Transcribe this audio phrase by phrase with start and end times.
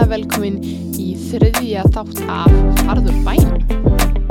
[0.00, 0.60] hjartalega velkomin
[0.96, 2.52] í þriðja þátt af
[2.86, 3.58] Farður bænum.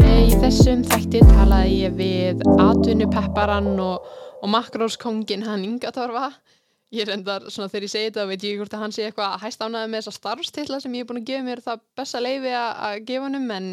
[0.02, 4.08] Í þessum þætti talaði ég við atvinnupepparan og,
[4.42, 6.32] og makróskongin hann Inga Torfa.
[6.90, 9.46] Ég reyndar, svona þegar ég segi þetta, veit ég hvort að hann sé eitthvað að
[9.46, 12.56] hæst ánaði með þessa starfstilla sem ég er búin að gefa mér það besta leifi
[12.58, 13.72] að gefa hannum, en,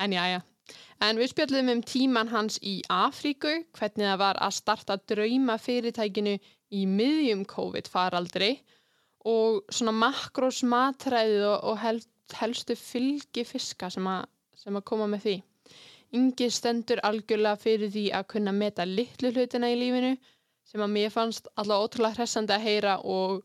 [0.00, 0.40] en já, já.
[1.02, 6.38] En við spjöldum um tíman hans í Afríku, hvernig það var að starta drauma fyrirtækinu
[6.72, 8.54] í miðjum COVID faraldri
[9.28, 12.00] og svona makrós matræðið og, og hel,
[12.40, 14.22] helstu fylgi fiska sem, a,
[14.58, 15.36] sem að koma með því.
[16.18, 20.16] Ingi stendur algjörlega fyrir því að kunna meta litlu hlutina í lífinu
[20.68, 23.40] sem að mér fannst alltaf ótrúlega hressandi að heyra og,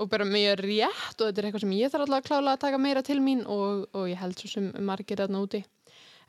[0.00, 2.62] og bara mjög rétt og þetta er eitthvað sem ég þarf alltaf að klála að
[2.66, 5.62] taka meira til mín og, og ég held svo sem margir þarna úti.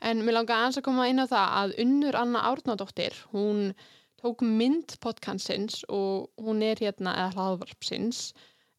[0.04, 3.70] En mér langar aðeins að koma inn á það að Unnur Anna Árnadóttir, hún
[4.20, 8.30] tók mynd podcansins og hún er hérna, eða hlaðvarpsins,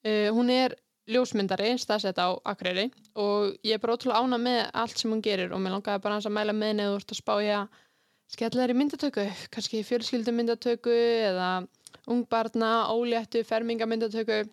[0.07, 0.77] Uh, hún er
[1.07, 5.53] ljósmyndari, staðsett á Akureyri og ég er bara ótrúlega ána með allt sem hún gerir
[5.55, 7.59] og mér langaði bara að mæla með neður úr að spája
[8.31, 10.93] skemmtilegri myndatöku, kannski fjölskyldumyndatöku
[11.31, 11.49] eða
[12.11, 14.45] ungbarna, óléttu, fermingamyndatöku.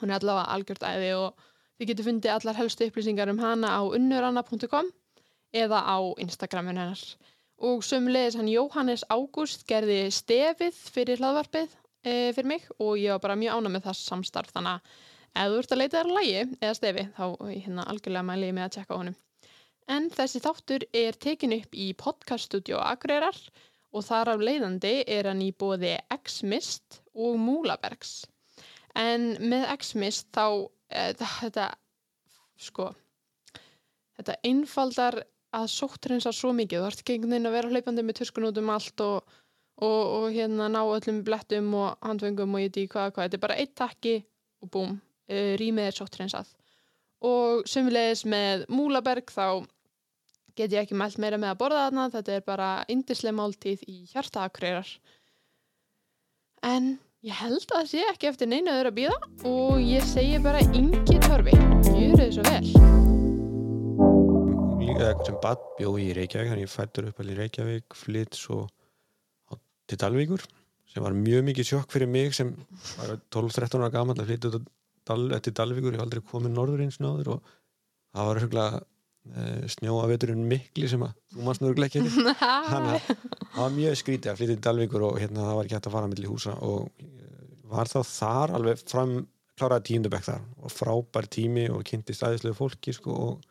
[0.00, 1.44] Hún er allavega algjört æði og
[1.78, 4.90] þið getur fundið allar helstu upplýsingar um hana á unnuranna.com
[5.54, 7.02] eða á Instagramun hennar.
[7.58, 13.22] Og sömulegis hann Jóhannes Ágúst gerði stefið fyrir hlaðvarpið e, fyrir mig og ég var
[13.24, 14.94] bara mjög ána með það samstarf þannig að
[15.34, 18.56] ef þú ert að leita þér að lægi eða stefi þá hérna algjörlega mæli ég
[18.56, 19.16] með að tjekka honum.
[19.94, 23.38] En þessi þáttur er tekin upp í podcaststudio Akureyrar
[23.94, 28.24] og þar af leiðandi er hann í bóði X-Mist og Múlabergs.
[28.96, 31.68] En með X-Mist þá, e, þetta,
[32.56, 32.88] sko,
[34.16, 35.20] þetta einfaldar
[35.54, 36.80] að sóttreinsa svo mikið.
[36.80, 39.36] Þú ert ekki einhvern veginn að vera hlaupandi með tuskun út um allt og
[39.82, 43.24] og, og hérna ná öllum blettum og handfengum og ég í hvað hvað.
[43.24, 44.16] Þetta er bara eitt takki
[44.62, 46.52] og búm uh, rýmið er sóttrensað
[47.24, 49.64] og sömulegis með Múlaberg þá
[50.54, 52.10] get ég ekki mælt meira með að borða þarna.
[52.12, 54.90] Þetta er bara indislega máltíð í hjartaakreirar.
[56.64, 56.94] En
[57.24, 59.18] ég held að það sé ekki eftir neina öðru að býða
[59.48, 61.56] og ég segi bara yngi törfi,
[61.88, 63.12] gjur þau svo vel
[65.24, 68.64] sem bad bjó í Reykjavík þannig ég fættur upp allir Reykjavík flytt svo
[69.90, 70.44] til Dalvíkur
[70.94, 72.52] sem var mjög mikið sjokk fyrir mig sem
[73.00, 74.62] var 12-13 ára gaman að flytja
[75.04, 77.48] Dal, til Dalvíkur, ég hef aldrei komið norður eins náður og
[78.14, 79.42] það var huglega e,
[79.74, 82.04] snjóa veturinn mikli sem að þú mannst nörgulega ekki.
[82.70, 85.76] Þannig að það var mjög skrítið að flytja til Dalvíkur og hérna það var ekki
[85.76, 87.04] hægt að fara millir húsa og
[87.74, 89.14] var þá þar alveg fram
[89.58, 93.44] kláraði tíundabæk þar og frábær tími og kynnti stæðislega fólki sko, og,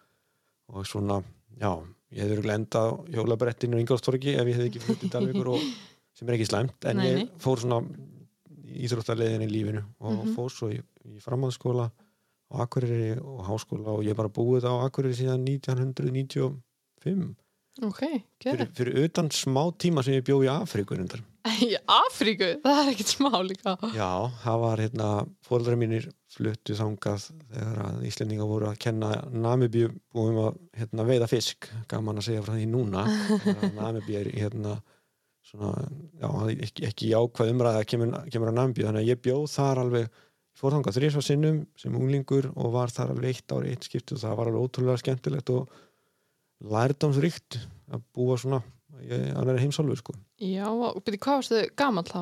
[0.73, 1.21] og svona,
[1.59, 1.71] já
[2.13, 5.67] ég hefði huglega endað hjólabrettinu í Ingolstorgi ef ég hefði ekki flyttið til Dalvíkur og
[6.13, 7.23] sem er ekki slæmt en nei, nei.
[7.23, 7.81] ég fór svona
[8.73, 10.33] íþróttarlegin í lífinu og mm -hmm.
[10.35, 10.79] fór svo í,
[11.09, 11.89] í framhanskóla
[12.53, 17.35] á Akureyri og háskóla og ég er bara búið á Akureyri síðan 1995
[17.81, 20.97] okay, fyrir, fyrir utan smá tíma sem ég bjóð í Afríku
[21.67, 22.49] Í Afríku?
[22.63, 25.07] Það er ekkert smá líka Já, það var hérna
[25.43, 31.29] fólkdra mínir fluttu þangað þegar að Íslendinga voru að kenna Namibíu búum að hérna, veiða
[31.31, 33.05] fisk gaman að segja frá því núna
[33.79, 34.77] Namibíu er hérna
[35.53, 35.87] svona,
[36.19, 36.29] já,
[36.67, 40.21] ekki, ekki jákvæð umræða kemur, kemur að nambíu, þannig að ég bjóð þar alveg
[40.59, 44.37] fórþangað þrjusvað sinnum sem unglingur og var þar alveg eitt ári eitt skipt og það
[44.39, 45.73] var alveg ótrúlega skemmtilegt og
[46.73, 47.59] lærdomsrikt
[47.93, 48.61] að búa svona
[49.03, 50.15] að vera heimsálfur sko.
[50.39, 52.21] Já, og byrju, hvað varstu gaman þá?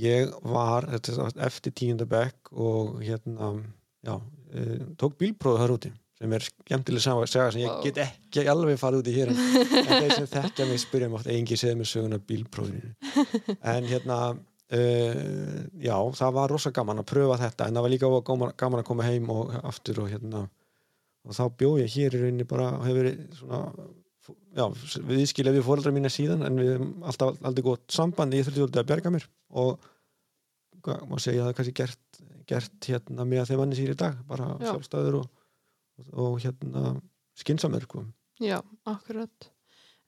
[0.00, 3.54] Ég var, þetta eftir tíundabæk og hérna,
[4.04, 4.18] já,
[4.52, 4.66] e,
[5.00, 9.08] tók bílpróðu þar úti sem er skemmtileg saga sem ég get ekki alveg farið út
[9.08, 9.40] í hér en
[9.88, 12.92] þeir sem þekkja mig spyrja oft engi segð mér söguna bílprófinu.
[13.56, 18.12] En hérna uh, já, það var rosa gaman að pröfa þetta en það var líka
[18.28, 20.44] gaman að koma heim og aftur og hérna
[21.24, 23.88] og þá bjóð ég hér í rauninni bara hefur verið svona
[24.56, 24.66] já,
[25.08, 28.80] við ískilja við fóröldra mína síðan en við hefum alltaf aldrei gott samband ég þurfti
[28.80, 29.90] að berga mér og
[30.84, 34.16] maður segja að það er kannski gert, gert hérna með þeim annir sír í dag
[34.28, 35.28] bara sjálfstæður og
[36.12, 36.96] og hérna
[37.38, 38.04] skinsamur sko.
[38.40, 39.50] Já, akkurat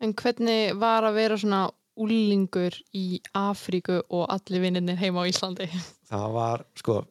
[0.02, 1.62] En hvernig var að vera svona
[2.02, 5.68] úlingur í Afríku og allir vinninir heima á Íslandi?
[6.10, 7.02] Það var sko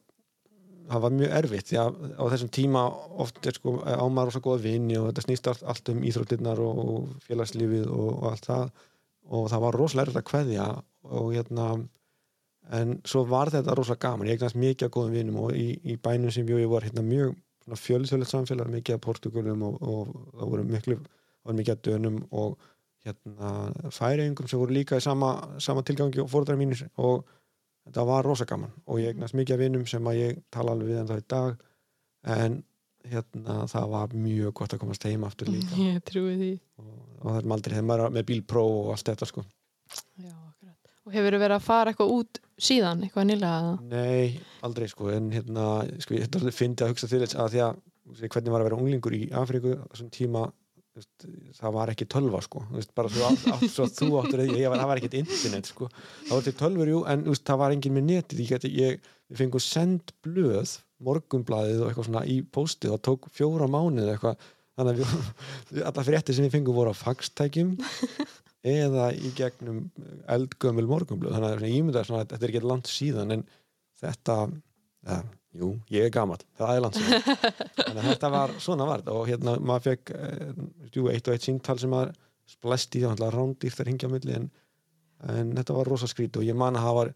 [0.92, 2.80] það var mjög erfitt því að á þessum tíma
[3.22, 6.60] oft er sko ámar og svo goða vinni og þetta snýst allt, allt um íþróttirnar
[6.64, 8.64] og félagslífið og, og allt það
[9.32, 10.66] og það var rosalega erfitt að kveðja
[11.20, 11.68] og hérna
[12.78, 15.96] en svo var þetta rosalega gaman, ég eignast mikið að góðum vinnum og í, í
[16.02, 17.38] bænum sem ég var hérna mjög
[17.78, 20.98] fjölsöldið samfélag mikið af Portugalum og, og það voru miklu
[21.42, 22.58] var mikið af dönum og
[23.06, 23.52] hérna,
[23.90, 25.32] færiðingum sem voru líka í sama,
[25.62, 27.24] sama tilgangi og fórðar mínir og
[27.86, 28.74] þetta var rosa gaman.
[28.86, 31.26] Og ég egnast mikið af vinnum sem að ég tala alveg við en það í
[31.34, 31.64] dag.
[32.36, 32.60] En
[33.10, 35.74] hérna, það var mjög gott að komast heim aftur líka.
[35.88, 36.52] Ég trúi því.
[36.78, 39.42] Og, og það er aldrei er með bílpró og allt þetta sko.
[40.22, 40.36] Já,
[41.02, 43.76] Og hefur verið að fara eitthvað út síðan, eitthvað nýlega eða?
[43.90, 45.68] Nei, aldrei sko en hérna,
[46.02, 47.80] sko, ég þetta fyndi að hugsa til þess að því að
[48.22, 50.44] hvernig var að vera unglingur í Afríku á þessum tíma
[50.96, 51.26] veist,
[51.58, 54.80] það var ekki tölva sko veist, bara svo, átt, átt, svo þú áttur ég, var,
[54.80, 57.96] það var ekkert internet sko það var til tölfur, jú, en veist, það var engin
[57.96, 63.02] með netið ég, ég, ég fengu send blöð morgunblaðið og eitthvað svona í póstið og
[63.08, 65.16] tók fjóra mánuð eitthvað þannig að
[65.88, 67.74] alla fréttir sem við fengum voru á faxtækjum
[68.62, 69.84] eða í gegnum
[70.30, 71.34] eldgömmul morgunblöð.
[71.36, 73.46] Þannig að ég myndi að þetta er ekki langt síðan en
[74.02, 75.18] þetta ja,
[75.58, 77.26] jú, ég er gamall, það er langt síðan.
[77.86, 79.16] Þannig að þetta var, svona var þetta.
[79.18, 80.62] Og hérna maður fekk eh,
[80.94, 82.14] jú, eitt og eitt síntal sem maður
[82.52, 84.48] splæst í það rándýrt að ringja á milli en,
[85.32, 87.12] en þetta var rosa skrít og ég man að það var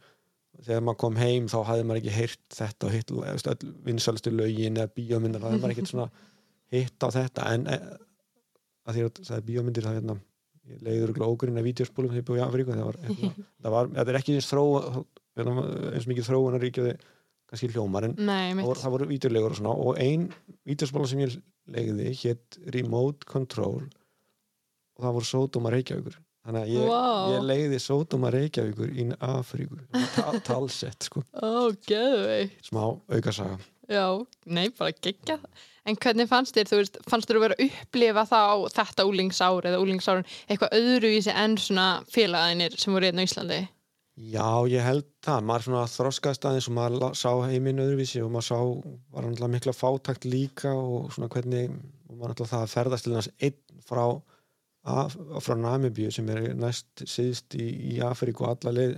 [0.65, 4.93] þegar maður kom heim þá hafði maður ekki heyrt þetta og hitt vinsalistu lögin eða
[4.97, 6.23] bíómyndar, þá hafði maður ekkert
[6.75, 7.51] hitt á þetta.
[7.53, 7.77] En e,
[8.87, 10.17] að því að það er bíómyndir það hérna
[10.73, 13.33] ég leiður og ógurinn að vídeospólum þegar ég búið í Afríku það var, hérna,
[13.67, 14.65] það var, þetta er ekki eins þró
[15.37, 16.97] hérna, eins mikið þróunar ríkjaði
[17.47, 20.29] kannski hljómar en Nei, það voru, það vídeolegur og svona og ein
[20.67, 21.37] vídeospóla sem ég
[21.77, 23.85] legði hétt Remote Control
[24.97, 26.17] og það voru Sódóma Reykjavíkur.
[26.47, 27.07] Þannig að ég, Vá.
[27.35, 29.79] ég legði Sódóma Reykjavíkur í Afríku.
[30.15, 31.23] Ta- talsett sko,
[31.91, 33.59] geðvei smá aukasaga.
[33.91, 34.07] Já,
[34.47, 35.37] nei, bara gegja
[35.87, 39.07] En hvernig fannst þér, þú veist, fannst þér að vera að upplifa það á þetta
[39.07, 43.61] úlingsár eða úlingsárun eitthvað öðruvísi en svona félagaðinir sem voru hérna á Íslandi?
[44.17, 48.47] Já, ég held það, maður svona þroskaðist aðeins og maður sá heiminn öðruvísi og maður
[48.49, 48.61] sá,
[49.13, 51.75] var náttúrulega mikla fátakt líka og svona hvernig
[52.09, 54.05] og maður náttúrulega það að ferðast til þess einn frá,
[55.45, 58.97] frá Namibíu sem er næst síðst í, í Afríku alla leið,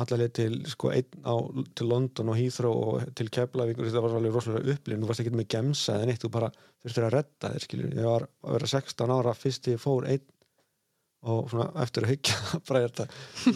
[0.00, 1.34] alla leið til sko einn á,
[1.76, 5.22] til London og Heathrow og til Keflavík og þetta var alveg rosalega upplifin, þú varst
[5.24, 6.48] ekki með gemsa eða neitt, þú bara
[6.82, 10.24] þurftir að redda þér skilur, ég var að vera 16 ára fyrst ég fór einn
[11.22, 13.04] og svona eftir að hyggja bara þetta.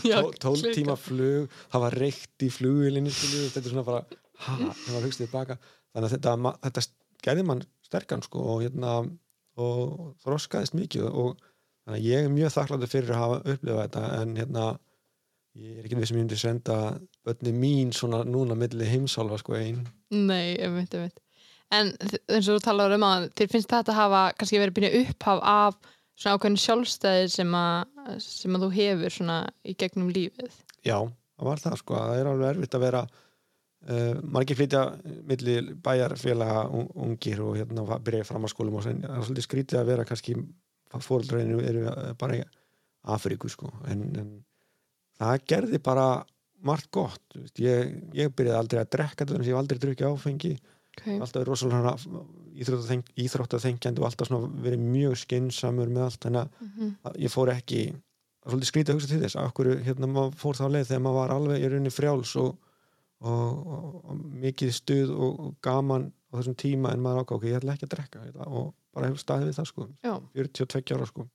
[0.07, 0.77] Já, Tó- tólf klikkað.
[0.77, 4.05] tíma flug það var reykt í flugilinni þetta er svona bara,
[4.47, 5.57] ha, það var hugst tilbaka.
[5.97, 6.85] Þannig að þetta, þetta
[7.27, 8.93] gerði mann sterkan sko og hérna
[9.57, 11.39] og þroskaðist mikið og
[11.87, 14.65] þannig að ég er mjög þakkláttur fyrir að hafa upplifað þetta en hérna
[15.57, 16.77] ég er ekki við sem ég myndi senda
[17.27, 19.83] bönni mín svona núna milli heimsálfa sko einn
[20.13, 21.21] Nei, einmitt, einmitt.
[21.75, 24.77] En þ- eins og þú talar um að þér finnst þetta að hafa kannski verið
[24.77, 25.79] byrja upphaf af
[26.17, 30.61] svona ákveðin sjálfstæði sem að, sem að þú hefur svona í gegnum lífið.
[30.87, 30.99] Já,
[31.37, 34.85] það var það sko, það er alveg erfitt að vera uh, margir flytja
[35.33, 35.57] milli
[35.89, 39.91] bæjarfélaga un- ungir og hérna byrja í framhalskólum og sen, það er svolítið skrítið að
[39.91, 40.37] vera kannski
[40.97, 42.45] fóreldræðinu eru bara í
[43.07, 44.31] Afríku sko en, en
[45.21, 46.07] það gerði bara
[46.67, 47.23] margt gott,
[47.61, 50.57] ég, ég byrjaði aldrei að drekka þannig að ég aldrei drukkið áfengi.
[50.97, 51.19] Okay.
[51.21, 51.91] alltaf verið rosalega
[52.57, 54.31] íþróttaþeng- íþróttaþengjandi og alltaf
[54.65, 56.21] verið mjög skynnsamur með allt.
[56.25, 56.95] Þannig að Mhm.
[57.05, 60.55] að ég fór ekki er svolítið skrítið að hugsa til þess okkur, hérna, maður fór
[60.57, 62.57] þá leið þegar maður var alveg í rauninni frjáls og,
[63.21, 67.57] og, og, og mikið stuð og, gaman á þessum tíma en maður ákvað, ok, ég
[67.61, 69.89] ætla ekki að drekka og bara staðið við það sko.
[70.03, 71.29] Já, 42 ára sko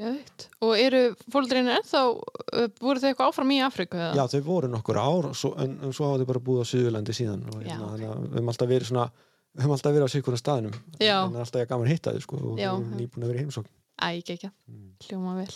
[0.00, 0.46] geðvitt.
[0.64, 4.00] Og eru fóldreinu ennþá, uh, voru þau eitthvað áfram í Afriku?
[4.00, 4.14] eða?
[4.18, 7.14] já, þau voru nokkur ár svo, en, en svo hafa þau bara búið á Suðurlandi
[7.16, 7.94] síðan og Já, hérna, ok.
[7.94, 9.06] þannig að við höfum alltaf verið svona
[9.54, 11.16] við höfum alltaf verið á sikkurna staðnum Já.
[11.28, 12.70] en er alltaf ég gaman að hitta þau sko og við Já.
[12.74, 14.88] erum nýbúin að vera í heimsókn Æ, ekki, Mm.
[15.06, 15.54] hljóma vel.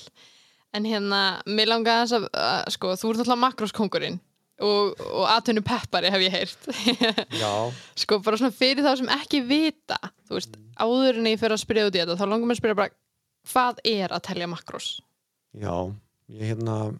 [0.78, 4.21] En hérna, mér langaði þess að, uh, sko, þú ert alltaf makróskongurinn
[4.62, 6.68] og, og atvinnu peppari hef ég heyrt.
[7.42, 7.50] já,
[7.99, 11.62] sko, bara svona fyrir þá sem ekki vita, þú veist, áður en ég fyrir að
[11.64, 12.95] spyrja út í þetta, þá langar mér að spyrja bara,
[13.52, 15.00] hvað er að telja makrós?
[15.58, 15.74] já
[16.28, 16.98] ég hérna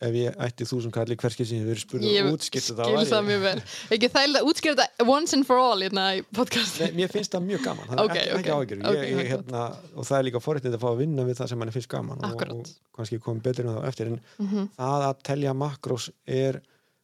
[0.00, 2.84] ef ég ætti þú sem kalli hverski sem ég verið spurning Ég og útskipt þetta
[2.88, 3.62] skil væri- það mjög vel.
[3.92, 6.80] Ekki þægilega að þetta once and for all hérna í podcasti.
[6.86, 8.56] Nei, mér finnst það mjög gaman, þannig Ok, ekki, ekki ok.
[8.56, 9.28] áhyggjur Ok, ég, ég, gott.
[9.34, 9.64] hérna,
[10.00, 12.24] og það er líka forréttið að fá að vinna við það sem manni finnst gaman
[12.24, 12.50] og, Akkúrat.
[12.56, 14.68] og kannski komið betur en það eftir en Mhm.
[14.78, 16.62] það að telja makrós er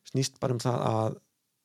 [0.09, 1.17] snýst bara um það að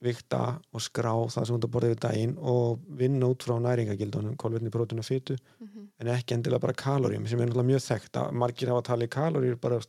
[0.01, 4.71] vikta og skrá það sem þú borða yfir daginn og vinna út frá næringagildunum, kolvetni,
[4.73, 5.87] prótun og fytu Mhm.
[5.99, 9.59] en ekki endilega bara kaloríum sem er náttúrulega mjög þekkt að margir hafa talið kaloríur
[9.61, 9.79] bara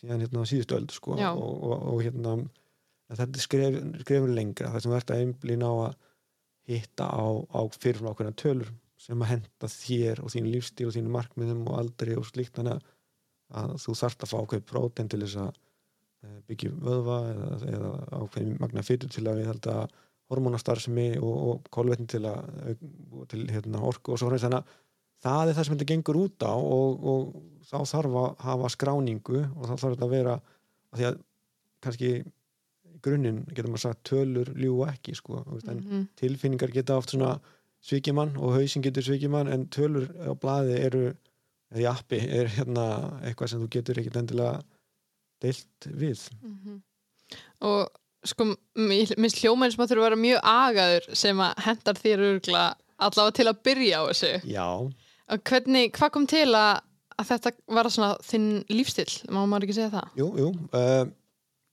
[0.00, 2.48] síðan hérna á síðustu öld sko, og, og, og hérna
[3.10, 5.94] þetta skref, skrefur lengra það sem að einblýna á að
[6.70, 11.10] hitta á, á fyrirfram ákveðna tölur sem að henda þér og þín lífstíl og þínu
[11.10, 12.78] markmiðum og aldri og slíkt þannig
[13.50, 15.54] að- þú þarft að fá ákveð prótein til þess að
[16.24, 19.96] eh, byggja upp vöðva eða, eða ákveðin magna fytur til að við held að
[20.30, 22.76] hormonastarfsemi og, og kolvetni til, að,
[23.32, 24.76] til hérna, orku og svo hreinst þannig að
[25.20, 29.40] það er það sem þetta gengur út á og, og þá þarf að hafa skráningu
[29.42, 31.18] og þá þarf þetta að vera að því að
[31.84, 32.12] kannski
[33.04, 36.06] grunninn getur maður sagt tölur ljú ekki sko, en Mhm.
[36.20, 37.38] tilfinningar geta oft svona
[37.80, 41.04] svikimann og hausin getur svikimann en tölur á blaði eru
[41.72, 42.84] eða í appi er hérna
[43.24, 44.62] eitthvað sem þú getur ekkit endilega
[45.42, 46.26] deilt við.
[46.42, 46.78] Mhm.
[47.66, 47.88] og
[48.26, 48.44] sko
[48.76, 52.64] minnst hljómaður sem að þurfa að vera mjög agaður sem að hendar þér örgla
[53.00, 54.32] allavega til að byrja á þessu.
[54.50, 54.66] Já,
[55.48, 56.82] hvernig, hvað kom til að,
[57.16, 60.10] að þetta var svona þinn lífstill má maður ekki segja það?
[60.20, 61.06] jú, jú uh,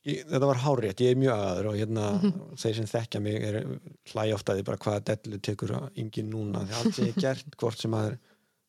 [0.08, 2.08] ég, þetta var hárétt, ég er mjög aður og hérna
[2.64, 3.60] þeir sem þekkja mig er
[4.14, 7.84] hlæja oftaði bara hvaða dellu tekur engin núna, því allt sem ég hef gert hvort
[7.84, 8.18] sem að er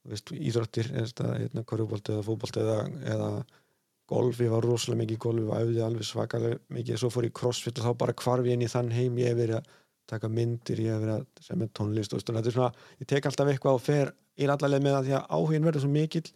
[0.09, 2.79] veist, íþróttir eða hérna, korfubolti eða fótbolti eða,
[3.15, 3.31] eða
[4.09, 7.35] golf, ég var rosalega mikið í golf og æfði alveg svakalega mikið svo fór ég
[7.37, 9.69] crossfit og þá bara hvarf ég inn í þann heim ég hef verið að
[10.09, 12.71] taka myndir ég hef verið að semja tónlist og þetta er svona,
[13.03, 15.91] ég tek alltaf eitthvað og fer í allavega með það því að áhugin verður svo
[15.93, 16.31] mikill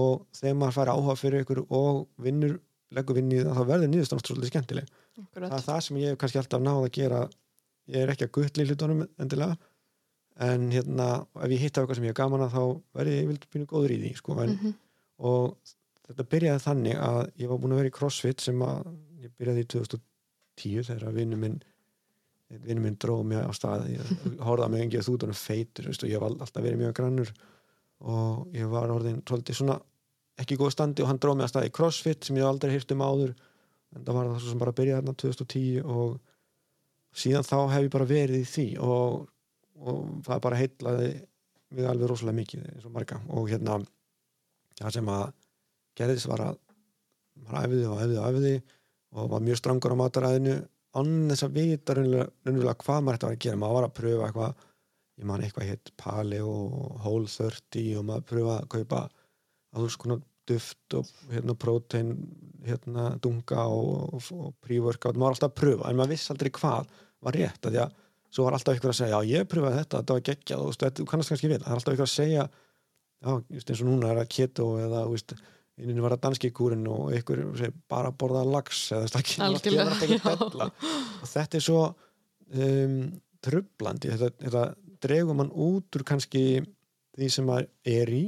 [0.00, 2.56] og þegar maður fær áhuga fyrir ykkur og vinnur,
[2.96, 5.50] leggur vinn í það þá verður niðurstand svolítið skemmtileg Akkurat.
[5.52, 7.20] það er það sem ég hef kannski alltaf náð að gera
[7.92, 9.56] ég er ekki að guttli hlutunum endilega
[10.46, 11.06] en hérna
[11.44, 12.62] ef ég hitta eitthvað sem ég er gaman að þá
[12.98, 14.74] verði ég vilt býna góður í því sko, en, Mhm.
[15.18, 15.56] og
[16.06, 18.92] þetta byrjaði þannig að ég var búin að vera í crossfit sem að
[19.24, 21.58] ég byrjaði í 2010 þegar vinnu minn
[22.46, 23.88] vinnu minn dróð mig á stað.
[23.90, 27.32] Ég horfði að mig engið þútunum feitur veist, og ég var alltaf verið mjög grannur.
[28.06, 29.80] Og ég var orðin svolítið svona
[30.38, 32.92] ekki góð standi og hann dróð mig að stað í crossfit sem ég aldrei hýrt
[32.94, 33.32] um áður.
[33.96, 36.18] En það var það sem bara byrjaði þarna 2010 og
[37.16, 39.26] síðan þá hef ég bara verið í því og,
[39.80, 41.10] og það bara heitlaði
[41.76, 43.80] mig alveg rosalega mikið og hérna
[44.78, 45.24] það sem að
[45.96, 46.62] gerðist var að
[47.42, 48.54] maður æfiði og æfiði og æfiði
[49.16, 50.56] og var mjög strangur á mataræðinu
[50.96, 53.60] án þess að vita raunverulega hvað maður ætti að vera að gera.
[53.60, 54.64] Maður var að pröfa eitthvað
[55.16, 59.02] ég man eitthvað hétt Pali og Whole 30 og maður pröfa að kaupa
[59.76, 62.12] alls konar duft og hérna prótein
[62.66, 66.52] hérna dunga og, og, og pre-workout, maður var alltaf að pröfa en maður vissi aldrei
[66.54, 66.92] hvað
[67.26, 67.96] var rétt að því að
[68.36, 70.62] svo var alltaf ykkur að segja, já ég pröfaði þetta þetta var geggjað.
[70.62, 74.10] Og þú kannast kannski við það er alltaf ykkur að segja já, eins og núna
[74.10, 75.38] er það keto eða þú
[75.76, 77.42] einnig var það danski kúrin og ykkur
[77.90, 79.10] bara borða lax eða
[80.24, 80.70] bella
[81.22, 82.98] og þetta er svo um,
[83.44, 84.64] trublandi þetta, þetta
[85.06, 86.44] dregur mann út úr kannski
[87.16, 88.24] því sem maður er í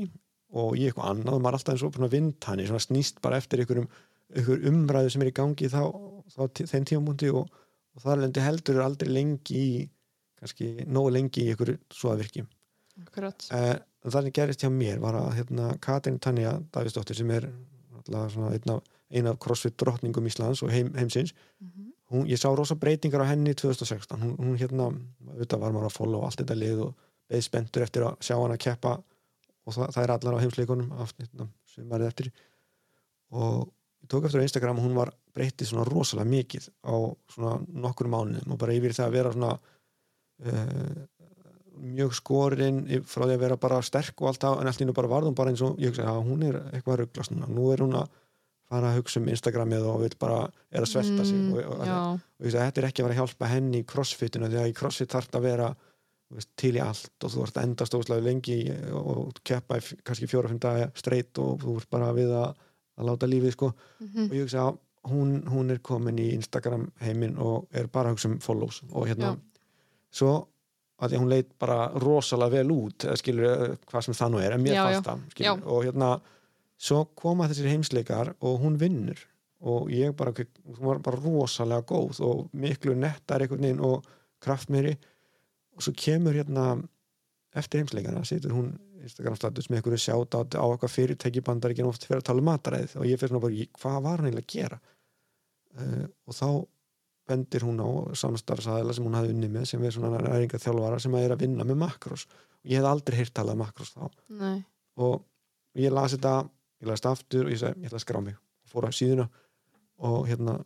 [0.58, 3.40] og í eitthvað annað og maður er alltaf eins og svona vindhani, svona snýst bara
[3.40, 3.88] eftir einhverjum,
[4.32, 5.82] einhver umræðu sem er í gangi þá,
[6.32, 7.50] þá þeim tímamundi og,
[7.96, 9.82] og það lendi heldur aldrei lengi í
[10.38, 12.44] kannski nógu lengi í einhverju svo að virki
[13.04, 13.48] Akkurat.
[13.54, 13.74] eh,
[14.08, 17.48] en það sem gerist hjá mér var að hérna, Katrin Tanja Davíðsdóttir sem er
[18.08, 21.92] einn af, ein af crossfit drottningum Íslands og heim, heimsins Mhm.
[22.10, 24.88] hún, ég sá rosa breytingar á henni 2016 hún, hún hérna,
[25.28, 26.94] auðvitað var maður að follow allt þetta lið og
[27.28, 28.94] beðið spenntur eftir að sjá hann að keppa
[29.66, 32.30] og það, það er allar á heimsleikunum hérna, sumarið eftir
[33.30, 33.68] og
[34.02, 36.96] ég tók eftir á Instagram og hún var breytið svona rosalega mikið á
[37.34, 39.52] svona nokkur mánuðum og bara yfir það að vera svona
[40.48, 41.02] uh,
[41.82, 44.94] mjög skorinn frá því að vera bara sterk og allt það en allt í nú
[44.96, 47.68] bara varðum bara eins og ég hugsa að hún er eitthvað að rugglast núna, nú
[47.72, 48.08] er hún að
[48.68, 50.38] fara að hugsa um Instagramið og vil bara
[50.70, 51.80] er að svelta sig Mm, og, og,
[52.38, 54.68] og ég segi, þetta er ekki að vera að hjálpa henni í crossfitinu því að
[54.68, 55.68] í crossfit þarf þetta að vera
[56.34, 58.58] veist, til í allt og þú ert að enda stóðslega lengi
[58.92, 62.52] og, keppa í kannski fjóra-fimm daga straight og þú ert bara við að,
[63.00, 64.28] að láta lífið sko Mhm.
[64.28, 68.18] og ég hugsa að hún, hún er komin í Instagram heiminn og er bara að
[68.18, 69.38] hugsa um follows og hérna Já.
[70.12, 70.34] svo
[70.98, 74.64] að því hún leit bara rosalega vel út skilur hvað sem það nú er en
[74.64, 75.06] mér Já, fannst já.
[75.08, 76.10] það skilur, og hérna
[76.78, 79.20] svo koma þessir heimsleikar og hún vinnur.
[79.58, 84.06] Og ég bara, hún var bara rosalega góð og miklu nettar einhvern veginn og
[84.44, 84.94] kraftmeiri.
[85.74, 86.76] Og svo kemur hérna
[87.58, 92.06] eftir heimsleikana, situr hún Instagram status með einhverju sjátt á eitthvað fyrirtæki bandar ekki oft
[92.06, 92.96] fyrir að tala um mataræðið.
[92.98, 94.80] Og ég fyrir svona bara, hvað var hann eiginlega að gera?
[95.78, 96.48] Uh, og þá
[97.28, 101.16] bendir hún á samstarfsaðila sem hún hafði unni með sem er svona næringa þjálfara sem
[101.20, 104.08] er að vinna með makrós og ég hef aldrei heyrt talað um makrós þá.
[104.40, 104.58] Nei.
[104.98, 105.20] og
[105.78, 106.34] ég las þetta
[106.82, 108.36] ég las þetta aftur og ég sagði, ég ætla að skrá mig.
[108.64, 109.28] Og fór á síðuna
[110.08, 110.58] og hérna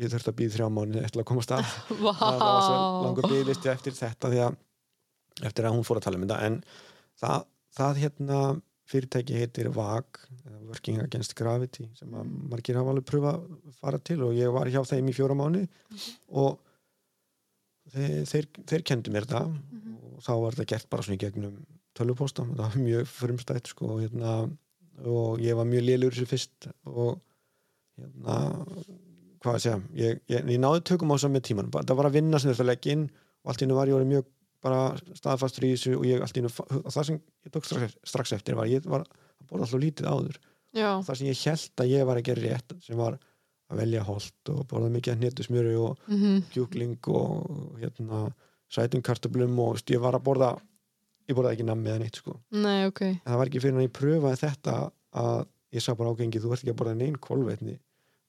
[0.00, 1.64] ég þurfti að býða þrjá mánu eftir að komast að
[2.00, 2.12] Vá.
[2.20, 4.58] það var svo langur byggðlisti eftir þetta því að
[5.50, 6.40] eftir að hún fór að tala um þetta.
[6.46, 6.58] En
[7.20, 7.46] það,
[7.76, 8.40] það hérna
[8.90, 14.00] fyrirtæki heitir VAG eða Working Against Gravity sem að margir hafa alveg pröfa að fara
[14.10, 15.62] til og ég var hjá þeim í fjóra mánu
[16.30, 16.58] og
[17.94, 19.54] þeir, þeir, þeir kendu mér það
[20.10, 21.56] og þá var þetta gert bara svona í gegnum
[21.98, 24.34] tölvupósta, þetta var mjög frumstætt sko, og, hérna,
[25.10, 27.18] og ég var mjög lélur sér fyrst og
[27.98, 28.36] hérna
[29.40, 32.16] hvað að segja, ég, ég, ég náði tökum á þess með bara- það var að
[32.18, 34.28] vinna sem þetta legg inn og allt í hennu var ég orðið mjög
[34.64, 36.52] bara staðfastur í þessu og ég allt í hennu
[36.90, 40.38] það sem ég tók strax, strax eftir var ég var að borða alltaf lítið áður.
[40.76, 43.18] Já, það sem ég held að ég var að gera rétt sem var
[43.70, 48.24] að velja holt og borða mikið að hnetu smjöri og mhm, kjúkling og hérna
[48.70, 50.50] sætum kartöblum og ég var að borða
[51.30, 52.36] ég borða ekki nammi eða neitt sko.
[52.54, 53.02] Nei, ok.
[53.12, 54.76] En það var ekki fyrir en ég pröfaði þetta
[55.20, 55.40] að
[55.74, 57.76] ég sá bara ágengi, þú ert ekki að borða neinn kolvetni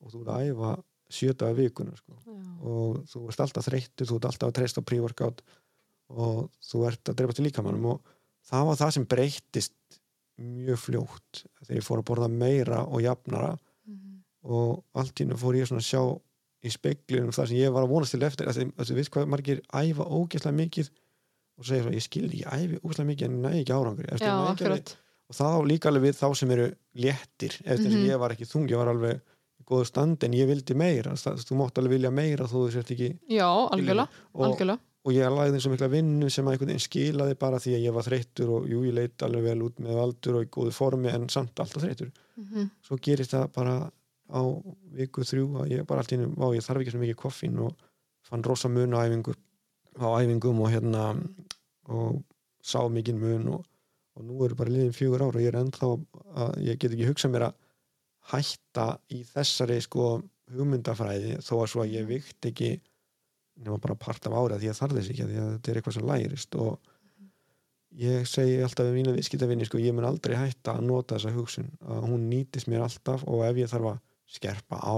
[0.01, 0.71] og þú ert að æfa
[1.11, 2.17] sjöta af vikuna sko.
[2.61, 5.41] Og þú ert alltaf þreyttur, þú ert alltaf að treysta á pre-workout
[6.11, 8.01] og þú ert að drepa til líkamannum og
[8.51, 9.99] það var það sem breyttist
[10.41, 13.51] mjög fljótt þegar ég fór að borða meira og jafnara.
[13.87, 16.01] Mhm, og allt í hennu fór ég svona að sjá
[16.61, 20.05] í speglunum það sem ég var að vonast til eftir þú veist hvað margir æfa
[20.05, 20.89] ógeðslega mikið
[21.57, 24.35] og segja svona, ég skildi ekki æfi ógeðslega mikið en næði ekki árangri Eftir, já,
[24.37, 24.97] næ ekki
[25.31, 27.91] og það á líka alveg við þá sem eru léttir eftir Mhm.
[27.93, 29.21] sem ég var ekki þung, ég var alveg
[29.61, 31.13] í góðu standi en ég vildi meira.
[31.13, 35.73] Þú mátt alveg vilja meira þú sért ekki já, algjörlega, algjörlega og ég lagði og
[35.73, 38.83] mikla vinnu sem að einhvern veginn skilaði bara því að ég var þreyttur og jú,
[38.85, 42.11] ég leit alveg vel út með valdur og í góðu formi en samt alltaf þreyttur.
[42.37, 43.75] Mhm, svo gerist það bara
[44.31, 44.41] á
[44.95, 47.57] viku þrjú að ég bara allt í einu, vá ég þarf ekki svo mikið koffín
[47.65, 47.73] og
[48.27, 49.33] fann rosa mun á æfingu
[49.97, 51.07] á æfingum og hérna
[51.89, 52.21] og
[52.63, 53.65] sá mikið mun og,
[54.15, 55.89] og nú eru bara liðin fjögur ár og ég er ennþá
[56.45, 57.57] að ég get ekki hugsað mér að
[58.31, 60.21] hætta í þessari sko
[60.53, 62.71] hugmyndafræði þó að svo að ég vikt ekki
[63.65, 65.97] nema bara part af árið því að þarf þess ekki því að þetta er eitthvað
[65.97, 66.91] sem lærist og
[68.01, 71.67] ég segi alltaf við mína viðskiptavinni sko ég mun aldrei hætta að nota þessa hugsun
[71.83, 73.99] að hún nýtist mér alltaf og ef ég þarf að
[74.31, 74.97] skerpa á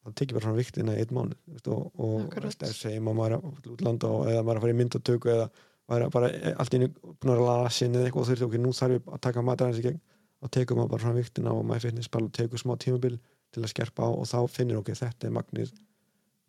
[0.00, 1.36] þá tekið bara svona viktina í einn mánu
[1.74, 2.46] og, og Akkurat.
[2.46, 4.78] veist, ef segjum að maður er að útlanda og eða maður er að fara í
[4.78, 5.50] myndatöku eða
[5.90, 6.30] maður er bara
[6.62, 9.82] allt í að lasin eða eitthvað og þurfti okkur nú þarf ég að taka mataræðins
[9.82, 10.00] í gegn
[10.40, 13.18] þá tekur maður bara svona viktina og maður finnir spil og tekur smá tímabil
[13.50, 15.74] til að skerpa á og þá finnir okkur þetta er magnið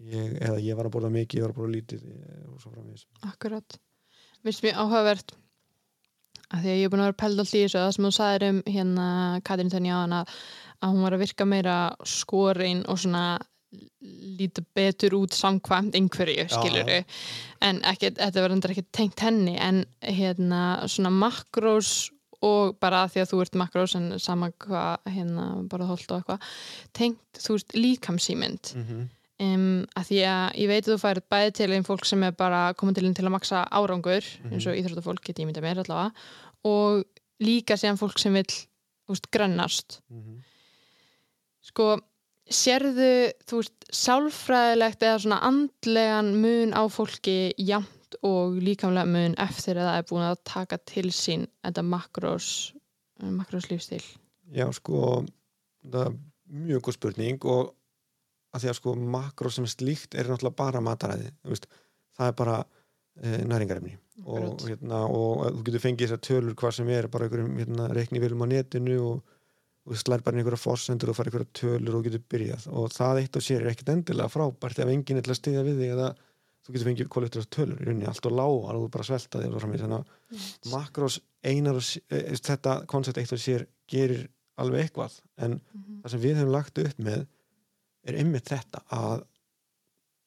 [0.09, 2.73] ég, eða ég var að borða mikið, ég var að borða lítið eh, og svo
[2.73, 3.05] framvegis.
[3.29, 3.79] Akkurat.
[4.41, 5.35] Finnst mér áhugavert
[6.51, 8.11] að því að ég er búin að vera pæld allt í þessu það sem þú
[8.17, 9.07] sagðir um hérna
[9.47, 10.21] Katrin Tönja á hana
[10.81, 13.25] að hún var að virka meira skorin og svona
[14.01, 16.97] lítið betur út samkvæmt einhverju, skiluru
[17.63, 22.09] en ekki, þetta var endur ekki tengt henni en hérna svona makrós
[22.43, 26.51] og bara því að þú ert makrós en sama hvað hérna bara holdt og eitthvað
[26.97, 29.07] tengt, þú ert líkamsýmynd mm -hmm.
[29.41, 32.35] Um, að því að ég veit að þú færð bæði til einn fólk sem er
[32.37, 34.53] bara komið til, til að maksa árangur Mhm.
[34.53, 36.11] eins og íþróttafólk geti ég mynda mér allavega
[36.63, 37.03] og
[37.41, 38.45] líka síðan fólk sem vil
[39.09, 39.99] úst, grannast
[41.61, 41.97] sko
[42.51, 49.77] sérðu þú veist sálfræðilegt eða svona andlegan mun á fólki jamt og líkamlega mun eftir
[49.79, 52.47] að það er búin að taka til sín þetta makrós
[53.21, 54.01] makrós lífstil
[54.51, 55.23] Já, sko
[55.85, 56.17] það er
[56.51, 57.71] mjög góð spurning og
[58.51, 61.67] að því að sko makró sem slíkt er náttúrulega bara mataræði veist,
[62.17, 62.55] það er bara
[63.21, 63.97] e, næringarefni.
[64.21, 68.43] Og, hérna, og þú getur fengið þessar tölur hvað sem er, bara einhverjum hérna, reiknivilum
[68.43, 69.21] á netinu og,
[69.87, 72.67] og slær bara einhverja forsendur og fara einhverja tölur og getur byrjað.
[72.75, 75.63] Og það eitt og sér er ekkit endilega frábært ef enginn er til að stiðja
[75.65, 76.11] við þig eða
[76.61, 77.79] þú getur fengið koleftur tölur.
[77.81, 79.85] Í rauninni allt og lágar og þú bara svelta þig og svo framvegis.
[79.87, 80.13] þannig
[80.67, 84.27] að makrós einar og, e, þetta koncept eitt og sér gerir
[84.61, 85.15] alveg eitthvað.
[85.41, 86.01] En Mhm.
[86.03, 87.25] það sem við höfum lagt upp með
[88.07, 89.25] er einmitt þetta að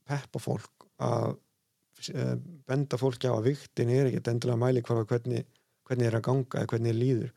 [0.08, 1.37] peppa fólk að
[2.12, 2.34] eh,
[2.68, 5.46] benda fólki á að viktin er ekki endilega mæli hvað hvernig,
[5.88, 7.32] hvernig er að ganga eða hvernig er líður.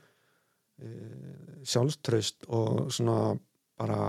[0.77, 3.37] Eh, sjálfströst og svona
[3.77, 4.01] bara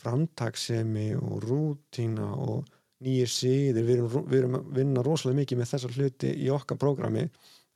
[0.00, 2.64] framtaksemi og rútína og
[3.04, 6.80] nýjir síður við erum, við erum að vinna rosalega mikið með þessar hluti í okkar
[6.80, 7.24] prógrami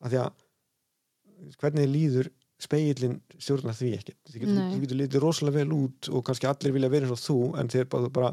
[0.05, 5.73] að því að hvernig líður speilin stjórnar því ekki þú getur, getur litið rosalega vel
[5.77, 8.31] út og kannski allir vilja vera eins og þú en þér bara, bara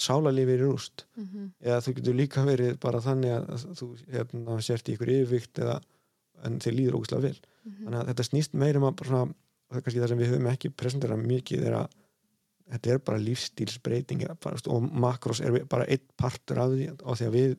[0.00, 1.50] sálarlífi er rúst Mhm.
[1.64, 5.80] eða þú getur líka verið bara þannig að þú hérna, sért í ykkur yfirvikt eða,
[6.44, 7.84] en þér líður ógustlega vel Mhm.
[7.84, 9.34] þannig að þetta snýst meira um að svona,
[9.72, 11.88] er kannski það sem við höfum ekki presenterað mikið er að
[12.72, 14.24] þetta er bara lífstílsbreyting
[14.66, 17.56] og makrós er bara einn partur af því og því að við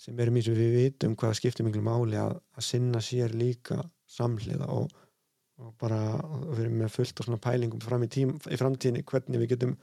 [0.00, 3.82] sem erum í þessu við vitum hvað skiptir miklu máli að, að sinna sér líka
[4.08, 4.88] samhliða og,
[5.60, 5.98] og bara
[6.54, 9.74] við erum með fullt af svona pælingum fram í, tím, í framtíðinni hvernig við getum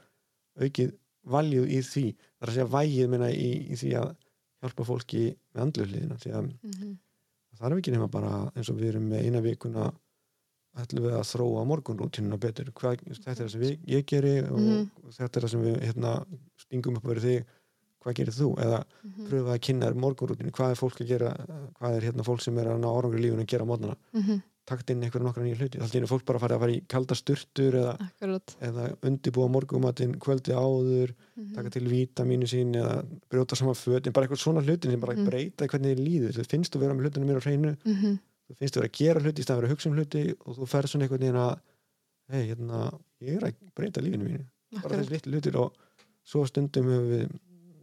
[0.61, 0.93] aukið
[1.27, 4.15] valjuð í því það er að segja vægið minna í, í því að
[4.63, 6.97] hjálpa fólki með andluhliðina því að Mhm.
[7.57, 9.91] það er ekki nema bara eins og við erum með eina vikuna
[10.77, 14.59] ætlum við að þróa morgunrútínuna betur Hvað, þetta er það sem við, ég geri og
[14.59, 14.89] Mhm.
[15.09, 16.25] þetta er það sem við hérna,
[16.57, 17.45] stingum upp verið þig
[18.03, 19.27] hvað gerir þú eða Mhm.
[19.29, 21.31] pröfa að kynna þér morgunrútínu hvað er fólk að gera
[21.79, 23.95] hvað er hérna fólk sem er að ná árangur í lífinu að gera á mótnana
[24.13, 24.41] Mhm.
[24.67, 26.82] Takt inn einhverja nokkra nýja hluti alltaf er fólk bara að fara að fara í
[26.91, 27.93] kalda sturtur eða,
[28.67, 31.53] eða undibúa morgumatinn kvöldi áður Mhm.
[31.53, 35.25] taka til vítamínu sín eða brjóta saman fötin, bara eitthvað svona hlutin sem bara Mhm.
[35.30, 38.19] breyta hvernig þið líður þú finnst þú vera með hlutinu mér á hreinu Mhm.
[38.49, 40.56] þú finnst þú vera að gera hluti í staðan vera að hugsa um hluti og
[40.58, 41.60] þú ferð svona einhvern veginn að
[42.30, 44.45] hei, hérna, ég er að breyta lífinu mínu
[44.82, 44.99] bara Akkurat.
[45.06, 45.73] þessi litlu hlutir og
[46.25, 47.30] svo stundum hefur við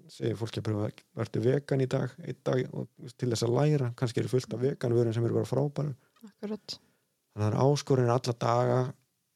[0.09, 2.11] segir fólki að pröfa að verður vegan í dag
[2.45, 5.95] dag og til þess að læra kannski eru fullt af veganvörun sem eru bara frábæra
[6.31, 6.79] akkurat
[7.35, 8.81] þannig að það er áskorinn alla daga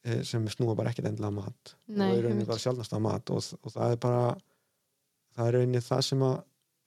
[0.07, 1.73] eh, sem snúa bara ekkert endilega mat.
[1.87, 2.47] Nei, og er einmitt.
[2.47, 3.33] bara sjálfnast að mat.
[3.35, 4.21] Og, og það er bara
[5.35, 6.37] það er rauninni það sem að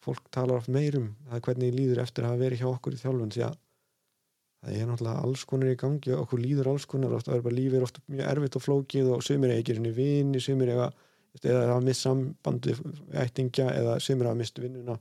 [0.02, 3.02] fólk talar oft meirum, það er hvernig líður eftir að hafa verið hjá okkur í
[3.02, 3.30] þjálfun.
[3.36, 3.60] Því að
[4.62, 6.12] það er náttúrulega alls konar í gangi.
[6.16, 9.14] Og okkur líður alls konar, ofta er bara lífið er ofta mjög erfitt og flókið
[9.14, 11.00] og sumir er ekki sinni vini, sumir er að
[11.42, 12.74] eða hafa mist sambandi
[13.22, 14.98] ættingja eða sumir hafa mist vinnuna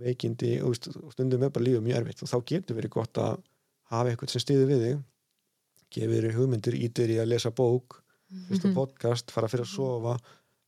[0.00, 0.56] veikindi.
[0.66, 0.76] Og
[1.14, 3.38] stundum er bara lífið mjög erfitt og þá getur verið gott að
[4.00, 5.02] hafa eitthvað sem stiður við þig
[5.94, 8.00] gefur þér hugmyndir, ítir í að lesa bók
[8.34, 8.72] Mhm.
[8.74, 10.14] á podcast, fara fyrir að sofa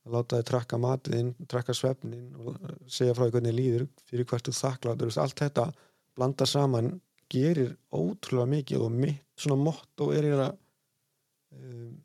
[0.07, 2.55] að láta þið trakka matinn trakka svefnin og
[2.87, 5.65] segja frá því hvernig þér líður fyrir hvert þú þakklátur allt þetta
[6.15, 10.57] blanda saman gerir ótrúlega mikið og mitt svona motto er að
[11.57, 11.97] um,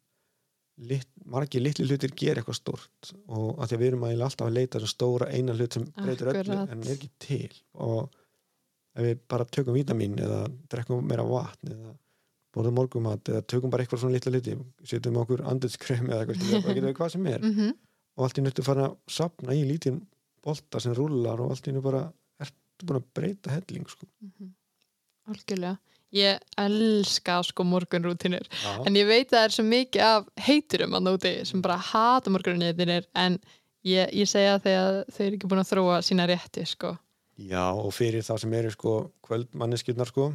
[0.82, 4.48] lit, margir litli hlutir gera eitthvað stórt og að því að við erum eiginlega alltaf
[4.48, 7.52] að leita þessum stóra eina hlut sem breytir öllu en er ekki til.
[7.74, 8.10] Og
[8.96, 10.40] ef við bara tökum vítamin eða
[10.72, 11.94] drekkum meira vatn eða
[12.52, 17.12] borðum morgumat eða tökum bara eitthvað svona litla hluti setjum okkur andetskrem eða eitthvað hvað
[17.14, 17.70] sem er Mhm.
[18.16, 20.02] og allt í nöttu fara að sapna í lítinn
[20.44, 24.06] bolta sem rúlar og allt í nöttu bara ertu búin að breyta helling sko.
[24.20, 24.52] Mhm.
[25.28, 25.78] algjörlega
[26.12, 28.86] ég elska sko morgunrútinir Já.
[28.86, 32.30] en ég veit að það er svo mikið af heiturum að nóti sem bara hata
[32.30, 33.38] morgunrútinir en
[33.86, 36.98] ég, ég segja þegar þau eru ekki búin að þróa sína rétti sko
[37.40, 40.32] Já, og fyrir þá sem eru sko kvöldmanneskjurnar sko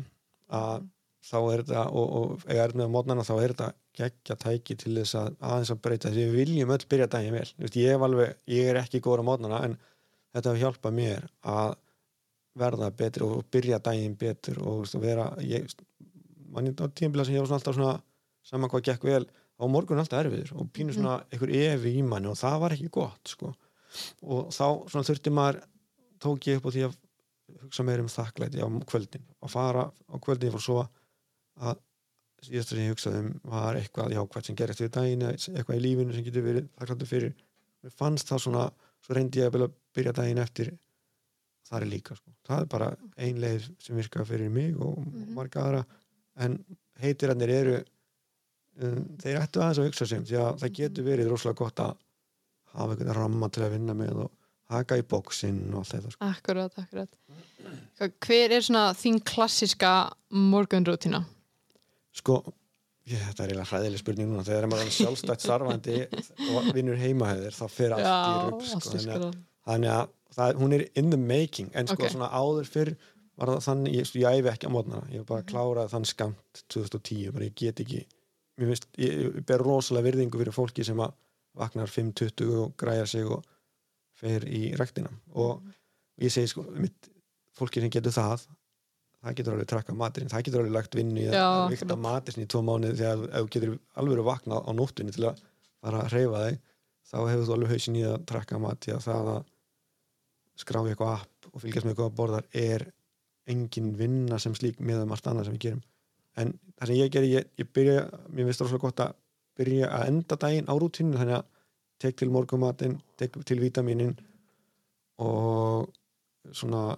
[0.54, 0.88] að
[1.28, 4.94] þá er þetta og, og ef er með mótnana þá er þetta geggja tæki til
[5.00, 7.46] þess að aðeins að breyta því við viljum öll byrja daginn vel.
[7.50, 9.78] Þú veist, ég, hef alveg, ég er ekki góður á mótnana en
[10.36, 11.76] þetta hefur hjálpað mér að
[12.58, 15.68] verða betri og byrja daginn betur og, veist, vera ég,
[16.54, 17.98] mann á tímbila sem ég var alltaf svona
[18.48, 19.24] saman hvað gekk vel
[19.58, 22.94] á morgun alltaf erfiður og pínu svona einhver evi í manni og það var ekki
[22.94, 23.54] gott sko.
[24.26, 25.62] Og þá svona þurfti maður
[26.24, 26.96] tók ég upp á því að
[27.64, 30.80] hugsa meir um þakklæti á kvöldin og fara á kvöldin fór svo
[31.64, 31.78] að
[32.48, 36.14] síðast sem ég hugsaði um var eitthvað jákvæmt sem gerist við daginn eitthvað í lífinu
[36.14, 37.34] sem getur verið þakkláttur fyrir
[37.84, 38.66] mér fannst það svona,
[39.06, 40.74] svo reyndi ég að byrja- daginn eftir
[41.68, 42.32] það er líka sko.
[42.48, 45.34] það er bara ein leið sem virka fyrir mig og Mhm.
[45.34, 45.86] marga aðra
[46.38, 46.60] en
[47.02, 47.78] heitirannir eru
[48.82, 51.96] um, þeir ættu aðeins að hugsa sem því að það getur verið rosalega gott að
[52.74, 54.32] hafa einhvern ramma til að vinna með og
[54.74, 56.28] haka í bóksinn og allt þetta sko.
[56.28, 59.92] akkurat, akkurat hver er svona þín klassiska
[60.32, 61.24] morgunrútina?
[62.18, 62.42] Sko,
[63.08, 65.98] ég, þetta er eiginlega hræðileg spurning núna þegar maður er sjálfstætt starfandi
[66.56, 68.96] og vinnur heimahæðir þá fer allt í rugg sko.
[68.98, 72.12] þannig, þannig að það, hún er in the making en sko Ok.
[72.16, 72.94] svona áður fyrr
[73.38, 75.88] var það þannig, ég, sko, ég æfi ekki á mótnana ég var bara að klára
[75.92, 81.00] þann skamt 2010 bara ég get ekki ég, ég ber rosalega virðingu fyrir fólki sem
[81.06, 81.14] að
[81.58, 83.46] vaknar 5.20 og græjar sig og
[84.18, 85.66] fer í rektina og
[86.22, 87.10] ég segi sko mitt,
[87.58, 88.48] fólki sem getur það
[89.28, 92.50] það getur alveg trakka maturinn, það getur alveg lagt vinnu í að vikta maturinn í
[92.52, 95.44] tvo mánuði þegar þú getur alveg vakna á nóttunni til að
[95.82, 96.60] fara að hreyfa þig
[97.08, 99.44] þá hefur þú alveg hausin í að trakka mat því að það að
[100.58, 102.88] skrá í eitthvað app og fylgjast með eitthvað að borðar er
[103.48, 105.84] engin vinna sem slík með um allt annað sem við gerum.
[106.38, 109.14] En það sem ég geri, ég, ég byrja mér finnst það svo gott að
[109.58, 111.46] byrja að enda daginn á rútínu þannig að
[112.00, 114.16] tek til morgumatinn, tek til vítaminin
[115.24, 115.90] og
[116.54, 116.96] svona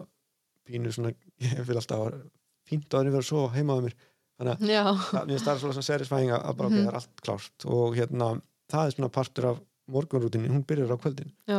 [0.68, 1.14] pínu svona,
[1.46, 2.20] ég vil alltaf að
[2.70, 3.10] fínt að
[3.56, 3.96] heimaðu mér.
[4.40, 6.78] Þannig að já, það, mér finnst það er svona satisfying að bara Mhm.
[6.78, 7.66] það er allt klárt.
[7.66, 8.28] Og hérna,
[8.72, 11.58] það er svona partur af morgunrútinu, hún byrjar á kvöldin já,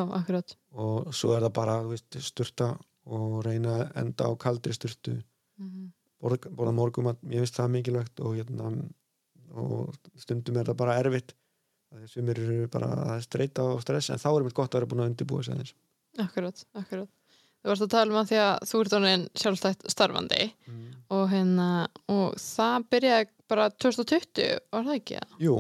[0.73, 5.23] og svo er það bara, veist, sturta og reyna að enda á kaldri sturtu.
[5.59, 5.91] Mhm.
[6.57, 8.89] borða, morgumat, ég finnst það mikilvægt og hérna
[9.57, 11.33] og stundum er það bara erfitt
[11.99, 15.11] þessum eru bara streyta og stress en þá er mér gott að vera búin að
[15.13, 15.75] undirbúa sig aðeins
[16.25, 17.11] akkurat, akkurat
[17.61, 20.83] þú varst að tala um að því að þú ert orðin sjálfstætt starfandi mm.
[21.17, 21.71] og hérna
[22.13, 25.23] og það byrjaði bara 2020 var það ekki?
[25.43, 25.57] Jú,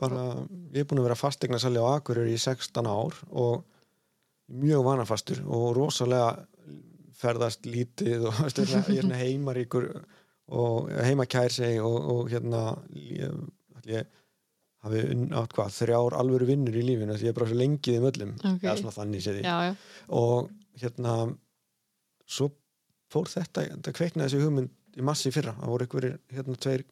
[0.00, 0.26] bara
[0.74, 3.64] ég er búin að vera fastegna sali á Akureyri í 16 ár og
[4.46, 6.46] mjög vanafastur og rosalega
[7.16, 9.90] ferðast lítið og veist, ég er svona heimaríkur
[10.56, 13.34] og heimakær seg og, og hérna ég,
[13.90, 14.06] ég
[14.86, 17.98] hafi unn- átt hvað, þrjár alvöru vinnur í lífinu því ég er bara svo lengið
[17.98, 18.62] í möllum Ok.
[18.64, 19.72] eða svona þannig séð Já, já,
[20.08, 21.14] og hérna
[22.26, 22.50] svo
[23.12, 26.84] fór þetta, þetta kveiknaði þessi hugmynd í massi fyrra, það voru einhverjir hérna tveir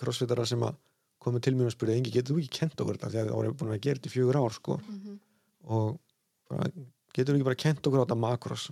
[0.00, 0.78] crossfitarar sem að
[1.20, 3.10] komu til mér og spurði, engi, getur þú ekki kent okkur þetta?
[3.12, 4.76] Því að það voru búin að gera þetta í fjögur ár sko.
[4.88, 5.18] Mhm.
[5.70, 5.98] og
[6.48, 6.70] bara,
[7.12, 8.64] getur þú ekki bara kent okkur á þetta makros?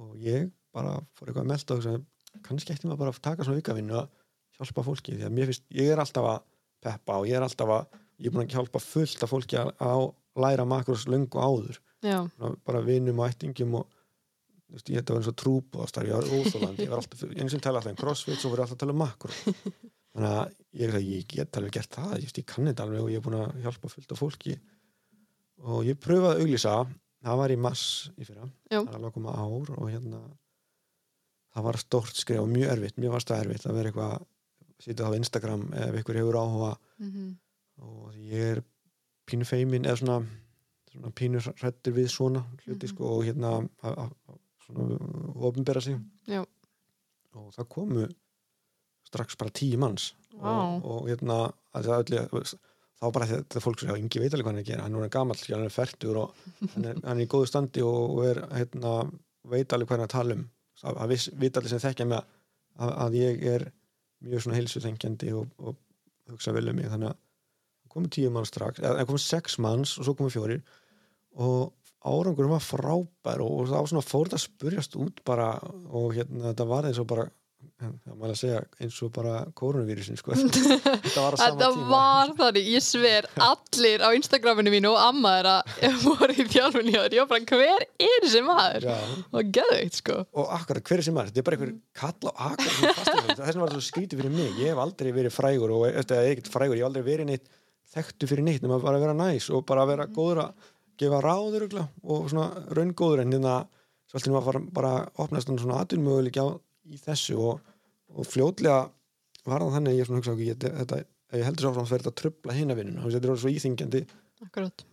[0.00, 2.06] Og ég bara fór eitthvað að melda og
[2.42, 4.08] kannski eftir maður bara að taka svona vikavinnu að
[4.58, 5.14] hjálpa fólki.
[5.18, 6.40] Því að mér finnst, ég er alltaf að
[6.84, 9.64] peppa og ég er alltaf að, ég er búin að hjálpa fullt af fólki á,
[9.72, 9.94] á
[10.44, 11.80] læra makros löngu áður.
[12.04, 12.20] Já,
[12.66, 13.88] bara vinum og ættingum og
[14.74, 17.56] veist, ég var eins og trúp og starf, ég var óþólandi ég var alltaf, eins
[17.56, 19.32] og tala alltaf um crossfit svo voru alltaf að tala um makro.
[20.14, 23.06] Þannig að ég, er að ég get alveg gert það ég, ég kann þetta alveg
[23.06, 24.58] og ég er búin að hjálpa fullt af fólki.
[25.64, 26.74] Og ég pröfaði að auglýsa
[27.24, 27.84] það var í mass
[28.18, 28.80] í fyrra Já.
[28.80, 30.22] það er alveg að koma ár og hérna
[31.54, 34.26] það var stórt skrif og mjög erfitt mjög varst það erfitt að vera eitthvað
[34.82, 37.36] sýta á Instagram ef ykkur hefur áhuga mhm,
[37.84, 38.62] og ég er
[39.26, 40.18] pínu feimin eða svona,
[40.92, 42.92] svona pínu hrættur við svona hluti Mhm.
[42.94, 44.14] sko og hérna að- að-
[44.70, 46.44] að ofinbera sig Já.
[47.34, 48.06] og það komu
[49.04, 50.50] strax bara tíu manns Vá.
[50.50, 52.44] og, og hérna að það öllu
[53.00, 55.10] þá bara þetta fólk sem yngi veit alveg hvað hann er að gera hann er
[55.38, 56.34] skilur, hann er færtur og
[56.74, 59.10] hann er, hann er í góðu standi og, er hérna,
[59.44, 60.44] veit alveg hvað hann er að tala um
[60.84, 62.18] að, að viss, allir sem þekkja mig
[62.78, 63.66] að, að ég er
[64.24, 65.78] mjög svona heilsuþengjandi og, og
[66.32, 67.20] hugsa vel um mig þannig að
[67.94, 70.62] komu tíu manns strax eða komu sex manns og svo komu fjórir
[71.34, 71.72] og
[72.04, 75.54] árangurum var frábær og, og það var svona fórt að spurjast út bara
[75.88, 77.28] og hérna þetta var eins og bara
[77.80, 80.34] það maður að segja eins og bara koronavírusin sko.
[80.36, 81.88] Þetta var á sama tíma.
[81.90, 85.56] var þannig, ég sver allir á Instagraminu mínu og amma þeirra
[86.04, 88.88] voru í þjálfunni og ég var bara, hver er þessi maður?
[88.90, 88.96] Já.
[89.34, 90.20] Og geðveikt sko.
[90.40, 93.64] Og akkurat hver er sem maður, þetta er bara einhver kall á akkurat þess vegna
[93.64, 94.56] var þetta svo skrítið fyrir mig.
[94.62, 97.52] Ég hef aldrei verið frægur og eftir að frægur ég hef aldrei verið neitt
[97.94, 101.20] þekktu fyrir neitt nema bara að vera næs og bara að vera góður að gefa
[101.24, 103.54] ráður og svona raungóður en hérna
[104.10, 106.46] svolítið var bara að opnast svona atvinnumöguleik á
[106.90, 107.60] í þessu og,
[108.14, 108.80] og fljótlega
[109.44, 110.98] var það þannig að ég svona hugsa okkur, þetta,
[111.30, 114.04] ef ég heldur svo áfram að þetta að trubla hina vinnuna, þetta er svo íþingjandi
[114.44, 114.84] Akkurat.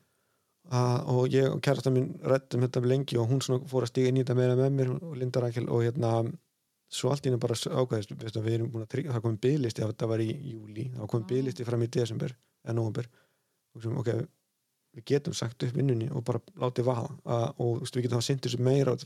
[0.72, 4.12] Að, og ég og kærasta mín rættum þetta lengi og hún svona fór að stiga
[4.12, 6.12] inn í þetta meira með mér og Linda Rækjel og hérna
[6.92, 9.92] svo allt í henni bara ákvæðist við erum búin að tryggja, það komið byggðlisti að
[9.94, 11.30] þetta var í júli, það komið Ah.
[11.32, 12.36] byggðlisti fram í desember
[12.68, 13.04] eða
[13.82, 14.10] sem, ok,
[14.96, 17.12] við getum sagt upp vinnunni og bara látið vaða.
[17.24, 19.06] Að, og við getum að sinta þessu meira og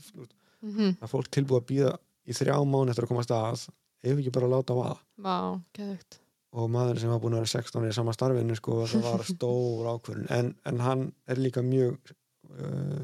[0.62, 1.92] mm að fólk tilbúið að býða
[2.26, 3.66] í þrjá mánu eftir að komast að
[4.06, 4.96] ef við ekki bara láta vaða.
[5.22, 5.36] Vá,
[5.76, 6.20] geðveikt.
[6.56, 9.90] Og maður sem var búin að vera 16 í sama starfinu sko, það var stór
[9.92, 10.28] ákvörðun.
[10.34, 12.12] En, en hann er líka mjög
[12.56, 13.00] uh,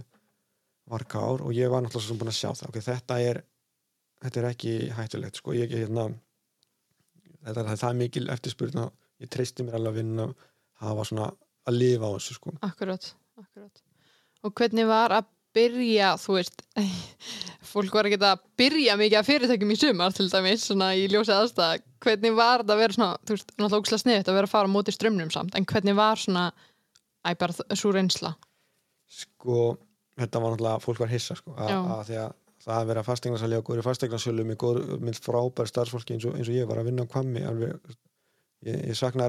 [0.93, 2.69] varkár og ég var náttúrulega svo búin að sjá það.
[2.71, 3.43] Okay, þetta er
[4.23, 5.55] þetta er ekki hættulegt sko.
[5.57, 6.09] ég, ég, hérna,
[7.43, 8.91] þetta er það er mikil eftirspurn að
[9.23, 10.35] ég treysti mér alveg að vinna að
[10.83, 11.31] hafa svona
[11.69, 12.55] að lifa á þessu sko.
[12.67, 13.09] Akkurat,
[13.39, 13.83] akkurat.
[14.43, 16.65] Og hvernig var að byrja, þú veist
[17.73, 21.07] fólk var að geta að byrja mikið að fyrirtækjum í sumar til dæmis, svona í
[21.13, 24.51] ljósið aðstæða hvernig var þetta að vera svona, þú veist, náttúrulega ógslag sniðið að vera
[24.51, 26.45] að fara á móti strömmnum samt en hvernig var svona,
[27.25, 28.35] æ, bara sú reynsla?
[29.13, 29.59] Sko,
[30.21, 33.67] þetta var náttúrulega fólk var hissa sko, að, því að það að vera fastegnarsali og
[33.67, 37.07] góður fastegnarsölu með, góður, með frábær starfsfólki eins og, eins og ég var að vinna
[37.07, 37.95] á kvammi alveg,
[38.69, 39.27] ég, ég sakna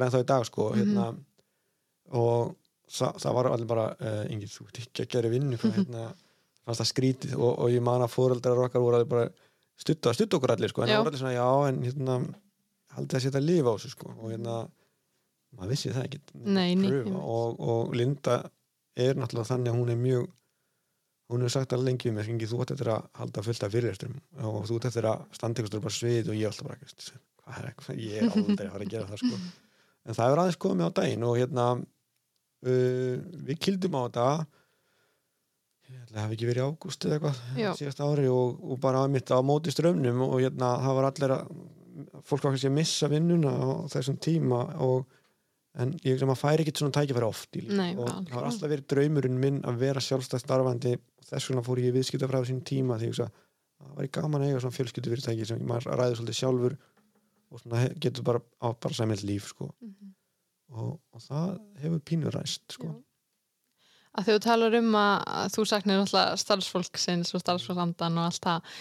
[2.84, 2.92] Mhm.
[2.92, 5.74] hérna, og það, var allir bara uh, engin, þú ert ekki að gera vinnu hvað,
[5.80, 6.04] hérna,
[6.66, 9.30] fannst það skrítið og, og ég man að fóreldrar okkar voru allir bara
[9.78, 12.18] stutta okkur allir sko, en það voru allir svona já en hérna,
[12.94, 14.58] haldið að setja líf á þessu sko, og hérna
[15.58, 17.18] maður vissi það ekki Nei, pröfa.
[17.20, 18.38] og, og Linda
[18.96, 20.30] er náttúrulega þannig að hún er mjög
[21.34, 23.72] hún hefur sagt alveg lengi um mér Ingi, þú ætti eftir að halda fullt af
[23.74, 27.14] fyrirlestrum og þú ætti eftir að standa ykkur bara svið og ég alltaf bara "Veist,
[27.44, 29.40] hvað er eitthvað, ég er aldrei að fara að gera það sko.
[30.06, 31.66] en það er aðeins komið á daginn og hérna
[32.64, 33.16] uh,
[33.48, 34.28] við kildum á þetta
[35.94, 39.04] ég ætla að hafa ekki verið í ágúst eða eitthvað síðast ári og, og bara
[39.12, 41.52] mitt á móti strömmnum og hérna það var allir að
[42.26, 45.04] fólk var kannski að missa vinnuna á þessum tíma og
[45.84, 48.30] en ég sem að færi ekki svona tækifæri oft í Nei, og algjörlega.
[48.30, 51.90] það var alltaf verið draumurinn minn að vera sjálfstæð starfandi og þess vegna fór ég
[51.90, 53.30] í viðskiptafræðu sín tíma því hugsa,
[53.82, 56.76] það var gaman að eiga svona fjölskyldufyrirtæki sem maður ræður svolítið sjálfur
[57.54, 59.72] og svona getur bara á bara sæmild líf sko.
[59.82, 60.14] Mhm.
[60.74, 61.52] Og, og það
[61.84, 62.92] hefur pínur ræst sko.
[64.14, 68.76] Að þú talar um að, þú saknir alltaf starfsfólksins og starfsfólksandan og allt það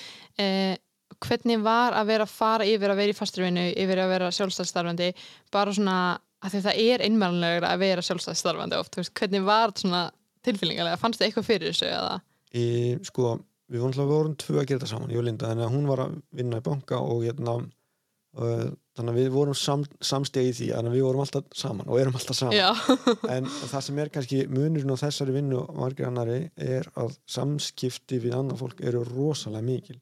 [0.45, 0.75] eh,
[1.23, 5.09] hvernig var að vera að fara yfir að vera í fastrivinu, yfir að vera sjálfstæðstarfandi
[5.53, 5.97] bara svona,
[6.43, 10.03] að því það er einmælanlegur að vera sjálfstæðstarfandi oft, veist, hvernig var þetta svona
[10.45, 12.15] tilfélningarlega, fannst þið eitthvað fyrir þessu eða?
[12.53, 12.65] í,
[13.09, 13.35] sko,
[13.73, 15.87] við vorum, alltaf- vorum tvö að gera þetta saman, ég og Linda þannig að hún
[15.93, 20.55] var að vinna í banka og hérna uh, þannig að við vorum sam, samstegi í
[20.57, 22.81] því þannig að við vorum alltaf saman og erum alltaf saman.
[23.35, 28.37] En það sem er kannski munurinn á þessari vinnu margir annari er að samskipti við
[28.37, 29.99] annað fólk eru rosalega mikil.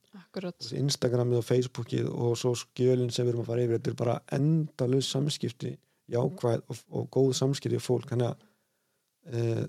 [0.81, 4.19] Instagramið og Facebookið og svo skjölinn sem við erum að fara yfir þetta er bara
[4.37, 5.75] endalaus samskipti
[6.11, 8.11] jákvæð og, og góð samskipti við fólk.
[8.11, 9.67] Þannig að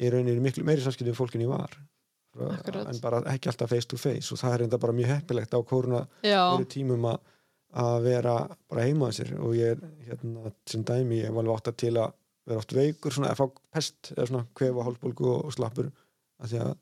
[0.00, 1.78] ég rauninni miklu meiri samskipti við fólk en ég var.
[2.34, 2.88] Akkurat.
[2.90, 5.58] en bara ekki alltaf face to face og það er enda bara mjög heppilegt á
[5.62, 7.20] koruna Já, eru tímum að
[7.74, 8.34] að vera
[8.70, 9.34] bara heima að sér.
[9.42, 13.14] Og ég hérna sem dæmi, ég var alveg átt að til að vera oft veikur
[13.14, 15.90] svona að fá pest eða svona kvefa hálfbólgu og, og slappur.
[16.42, 16.74] Að því að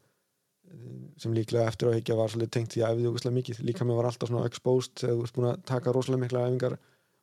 [1.20, 3.60] sem líklega eftir að higgja var svolítið tengt því að æfði ógustlega mikið.
[3.68, 6.78] Líka mér var alltaf svona exposed þegar þú ert búin að taka rosalega mikla æfingar.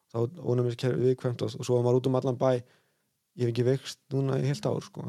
[0.09, 2.51] Þá ónum við kerfið viðkvæmt og, svo var maður út um allan bæ.
[3.39, 5.05] Ég hef ekki veikst núna í heilt ár sko.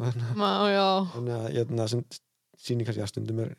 [1.15, 2.05] þannig að hérna, sem
[2.61, 3.55] sýnir kannski að stundum er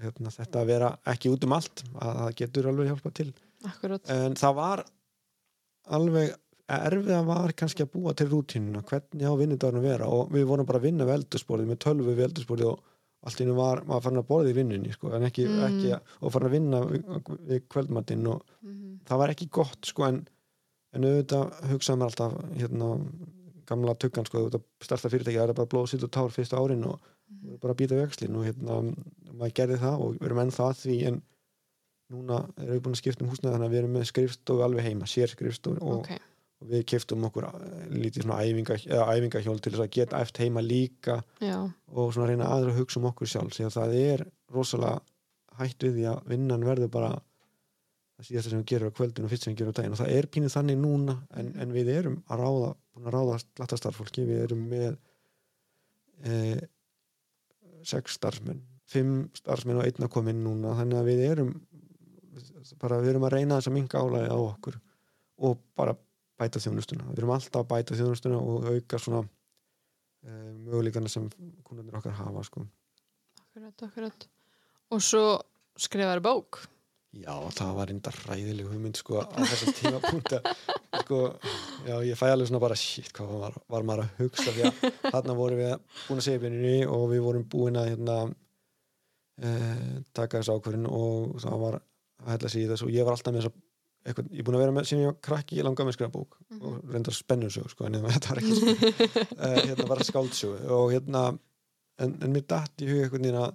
[0.00, 3.28] hérna, þetta að vera ekki út um allt að það getur alveg hjálpa til
[3.68, 4.84] akkurat en það var
[5.96, 6.34] alveg
[6.70, 10.78] erfiða var kannski að búa til rútínuna hvernig á vinnudagarnu vera og við vorum bara
[10.78, 12.84] að vinna við eldursporið með tölvu við eldursporið og
[13.26, 15.64] allt í hennu var maður farin að borða í vinnunni sko, en ekki, Mm.
[15.66, 17.02] ekki að- og farin að vinna við,
[17.50, 19.00] við kvöldmatinn og Mhm.
[19.04, 20.28] það var ekki gott sko en,
[20.94, 22.88] en auðvitað hugsaði maður alltaf hérna
[23.66, 24.48] gamla tuggan sko,
[24.80, 26.98] starta fyrirtæki það er bara blóð, sitt og tár fyrsta árin og
[27.30, 27.60] Mhm.
[27.60, 28.94] bara að býta vexlin og hérna
[29.34, 31.22] maður gerði það og við erum ennþá að því en
[32.10, 34.88] núna erum við búin að skipta um húsnæði þannig að við erum með skrifstofu alveg
[34.88, 36.26] heima sér skrifstofu og, ok,
[36.60, 38.78] og við kiptum okkur eh, lítið svona æfinga,
[39.14, 43.00] æfingahjól til þess að geta eftir heima líka já, og svona reyna aðra að hugsa
[43.00, 45.00] um okkur sjálf því að það er rosalega
[45.60, 47.12] hætt við því að vinnan verður bara
[48.20, 49.94] það síðasta sem við gerum á kvöldin og fyrst sem við gerum á daginn.
[49.94, 53.78] Og það er pínið þannig núna en, en við erum að ráða að ráða slatta
[53.80, 54.90] starffólki, við erum með
[56.24, 56.34] e,
[57.88, 60.74] sex starfsmenn fimm starfsmenn og einn að koma inn núna.
[60.78, 61.52] Þannig að við erum
[62.80, 64.80] bara við erum að reyna þess að minga álægi á okkur
[65.40, 65.94] og bara
[66.40, 67.06] bæta þjónustuna.
[67.10, 69.22] Við erum alltaf að bæta þjónustuna og auka svona
[70.24, 70.34] e,
[70.66, 71.28] möguleikana sem
[71.66, 72.66] kúnarnir okkar hafa sko.
[73.44, 74.28] akkurat, akkurat.
[74.90, 75.24] Og svo
[75.80, 76.62] skrifaður bók.
[77.10, 80.38] Já, það var enda ræðileg hugmynd sko á þessum tímapunkta
[81.02, 81.16] sko,
[81.82, 84.52] já, ég fæ alveg svona bara shit, hvað var, var maður að hugsa?
[84.54, 85.72] Því að þarna vorum við
[86.06, 88.16] búin að segja björninni og við vorum búin að hérna
[89.42, 91.80] eh, taka þessu ákvörðin og það var
[92.24, 93.58] að hella sig í þessu og ég var alltaf með þess að
[94.00, 95.96] eitthvað, ég er búin að vera með, síðan ég var krakki ég langaði með að
[95.98, 98.74] skrifa bók og reyndar spennusög sko, en þetta var ekki
[99.36, 101.24] uh, hérna bara skáldsög og hérna
[102.00, 103.48] en, en mér datt í hug eitthvað nýna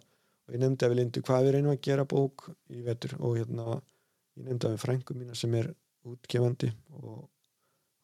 [0.45, 3.15] og ég nefndi að við lindu hvað við reynum að gera bók í vetur?
[3.17, 3.79] Og hérna
[4.37, 5.71] ég nefndi að við frængu mína sem er
[6.05, 7.23] útgefandi og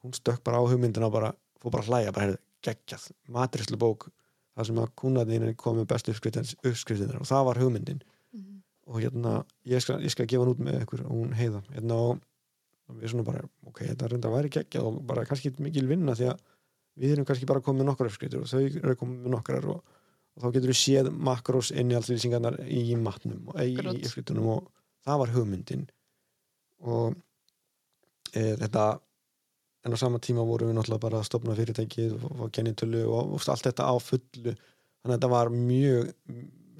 [0.02, 1.30] hún stökk bara á hugmyndina og bara,
[1.62, 4.08] fór bara að hlæja bara heyrðu, geggjað, matrislu bók
[4.56, 8.02] það sem að kúnaðin komið bestu uppskriftinir og það var hugmyndin.
[8.90, 11.62] Og hérna, ég skal, ég skal gefa hann út með ykkur og hún heiða.
[11.76, 12.22] Hérna, og,
[12.98, 16.42] við svona bara, ok, þetta reynda væri geggjað og bara kannski mikil vinna því að
[17.00, 19.94] við erum kannski bara komið með nokkrar uppskriftir og þau eru komið með nokkrar og,
[20.36, 23.96] og þá getur við séð makrós inni alls lýsingarnar í matnum og í, Akkurat.
[23.96, 24.68] í uppskriftunum og
[25.08, 25.86] það var hugmyndin.
[26.84, 27.16] Og
[28.36, 28.86] e, þetta
[29.86, 33.38] en á sama tíma vorum við náttúrulega bara að stopna fyrirtækið og, og kennitölu og,
[33.38, 34.54] og allt þetta á fullu.
[35.02, 36.12] Þannig að þetta var mjög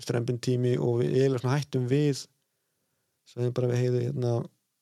[0.06, 2.24] strempin tími og við eiginlega svona hættum við
[3.30, 4.34] svo við bara við heiðu hérna,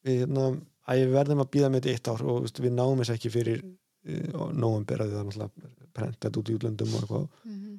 [0.08, 0.46] við hérna
[0.90, 3.34] að við verðum að býða með þetta eitt ár og veist, við náum þess ekki
[3.34, 7.28] fyrir uh, nóvember að það er náttúrulega prentat út í útlöndum og eitthvað.
[7.50, 7.76] Mhm.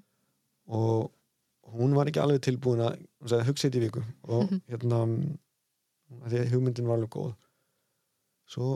[0.70, 1.10] og
[1.74, 4.02] hún var ekki alveg tilbúin að hún sagði hugsa þetta í viku.
[4.34, 7.34] Og hérna að því að hugmyndin var alveg góð.
[8.50, 8.70] Svo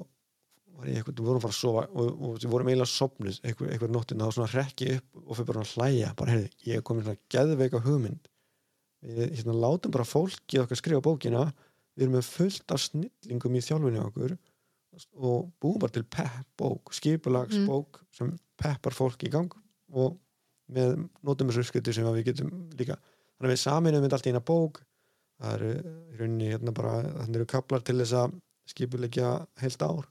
[0.78, 3.40] var ég eitthvað, við vorum að fara að sofa og, og við vorum eiginlega sopnuð
[3.42, 6.80] eitthvað, eitthvað nóttina og svona rekki upp og fyrir bara að hlæja bara heyrði, ég
[6.80, 8.30] er komin svona geðveika hugmynd
[9.04, 11.46] við hérna, látum bara fólki okkar skrifa bókina.
[11.94, 14.36] Við erum með fullt af snillingum í þjálfunni okkur
[15.18, 19.50] og búum bara til pepp bók, skipulagsbók sem peppar fólk í gang
[19.94, 20.16] og
[20.74, 22.96] með uppskriftir sem við getum líka.
[23.36, 24.82] Þannig að við saminum þetta allt í eina bók.
[25.42, 28.36] Það eru í rauninni hérna bara þannig eru kaplar til þess að
[28.70, 30.06] skipulegja heilt ár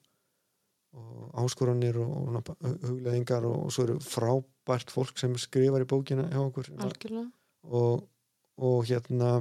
[0.94, 2.50] og áskoranir og, og
[2.84, 6.70] hugleðingar og, og svo eru frábært fólk sem skrifar í bókina hjá okkur.
[6.86, 7.32] Algjörlega.
[7.64, 8.04] Og,
[8.62, 9.36] og hérna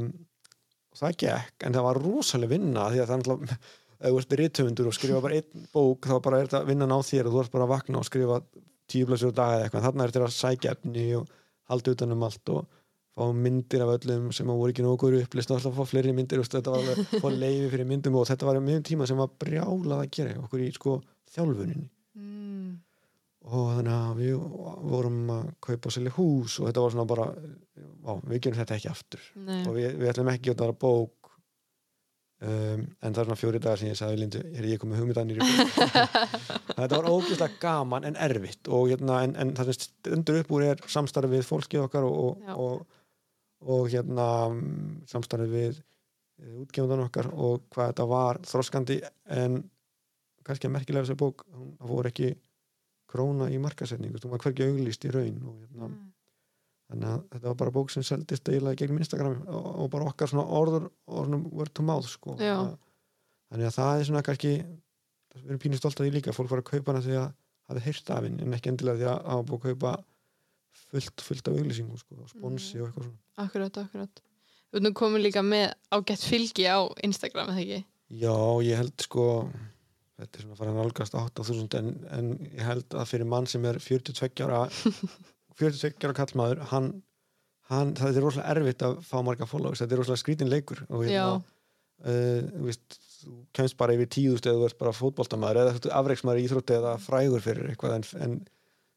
[0.92, 3.60] og það gekk, en það var rosalega vinna því að það er náttúrulega
[4.02, 6.98] ef þú ert rithöfundur og skrifa bara einn bók þá bara er þetta vinnan á
[7.06, 8.38] þér og þú ert bara að vakna og skrifa
[8.90, 9.86] tíu blæsur á dag eða eitthvað.
[9.86, 11.34] Þarna er þetta að sækja efni og
[11.70, 12.78] halda utan um allt og
[13.12, 16.42] fá myndir af öllum sem voru ekki nógur upplist og alltaf fá fleiri myndir.
[16.42, 19.32] Og þetta var alveg fá leiði fyrir myndum og þetta var mjög tíma sem var
[19.44, 20.96] brjálað að gera okkur í sko
[21.36, 21.88] þjálfuninni.
[22.18, 22.72] Mm.
[23.42, 24.44] Og þannig að við
[24.92, 27.26] vorum að kaupa og selja hús og þetta var svona bara
[28.06, 29.26] á, við gerum þetta ekki aftur.
[29.34, 29.58] Nei.
[29.66, 31.30] og við, við ætlum ekki að það bók
[32.46, 35.40] um, en það er svona fjóri dagar sem ég sagði Lindu, er ég komið hugmyndanir
[35.40, 35.76] í bók.
[36.78, 40.66] Þetta var ógeðslega gaman en erfitt og hérna, en, en það sem stendur upp úr
[40.70, 43.02] er samstarfið við fólkið okkar og, og, og,
[43.74, 44.28] og hérna
[45.10, 45.82] samstarfið við
[46.62, 49.02] útgefundan okkar og hvað þetta var þroskandi
[49.34, 49.60] en
[50.46, 52.32] kannski að merkilega þessi bók það voru ekki
[53.12, 56.08] króna í markasetningu, hún var hvergi auglýst í raun og hérna, Mm.
[56.92, 60.28] þannig að þetta var bara bók sem seldist eiginlega gegn Instagram og, og bara okkar
[60.28, 62.36] svona orður og svona word to mouth sko.
[62.36, 62.56] Já.
[63.52, 64.52] þannig að það er svona kannski
[65.32, 67.30] við erum pínir stolt að því líka, fólk var að kaupa hana því að
[67.68, 69.94] hafði heyrt af henni en ekki endilega því að hafa búið að kaupa
[70.90, 74.22] fullt, fullt af auglýsingum sko, sponsi og eitthvað svona akkurat, akkurat
[74.72, 77.80] Þú komin líka með ágætt fylgi á Instagram, eða ekki?
[78.22, 79.24] Já, ég held sko
[80.22, 83.48] þetta er svona að fara að nálgast 8000 en, en ég held að fyrir mann
[83.50, 84.64] sem er 42 ára
[85.60, 86.90] 42 ára kallmaður hann,
[87.72, 91.04] hann, það er rosalega erfitt að fá marga followers, þetta er rosalega skrítin leikur og
[91.06, 91.42] Já, hérna,
[92.06, 95.82] uh, þú veist þú kemst bara yfir tíðust eða þú ert bara fótboltamaður eða þú
[95.82, 98.34] ert afreiksmaður í íþrótti eða frægur fyrir eitthvað en, en,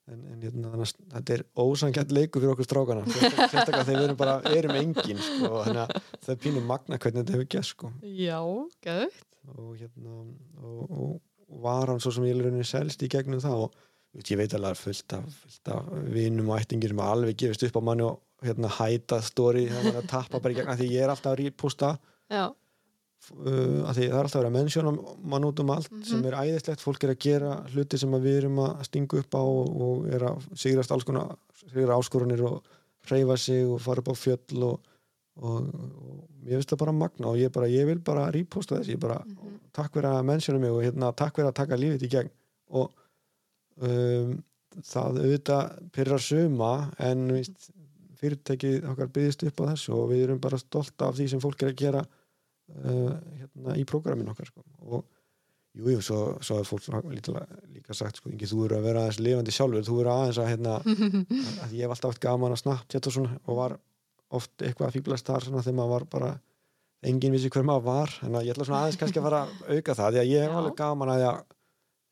[0.09, 3.05] en, en hérna, að þetta er ósangjart leikur fyrir okkur strákana.
[3.11, 7.51] Sérstaklega þegar við erum bara erum engin sko, það er pínu magna hvernig þetta hefur
[7.53, 7.93] gert sko.
[8.01, 8.39] Já,
[8.87, 9.11] gæðu
[9.57, 10.15] og hérna
[10.63, 11.21] og, og,
[11.61, 13.75] var hann svo sem ég rauninni selst í gegnum það og
[14.17, 17.81] ég veit alveg fullt af, fullt af vinum og ættingir sem alveg gefist upp á
[17.85, 21.43] manni og hérna hæta stóri að tappa bara í gegn því ég er alltaf að
[21.43, 21.91] reposta.
[22.33, 24.93] Já, uh, að því það er alltaf að mennsjóna
[25.33, 26.03] mann út um allt Mhm.
[26.09, 26.81] sem er æðislegt.
[26.83, 30.27] Fólk er að gera hluti sem við erum að stinga upp á og, og er
[30.31, 31.37] að sigrast alls konar
[31.71, 32.63] sigra áskorunir og
[33.07, 34.79] hreyfa sig og fara upp á fjöll og,
[35.35, 38.93] og, og ég veist það bara magna og ég, bara, ég vil bara reposta þess
[38.95, 39.55] ég bara, Mhm.
[39.75, 42.29] takk fyrir að mennsjóna mig og hérna, takk fyrir að taka lífið í gegn
[42.69, 42.91] og
[43.81, 44.37] um,
[44.83, 47.69] það auðvitað pyrrar suma en víst,
[48.19, 51.63] fyrirtækið okkar byggðist upp á þessu og við erum bara stolt af því sem fólk
[51.63, 53.11] er að gera uh,
[53.41, 54.63] hérna, í prógramin okkar sko.
[54.87, 55.03] og
[55.75, 57.43] jú, jú, svo, svo er fólk líka,
[57.75, 60.77] líka sagt, sko, þú eru að vera aðeins lifandi sjálfur, þú eru aðeins að hérna,
[61.65, 62.95] að ég hef alltaf haft gaman að snabbt
[63.45, 63.75] og var
[64.33, 66.31] oft eitthvað að fýblast þar þegar maður var bara
[67.05, 69.97] enginn vissi hver maður var en ég ætla svona aðeins kannski að fara að auka
[69.99, 70.55] það því að ég Já.
[70.59, 71.25] alveg gaman að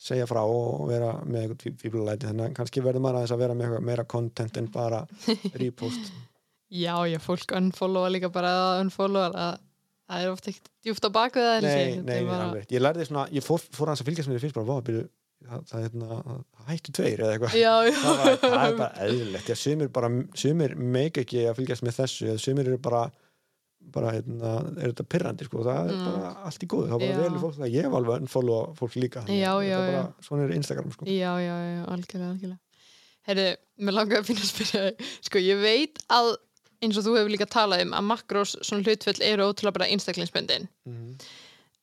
[0.03, 3.57] segja frá og vera með eitthvað fýblalæti þannig að kannski verður maður aðeins að vera
[3.57, 5.03] með meira content en bara
[5.61, 6.11] repost
[6.73, 9.59] já, já, fólk unfollowa líka bara að unfollowa að
[10.03, 11.63] það er ofta ekkert djúft á ég.
[11.63, 14.59] nei, nei, er alveg ég lærði svona, ég fór, fór að fylgjast með því fyrst
[14.59, 15.05] bara,
[15.47, 16.21] það, það, hérna,
[16.53, 20.09] það hættu tveir eða eitthvað það, var, það er bara eðlilegt sumir, bara,
[20.43, 23.03] sumir meik ekki að fylgjast með þessu sumir eru bara
[23.93, 26.05] bara, hérna, er þetta pyrrandi sko, það er Mm.
[26.07, 29.23] bara allt í góðu, það er bara vel fólk ég hef alveg unfollow fólk líka
[29.25, 29.89] þannig Já, að já, já.
[29.91, 31.05] bara, svona er Instagram sko.
[31.11, 32.59] já, já, já, algjörlega, algjörlega.
[33.27, 33.45] Herðu,
[33.83, 34.85] mér langar að finna að spyrja.
[35.27, 36.29] Sko, ég veit að
[36.83, 40.69] eins og þú hefur líka talað um að makrós svona hlutfell eru ótrúlega bara einstaklingsböndin.
[40.87, 41.15] mm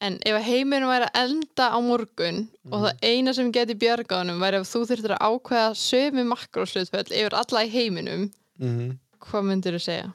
[0.01, 2.39] En ef heimurinn væri að enda á morgun
[2.71, 2.85] og Mhm.
[2.85, 7.13] það eina sem geti bjarga honum væri ef þú þurftir að ákveða sömu makrós hlutfell
[7.13, 8.31] yfir alla í heiminum,
[8.61, 8.97] -hmm.
[9.21, 10.13] hvað myndir þú segja?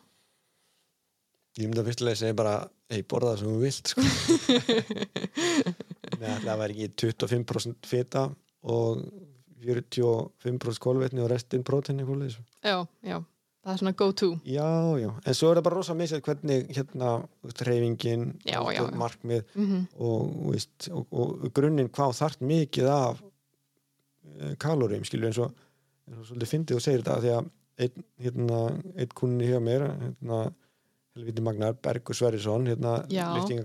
[1.57, 4.01] ég myndi að fyrstulega segja bara ei, borða það sem þú vilt sko.
[6.45, 8.21] Það væri ekki 25% fita
[8.63, 8.97] og
[9.65, 13.23] 45% kolvetni og restin prótein eitthvað Já, já,
[13.65, 14.27] það er svona go to.
[14.45, 14.67] Já,
[15.01, 17.11] já, en svo er það bara rosa misið hvernig hérna
[17.65, 18.89] reyfingin, Já, já, já.
[19.01, 25.31] markmið Mm og, þú veist, og, og grunninn hvað þarf mikið af uh, kaloríum, skilju
[25.31, 25.55] eins og,
[26.07, 27.49] eins og svolítið fyndið og segir þetta af því að
[27.85, 28.61] einn, hérna,
[28.95, 30.43] einn kunni hjá mér hérna,
[31.15, 32.97] helviti magnar Bergur Sverrisson, hérna
[33.35, 33.63] lifting,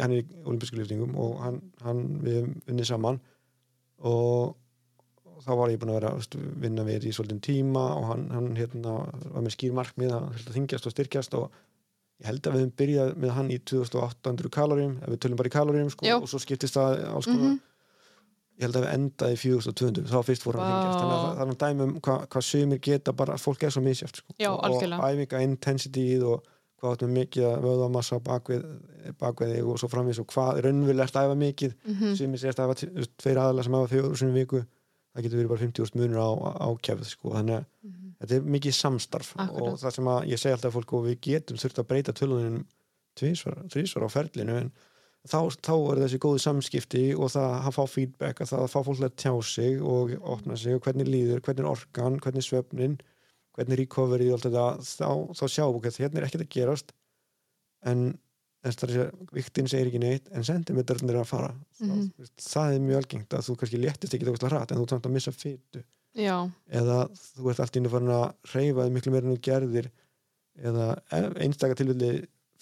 [0.00, 3.20] hann er í olimpísku liftingum og hann, hann við unnið saman
[4.04, 4.54] og og
[5.44, 8.50] þá var ég búin að vera veist, vinna við í svolítinn tíma og hann, hann
[8.56, 8.94] hérna,
[9.34, 11.50] var með skýr markmið að að þingjast og styrkjast og
[12.22, 15.50] ég held að við höfum byrjað með hann í 2800 kaloríum, ef við tölum bara
[15.50, 17.60] í kaloríum sko, og svo skiptist það alls konar -hmm.
[18.54, 20.80] ég held að við endaði í 4200 þá fyrst fór hann að Vá.
[20.80, 23.70] þingjast þannig að það- er hann dæmi um hvað, hvað sumir geta bara, fólk er
[23.70, 24.34] svo misjátt sko.
[24.38, 24.64] Og,
[25.10, 26.42] æfinga intensityð og
[26.80, 28.64] hvað áttum við mikið að vöðamassa bakvið,
[29.18, 32.58] bakvið þig og svo framvís og hvað raunvilegt að æfa mikið Mm sem er sérst
[32.60, 34.64] að t- tveir aðalega sem fjóður sinni í viku
[35.14, 36.30] það getur verið bara 50 munur á,
[36.66, 37.34] á kefð sko.
[37.36, 39.60] þannig að þetta er mikið samstarf Akkurat.
[39.62, 42.58] og það sem að ég segi alltaf fólk og við getum þurft að breyta tölunum
[43.14, 44.70] tvísvar, á ferlinu en
[45.22, 48.80] þá, þá er þessi góðu samskipti og það að fá feedback að það að fá
[48.88, 52.48] fólk að tjá sig og opna sig og hvernig líður, hvernig er orkan, hvernig er
[52.48, 52.98] svefnin
[53.54, 55.08] hvernig er recovery og allt þetta þá,
[55.38, 56.94] þá sjáum við að hérna er ekkert að gerast
[57.86, 58.04] en
[59.34, 61.50] viktin segir ekki neitt en sentimetrarnir er að fara
[61.80, 62.10] Mhm.
[62.18, 64.90] það, það er mjög algengt að þú kannski léttist ekki það hratt en þú ert
[64.94, 65.82] samt að missa fytu
[66.14, 66.36] Já,
[66.70, 69.90] eða þú ert allt í einu farin að hreyfa þig miklu meira en þú gerðir
[70.62, 72.10] eða ef einstaka tilfelli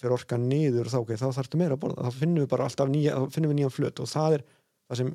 [0.01, 2.89] fyrir orkan niður þá, okay, þá þarftu meira að borða þá finnum við bara alltaf
[2.89, 4.43] nýja, þá finnum við nýjan flöt og það er
[4.89, 5.11] það sem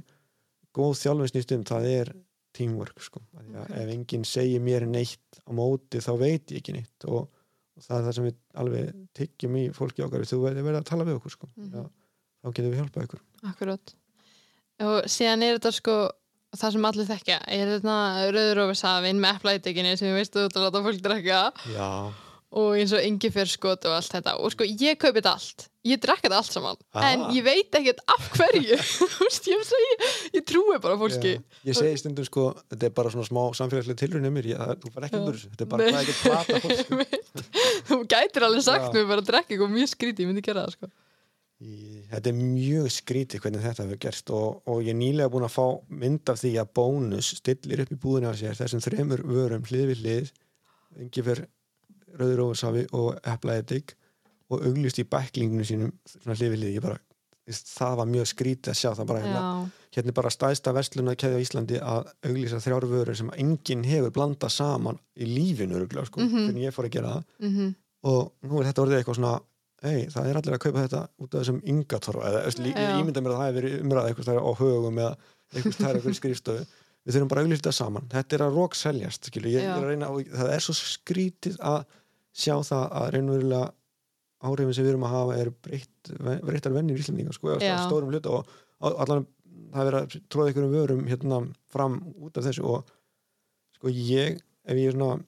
[0.79, 2.13] góð þjálfin snýst um það er
[2.59, 3.21] teamwork sko.
[3.37, 3.77] Af því að Ok.
[3.83, 7.29] ef enginn segir mér neitt á móti þá veit ég ekki neitt og,
[7.79, 11.07] og það er það sem við alveg tyggjum í fólki okkar þú verður að tala
[11.09, 11.49] við okkur sko.
[11.57, 11.75] Mhm.
[11.79, 11.85] Já,
[12.43, 13.23] þá getum við hjálpað ykkur
[13.53, 13.95] akkurat.
[14.89, 15.97] Og síðan er þetta sko
[16.57, 17.97] það sem allir þekkja, er þetta
[18.35, 21.41] rauður ofur safinn með eplætikinu sem við veistu út að láta fólk drekka
[21.75, 21.89] Já,
[22.57, 24.37] og eins og engi fyrir skot og allt þetta.
[24.41, 25.67] Og sko ég kaupi þetta allt.
[25.89, 26.79] Ég drekka þetta allt saman.
[26.93, 27.09] Ah.
[27.11, 28.79] en ég veit ekkert af hverju.
[29.49, 30.03] Ég, ég,
[30.35, 31.31] ég trúi bara fólki.
[31.39, 31.43] Já.
[31.71, 35.07] ég segi stundum sko, þetta er bara svona smá samfélagslega tilrunni mér, ég, þú fær
[35.07, 36.99] ekki undur þessu þetta er bara hvað ég get plata fólk sko.
[37.89, 40.75] þú gætir alveg sagt mér bara að drekka eitthvað mjög skrítið, ég myndi gera það
[40.77, 40.91] sko.
[42.13, 44.33] Þetta er mjög skrítið hvernig þetta hefur gerst.
[44.35, 45.67] Og, og ég nýlega búin að fá
[46.03, 49.97] mynd af því að bónus stillir upp í búðinu á sér þessum þremur vörum hlið
[52.19, 53.95] rauður óversafi og eplaedik
[54.51, 56.97] og auglist í bæklinginu sínum svona hlið ég bara,
[57.49, 59.43] það var mjög skrítið að sjá það bara hérna,
[59.97, 64.11] hérna bara stæðsta verslun að keðja á Íslandi að auglýsa þrjár vörur sem enginn hefur
[64.17, 66.47] blandað saman í lífinu örugglega, sko, Mhm.
[66.49, 67.25] hvernig ég fór að gera það.
[67.41, 69.41] Mhm, og nú er þetta orðið eitthvað svona
[69.83, 73.31] ei, það er allir að kaupa þetta út af þessum yngatorfa eða ég ímynda mér
[73.33, 75.17] að það hefur verið umræða eitthvað stær á högum eða
[75.55, 76.67] eitthvað stær eitthvað skrifstöðu
[77.09, 78.09] við þurfum bara að þetta saman.
[78.13, 81.81] Þetta er að rók seljast það er svo skrítið að
[82.37, 83.65] sjá það að reynverulega
[84.45, 86.11] áhrifin sem við erum að hafa er breytt,
[86.45, 88.53] breyttar vennir í Íslandinga sko, stórum hluta og,
[88.85, 89.25] og allan
[89.73, 91.41] það er verið að tróða ykkur um vörum hérna
[91.73, 92.93] fram út af þessu og
[93.79, 94.39] sko ég,
[94.69, 95.19] ef ég er svona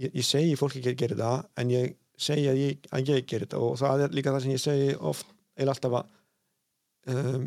[0.00, 3.46] ég, ég segi fólki að gera þetta en ég segi að ég, að ég gera
[3.46, 5.30] þetta og það er líka það sem ég segi oft
[5.60, 7.46] eða alltaf að um,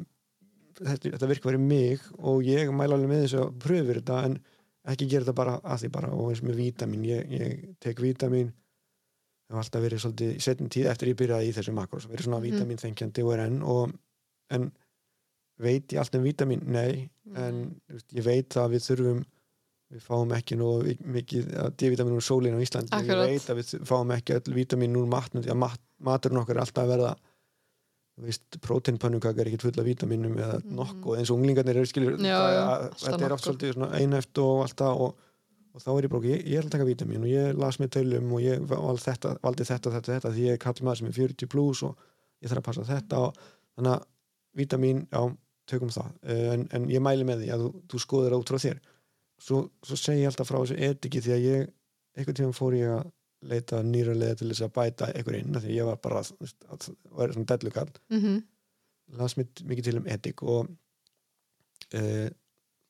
[0.80, 4.38] þetta, þetta virkar verið mig og ég mæla alveg með þessu að pröfur þetta en
[4.88, 8.52] ekki gera þetta bara að því bara og eins með vítamin, ég, ég tek vítamin
[9.48, 12.28] það var alltaf verið svolítið í setjum tíð eftir ég byrjaði í þessu makros verið
[12.28, 12.48] svona Mhm.
[12.52, 13.92] vítamin þengjandi og er enn og,
[14.52, 14.72] en
[15.60, 16.62] veit ég allt um vítamin?
[16.68, 17.76] Nei en Mhm.
[17.90, 19.26] þú veist, ég veit að við þurfum
[19.88, 20.68] við fáum ekki nú
[21.00, 21.46] mikið
[21.78, 23.30] D-vitamin úr sólinu á Íslandi og ég Akkurat.
[23.30, 26.62] veit að við fáum ekki öll vitamin úr matnum því að mat, maturinn okkar er
[26.66, 27.16] alltaf að verða
[28.64, 30.76] próteinpannukaka er ekkit full af vitaminum eða Mhm.
[30.80, 34.62] nokkuð eins og unglingarnir eru skilur Já, já, þetta er oft svolítið svona einhæft og
[34.66, 35.16] allt það og,
[35.76, 37.90] og þá er ég ok, ég, ég ætla að taka vitamin og ég las með
[37.98, 41.08] tölum og ég valdi þetta, valdi þetta, þetta, þetta því ég er kall maður sem
[41.08, 41.98] er 40 plus og
[42.42, 43.38] ég þarf að passa þetta og
[43.78, 44.06] þannig að
[44.58, 45.38] vitamin, já,
[45.68, 46.12] tökum það.
[46.24, 48.80] Eh, en, en ég mæli með því að þú, þú skoður út frá þér.
[49.38, 51.68] Svo, svo segi ég alltaf frá þessu etiki því að ég
[52.18, 53.12] einhvern tíma fór ég að
[53.46, 57.34] leita nýra leða til þess að bæta einhver inn því ég var bara að vera
[57.36, 57.92] svona dellukall.
[58.14, 58.38] Mhm,
[59.22, 60.72] las mér mikið til um etik og
[61.94, 62.30] e,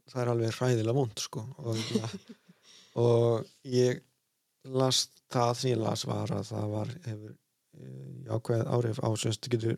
[0.08, 2.10] það er alveg hræðilega vond sko og, hérna,
[3.04, 4.02] og ég
[4.68, 7.92] las það sem ég las var að það var hefur e,
[8.32, 9.78] jákvæð áhrif á semst getur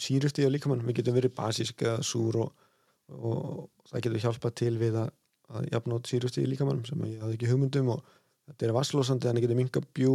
[0.00, 2.68] sírustíð á líkamann, við getum verið basísk eða súr og,
[3.14, 5.12] og það getur hjálpað til við að,
[5.50, 8.16] að jafnótt sírustíð í líkamann sem ég hafði ekki hugmyndum og
[8.50, 10.14] þetta er vasslósandi þannig getur minka bjú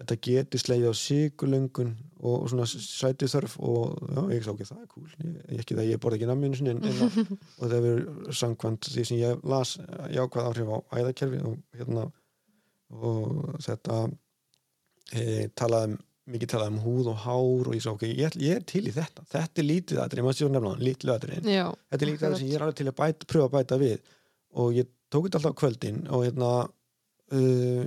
[0.00, 1.90] þetta getur slegið á sigurlöngun
[2.24, 5.88] og, og svona sæti þörf og já, ég sá ekki það cool ég, ekki það,
[5.90, 9.44] ég borði ekki namninu sinni en, en, að- og það hefur samkvæmt því sem ég
[9.52, 9.74] las
[10.16, 12.06] jákvæð áhrif á æðakerfi og hérna
[12.90, 13.98] og þetta
[15.14, 15.26] e,
[15.58, 15.98] talaði um
[16.30, 18.92] mikið talaði um húð og hár og ég sá ok, ég, ég er til í
[18.94, 19.24] þetta.
[19.32, 22.36] Þetta er lítið aðrið, maður séu nefna lítið aðrið já þetta er það akkurat.
[22.38, 24.12] sem ég er alveg til að bæta, pröfa að bæta við.
[24.62, 26.50] Og ég tók þetta alltaf kvöldin og hérna
[27.36, 27.84] uh,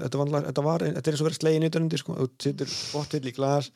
[0.00, 2.74] þetta, var, þetta var þetta er eins og verið slegin utan undir sko, þú setur
[2.94, 3.70] bottill í glas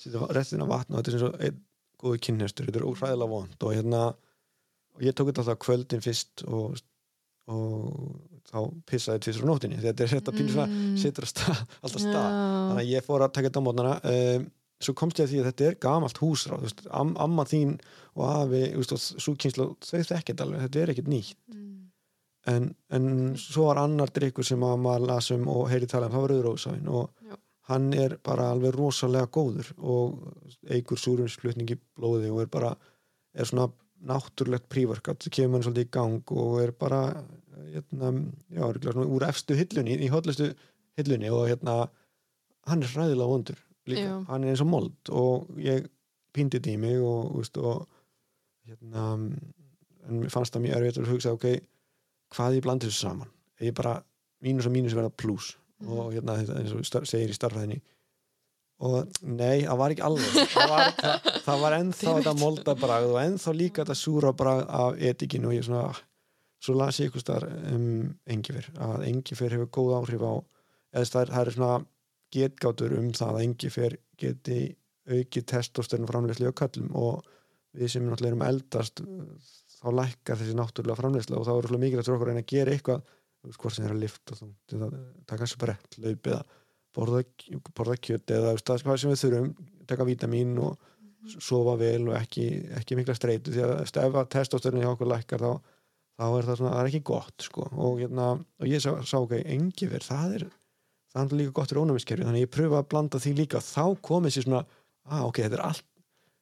[0.00, 1.60] setur restina af vatn og þetta er eins og einn
[2.00, 6.44] góðu kynnestur, þetta er óhræðilega vond og hérna og ég tók þetta alltaf kvöldin fyrst
[6.48, 6.78] og,
[7.50, 8.14] og
[8.50, 10.96] þá pissaði tvisur á nóttinni þetta er þetta pínur svona Mm.
[11.28, 12.30] stað, alltaf stað.
[12.30, 14.46] Þannig að ég fór að taka þetta á mótnana um,
[14.80, 17.76] svo komst ég að því að þetta er gamalt húsráð am, amma þín
[18.16, 18.62] og afi
[18.96, 21.36] svo kynslu, þau þekkit alveg þetta er ekkert nýtt.
[21.52, 21.69] Mm.
[22.48, 26.24] En, en svo var annar drikkur sem að maður lasum og heyri tala um það
[26.24, 27.36] var auðrósafin og Já.
[27.72, 30.22] hann er bara alveg rosalega góður og
[30.70, 32.74] eigur súrumsflutning í blóði og er bara
[33.34, 33.68] er svona
[34.10, 37.02] náttúrulegt prívorkat kemur hann svolítið í gang og er bara
[37.70, 38.12] hérna,
[38.48, 40.48] já, örugglega svona úr efstu hillunni, í hotlustu
[40.98, 41.82] hillunni og hérna
[42.68, 44.16] hann er hræðilega vondur líka, Já.
[44.28, 45.88] hann er eins og mold og ég
[46.34, 47.86] píndi þetta í mig og, veist, og
[48.68, 49.06] hérna
[50.08, 51.46] en mér fannst það mjög erfitt að hugsa ok,
[52.34, 53.30] hvað ég blandi þessu saman.
[53.60, 53.96] Ég bara,
[54.44, 55.92] mínus og mínus verða pluss Mhm.
[55.96, 57.78] og hérna, eins og segir í starfræðinni
[58.84, 60.34] og nei, það var ekki alveg.
[60.52, 65.00] Það var, það, það var ennþá þetta moldabragð og ennþá líka þetta súra bragð af
[65.10, 65.86] etikinu og ég svona
[66.60, 67.86] svo las ég ykkur starf um
[68.28, 70.34] engifer að engifer hefur góð áhrif á
[70.92, 71.86] eða það er, það er svona
[72.36, 74.58] getgátur um það að engifer geti
[75.10, 77.24] auki testosterun framleyslu á köllum og
[77.72, 79.00] við sem náttúrulega erum eldast
[79.80, 82.52] þá lækkar þessi náttúrulega framleysla og þá er svona mikilvægt fyrir okkur að reyna að
[82.52, 83.02] gera eitthvað
[83.56, 84.36] hvort sem er að lifta
[84.76, 84.96] að
[85.30, 86.40] taka sprett, laup eða
[86.96, 87.22] borða,
[87.76, 89.50] borða kjöt eða hvað sem við þurfum,
[89.88, 90.76] taka vítamín og
[91.40, 92.46] sofa vel og ekki,
[92.78, 95.52] ekki mikla streitu því að ef að testosterun hjá okkur lækkar þá,
[96.20, 97.66] þá er það svona, það er ekki gott sko.
[97.70, 100.46] og, hérna, og ég sá, sá ok, engifer, það er
[101.10, 103.84] það er líka gott fyrir ónæmiskerfi þannig að ég pröfa að blanda því líka þá
[104.06, 104.62] komið sér svona,
[105.10, 105.86] ah, ok, þetta er allt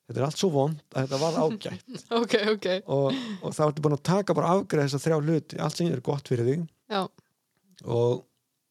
[0.09, 1.95] þetta er allt svo vond að þetta var ágætt.
[2.19, 2.69] Ok, ok.
[2.97, 5.93] Og, og þá ertu búin að taka bara afgreð þess að þrjá hluti allt sem
[5.93, 6.67] er gott fyrir þig.
[6.89, 7.03] Já,
[7.85, 8.25] og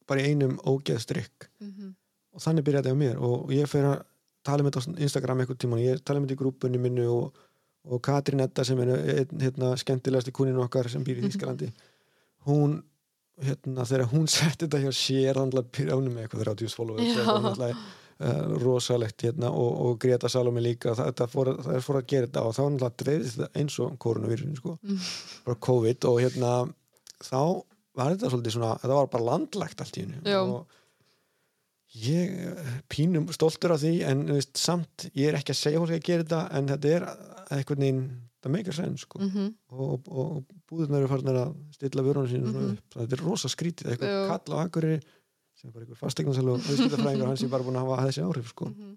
[0.08, 1.92] bara í einum ógeðstrykk mhm,
[2.36, 3.20] og þannig byrjaði þetta á mér.
[3.28, 4.00] Og ég fyrir að
[4.48, 7.38] tala um þetta á Instagram einhvern tíma ég tala um þetta í grúpunni minni og,
[7.88, 11.72] og Katrín Edda sem er einn hérna, skemmtilegasti kunin okkar sem býr í Þískalandi
[12.48, 12.80] hún
[13.44, 17.42] hérna, þegar hún setti þetta hjá sér hann byrjaði hún með eitthvað 30 followers eitthvað,
[17.46, 17.96] náttúrulega, uh,
[18.64, 22.28] rosalegt hérna, og, og Greta Salome líka það, fór, að- það er fór að gera
[22.28, 24.78] þetta og þá náttúrulega dreifðist þetta eins og koronavírusin sko.
[25.46, 26.54] bara COVID og hérna
[27.24, 27.42] þá
[27.98, 30.68] var þetta svolítið svona þetta var bara landlægt allt í hennu og
[31.98, 35.88] ég eh, pínum stoltur af því en veist, samt, ég er ekki að segja hún
[35.90, 37.06] skal gera þetta en þetta er
[37.56, 38.02] einhvern veginn
[38.44, 42.52] það meikar senn sko mhm, og, og, og búðunar eru farin að stilla vörunum sínu
[42.52, 42.76] svona Mhm.
[42.76, 44.20] upp, þetta er rosa skrítið eitthvað Já.
[44.34, 44.98] kall á akkurri
[45.58, 48.52] sem er bara einhver fastegnarsal og viðskiptafræðingar hans er bara búin að hafa þessi áhrif
[48.54, 48.70] sko.
[48.72, 48.96] Mhm.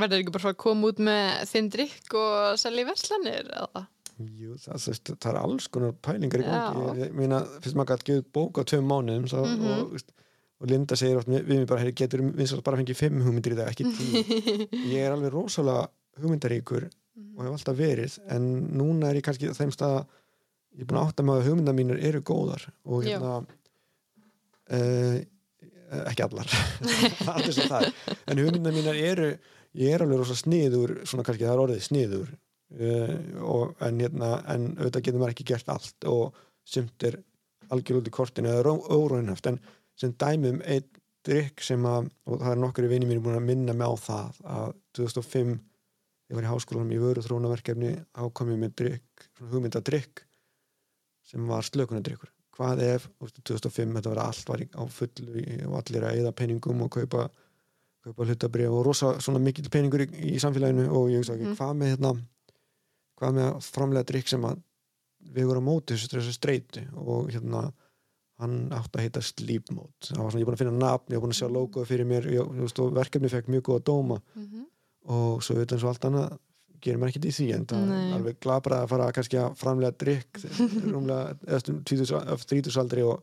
[0.00, 3.86] Verður ekki bara að koma út með þinn drikk og selja í verslanir eða?
[4.20, 6.98] Jú, það, það, það er alls konar pælingar í gangi.
[7.00, 9.70] Ég, meina, fyrst maður gæti gefið bók á tveim mánuðum svo, Mhm.
[9.80, 10.12] og, veist,
[10.60, 13.56] og Linda segir oft við mig bara, hey, getur við bara fengið fimm hugmyndir í
[13.56, 14.68] dag, ekki tíu?
[14.92, 15.88] Ég er alveg rosalega
[16.20, 18.44] hugmyndaríkur og hef alltaf verið en
[18.76, 20.04] núna er ég kannski þeim stað
[20.76, 23.40] ég er búin að átta á að hugmyndar mínir eru góðar og hérna
[24.70, 25.18] uh,
[26.10, 26.52] ekki allar.
[27.34, 27.96] Allir sem það er.
[28.30, 29.32] En hugmyndar mínar eru
[29.78, 32.30] ég er alveg rosa sniður svona kannski það er orðið sniður.
[32.70, 36.36] Uh, og, en hérna en auðvitað getur maður ekki gert allt og
[36.70, 37.16] sumt er
[37.74, 39.58] algjör út í kortinu eða óróinhaft en
[39.98, 40.86] sem dæmi um einn
[41.26, 43.94] drikk sem að og það er nokkur í vinni mínu búin að minna mig á
[44.00, 45.52] það að 2005
[46.30, 50.22] ég var í háskólanum í vöru þrónaverkefni þá kom ég með drikk, svona hugmynda drikk
[51.26, 52.30] sem var slökunadrykkur
[52.60, 56.32] hvað ef, þú veist, 2005 þetta var allt var á fullu og allir að eða
[56.36, 57.28] peningum og kaupa,
[58.04, 61.56] kaupa hlutabrif og rosa svona mikill peningur í, í samfélaginu og ég hugsa ekki, Mhm.
[61.56, 62.12] hvað með hérna
[63.20, 64.60] hvað með að framlega drikk sem að
[65.34, 67.72] við vorum á móti þessu, streitu og hérna
[68.40, 71.10] hann átti að heita Sleep Mode það var svona, ég er búin að finna nafn,
[71.12, 73.62] ég er búin að sjá logoð fyrir mér ég, þú veist, og verkefni fekk mjög
[73.68, 74.64] góða dóma Mhm.
[75.12, 76.38] og svo veit eins og allt annað
[77.00, 80.40] maður ekkert í en það er alveg glabrað að fara kannski að framlega drikk
[80.94, 83.20] rúmlega eftir 30-aldri og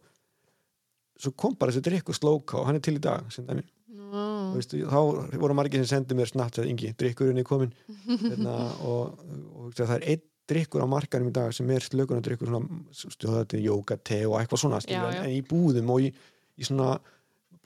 [1.18, 3.64] svo kom bara þessi drikk og slóka og hann er til í dag sem dæmi.
[3.98, 4.08] Nú,
[4.54, 7.74] Þú veist, þá voru margir sem sendi mér snatt að yngi, drikkurinn er komin
[8.08, 8.54] hérna,
[8.88, 9.18] og,
[9.58, 13.60] og það er einn drikkur á markanum í dag sem er slökunardrikkur svona, stjóða þetta
[13.66, 15.24] jóka, te og eitthvað svona Já, já.
[15.26, 16.12] en, í búðum og í,
[16.56, 16.94] í svona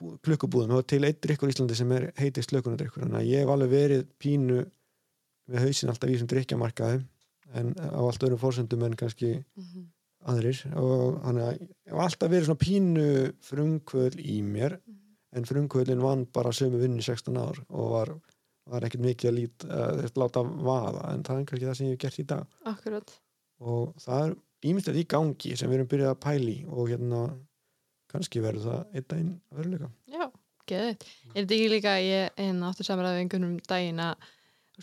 [0.00, 3.44] bú- klukkubúðum og til einn drikkur í Íslandi sem er heitið slökunardrikkur þannig að ég
[3.44, 4.58] hef alveg verið pínu
[5.50, 7.02] með hausin alltaf í þessum drikkjamarkaði
[7.58, 9.86] en á allt öðrum fórsendum en kannski mhm,
[10.32, 10.60] aðrir.
[10.78, 13.08] Og þannig að ég hef alltaf verið svona pínu
[13.48, 14.78] frumkvöld í mér
[15.32, 18.14] en frumkvöldin vann bara sömu vinnu í 16 ár og var,
[18.70, 21.96] var ekkert mikið að lít, uh, láta vaða en það er kannski það sem ég
[21.96, 22.58] hef gert í dag.
[22.72, 23.14] Akkurat.
[23.62, 24.36] Og það er
[24.68, 27.24] ímyndilegt í gangi sem við erum byrjað að pæli og hérna
[28.12, 29.90] kannski verður það einn daginn að veruleika.
[30.12, 30.24] Já,
[30.68, 31.04] geðið.
[31.32, 34.30] Er þetta ekki líka ég áttur samræði við einhvern um daginn að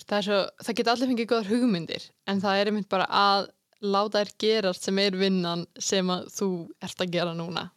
[0.07, 4.23] það, svo, það geta allir fengið góðar hugmyndir en það er einmitt bara að láta
[4.23, 6.49] þær gerast sem er vinnan sem að þú
[6.83, 7.69] ert að gera núna.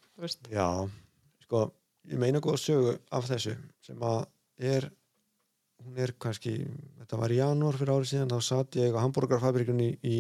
[0.51, 0.67] Já,
[1.47, 1.69] sko
[2.11, 3.55] ég meina góða sögu af þessu
[3.87, 4.25] sem að
[4.63, 4.89] er
[5.83, 6.57] hún er kannski,
[7.01, 10.19] þetta var í janúar fyrir árið síðan, þá satt ég á hambúrgarfabrikunni í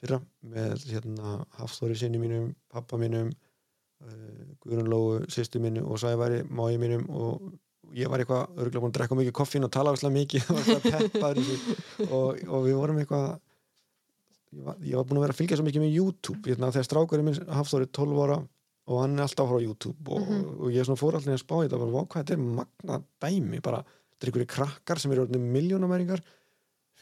[0.00, 0.18] fyrra
[0.52, 6.80] með hérna Hafþóri sinni mínum pappa mínum uh, Guðrun Lóu, sýstu mínu og Sævari mági
[6.82, 7.52] mínum og
[7.92, 12.06] ég var eitthvað örgulega búin að drekka mikið koffín og tala verslega mikið og í
[12.08, 13.26] og, og við vorum eitthvað
[14.52, 16.42] ég var, ég var búin að vera að fylgja svo mikið með YouTube.
[16.48, 18.38] Hérna, þegar strákurinn minn Hafþóri 12 ára
[18.92, 20.44] og hann er alltaf á YouTube og, Mhm.
[20.60, 23.62] og ég fór allir að spá í þetta bara, "Vá, hvað þetta er magna dæmi.
[23.62, 26.20] Bara, þetta er einhverju krakkar sem eru miljónamæringar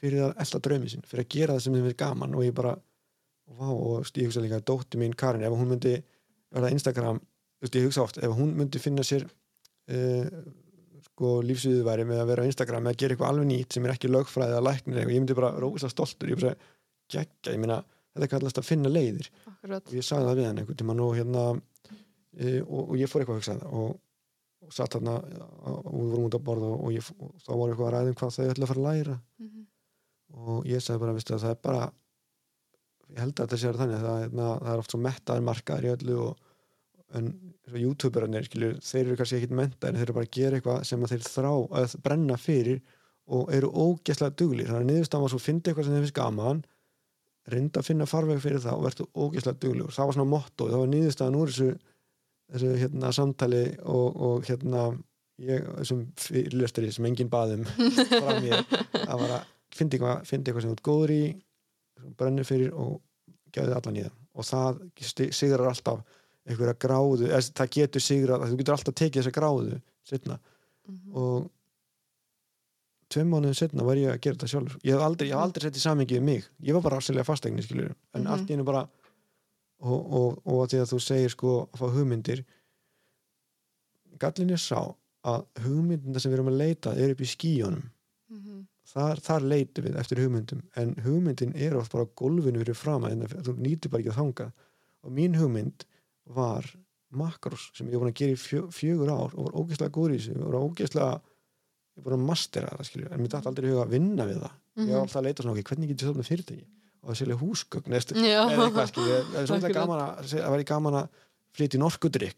[0.01, 2.35] fyrir að elda draumi sín, fyrir að gera það sem þeim er gaman.
[2.35, 2.79] Og ég bara,
[3.59, 6.03] vá, og ég hugsa líka dótti mín Karin, ef hún myndi
[6.53, 7.21] verða Instagram,
[7.63, 9.25] ég hugsa oft ef hún myndi finna sér
[9.89, 10.31] uh,
[11.21, 13.93] sko lífsviðværi með að vera á Instagram með að gera eitthvað alveg nýtt sem er
[13.93, 16.31] ekki lögfræði eða læknir eitthvað, ég myndi bara rósa stoltur.
[16.33, 16.55] Ég bara,
[17.13, 17.81] geggja, ég meina
[18.15, 19.29] þetta kallast að finna leiðir.
[19.45, 19.85] Akkurat.
[19.85, 23.21] og ég sagði það við hann einhvern tímann og hérna e, og, og ég fór
[23.21, 23.95] eitthvað að hugsa það og,
[24.65, 27.91] og satt þarna og við vorum út að borða og, ég, og þá voru eitthvað
[27.91, 29.19] að ræða um hvað þau ætla að fara að læra.
[29.45, 29.67] Mhm.
[30.41, 31.87] og ég sagði bara, veistu, að það er bara
[33.11, 35.89] ég held að þetta sé þannig að það, hérna, það er oft svo mettaðir markaðir
[35.89, 36.50] í öllu og,
[37.19, 37.31] en
[37.67, 41.05] svo youtuberarnir skilur, þeir eru kannski ekkit mentaðir þeir eru bara að gera eitthvað sem
[41.05, 42.83] að þeir þrá að brenna fyrir
[43.31, 46.63] og eru ógæslega duglir þannig að niðurstaðan var svo fyndi eitthvað sem þeir finnst gaman
[47.51, 49.95] reynda að finna farveg fyrir það og verður ógeðslega duglegur.
[49.95, 51.71] Það var svona motto, það var niðurstaðan úr þessu
[52.51, 54.87] þessu hérna samtali og, og hérna
[55.43, 57.67] ég, þessum fyrirlestari sem enginn baðum
[58.11, 61.23] frá mér að var að finna eitthvað, finna eitthvað sem þú ert góður í
[62.19, 62.99] brennir fyrir og
[63.55, 64.17] gæði allan í það.
[64.31, 64.81] Og það
[65.35, 66.19] sigrar alltaf
[66.49, 70.39] einhverja gráðu, eða, það getur sigrar þú getur alltaf tekið þessa gráðu setna
[70.89, 71.15] Mhm.
[71.15, 71.51] og
[73.11, 74.81] tveim mánuðin setna var ég að gera þetta sjálfur.
[74.83, 76.45] Ég hef aldrei, ég hef aldrei sett í samhengi við mig.
[76.63, 78.27] Ég var bara að selja fastegni skilur en Mhm.
[78.33, 78.89] allt í hennu bara
[79.83, 82.45] og, og, og að því að þú segir sko að fá hugmyndir
[84.21, 87.83] gallin er sá að hugmyndina sem við erum að leita er upp í skíunum
[88.31, 88.67] Mhm.
[88.87, 90.63] þar, þar leitum við eftir hugmyndum.
[90.77, 94.53] En hugmyndin er oft bara gólfinu fyrir fram en þú nýtur bara ekki að þanga
[95.05, 95.85] og mín hugmynd
[96.35, 96.67] var
[97.11, 100.15] makros sem ég var búin að gera í fjö, fjögur ár og var ógeðslega góður
[100.15, 100.37] í þessu.
[100.39, 103.87] Og var ógeðslega ég var búin að mastera það skilju en mér dætti aldrei huga
[103.87, 104.53] að vinna við það.
[104.81, 105.01] Ég var Mhm.
[105.03, 106.67] alltaf að leita svona okkur, hvernig getur ég stofnað fyrirtæki?
[107.03, 107.97] Og það selja húsgögn
[108.55, 111.09] eða eitthvað skilju það er svolítið gaman að það væri gaman að
[111.51, 111.81] flytja í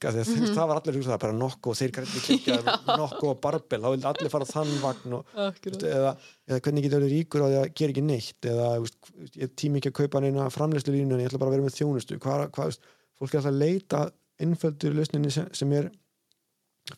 [0.09, 0.55] því að Mhm.
[0.57, 2.57] það var allir hús það bara nokku og þeir grætti klikja
[3.03, 5.83] nokku og barbel, þá vildi allir fara þann vagn og Akkurat.
[5.85, 6.17] eða,
[6.49, 8.97] eða hvernig getur verið ríkur á því að gera ekki neitt eða veist,
[9.37, 11.77] ég tími ekki að kaupa neina framleyslu línu en ég ætla bara að vera með
[11.77, 12.19] þjónustu.
[12.19, 12.81] Hvað, hvað, veist,
[13.23, 14.03] fólk er alltaf að leita
[14.43, 15.89] innföldur lausninni sem, sem er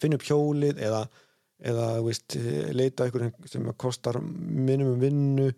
[0.00, 1.02] finna upp hjólið eða,
[1.70, 2.36] eða veist,
[2.74, 5.50] leita ykkur sem kostar minimum vinnu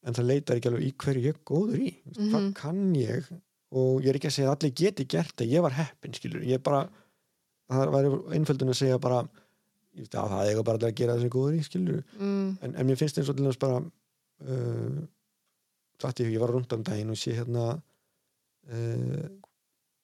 [0.00, 2.52] en það leitar ekki alveg í hverju ég er góður í Þú veist, hvað Mhm.
[2.58, 3.30] kann ég
[3.70, 6.42] og ég er ekki að segja að allir geti gert það ég var heppin skilur,
[6.42, 6.88] ég bara
[7.70, 9.20] það væri einföldun að segja bara
[9.94, 11.62] ég veist, að það eiga bara allir að gera það sem ég er góður í
[11.68, 12.58] skilur Mm.
[12.62, 14.98] en, en mér finnst eins og til þess bara uh,
[16.00, 17.68] það ég, ég var rundt um daginn og sé hérna
[18.72, 19.28] uh,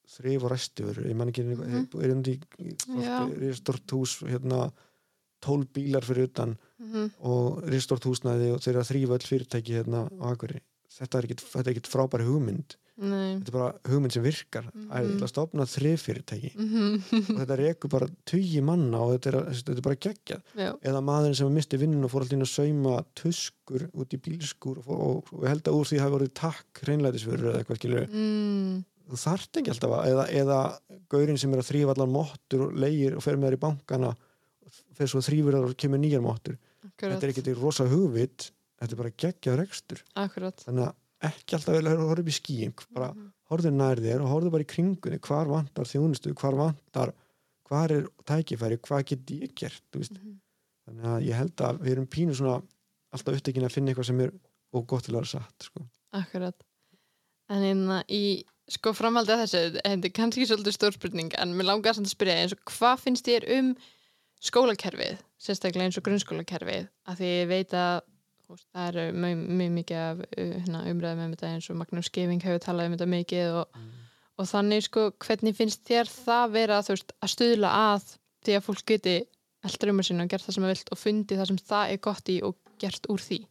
[0.07, 1.61] þrif og ræstur ég man ekki mm.
[1.61, 2.02] -hmm.
[2.04, 2.11] er
[3.02, 3.18] Já.
[3.40, 4.70] ristort hús hérna
[5.42, 7.11] tól bílar fyrir utan Mhm.
[7.20, 10.61] og ristort húsnæði og þeir eru að þrýfa öll fyrirtæki hérna á Akureyri
[10.92, 13.36] þetta er er ekkit frábæri hugmynd Nei.
[13.36, 15.22] þetta er bara hugmynd sem virkar mm -hmm.
[15.22, 17.02] að stopna þrif fyrirtæki Mhm.
[17.12, 20.72] og þetta rekur bara tugi manna og þetta er, þetta er bara geggjað Já.
[20.82, 24.78] eða maðurinn sem misti vinnun og fór alltaf inn að sauma tuskur út í bílskur
[24.78, 28.84] og, og, og held að úr því hafi verið takk hreinlætisfjörur eða eitthvað skilur Mm.
[29.07, 30.59] Þú þarft ekki alltaf að eða, eða
[31.12, 34.12] gaurinn sem er að þrýfa allar mottur og leigir og fer með þær í bankana
[34.98, 37.14] fer svo þrýfur þar og kemur nýjar mottur Akkurat.
[37.20, 38.50] þetta er ekki rosa hugvit
[38.80, 40.57] þetta er bara geggjað rekstur Akkurat.
[40.66, 43.30] þannig að ekki alltaf vel að horfa upp í skíin bara Mhm.
[43.50, 47.12] horfðu nær þér og horfðu bara í kringunni hvar vantar þjónustu, hvar vantar
[47.66, 50.40] hvar er tækifæri, hvað get ég gert veist Mhm.
[50.88, 52.62] þannig að ég held að við erum pínu svona
[53.12, 54.32] alltaf upptekinn að finna eitthvað sem er
[54.74, 55.86] og gott til að vera satt sko.
[56.12, 56.54] Akkurat.
[57.48, 61.68] En hérna í sko framhaldið af þessu, þetta er kannski svolítið stór spurning, en mér
[61.70, 63.70] langar samt að spyrja eins og hvað finnst þér um
[64.46, 68.00] skólakerfið, sérstaklega eins og grunnskólakerfið, að því ég veit að
[68.50, 72.10] veist, það eru mjög, mjög mikið af uh, hérna, umræðum um þetta eins og Magnús
[72.10, 73.80] Skeving hefur talað um þetta mikið og,
[74.36, 78.14] og þannig sko, hvernig finnst þér það vera veist, að stuðla að
[78.46, 79.18] því að fólk geti
[79.66, 81.92] eldur um að sinna og gert það sem það vilt og fundi það sem það
[81.92, 83.44] er gott í og gert úr því?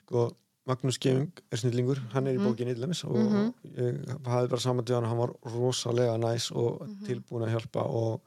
[0.00, 0.28] Sko
[0.66, 2.46] Magnús Geving er snillingur, hann er í Mhm.
[2.48, 3.52] bókinni mm og Mhm.
[3.76, 7.06] ég hafði bara saman til hann hann var rosalega næs og Mhm.
[7.06, 8.20] tilbúin að hjálpa og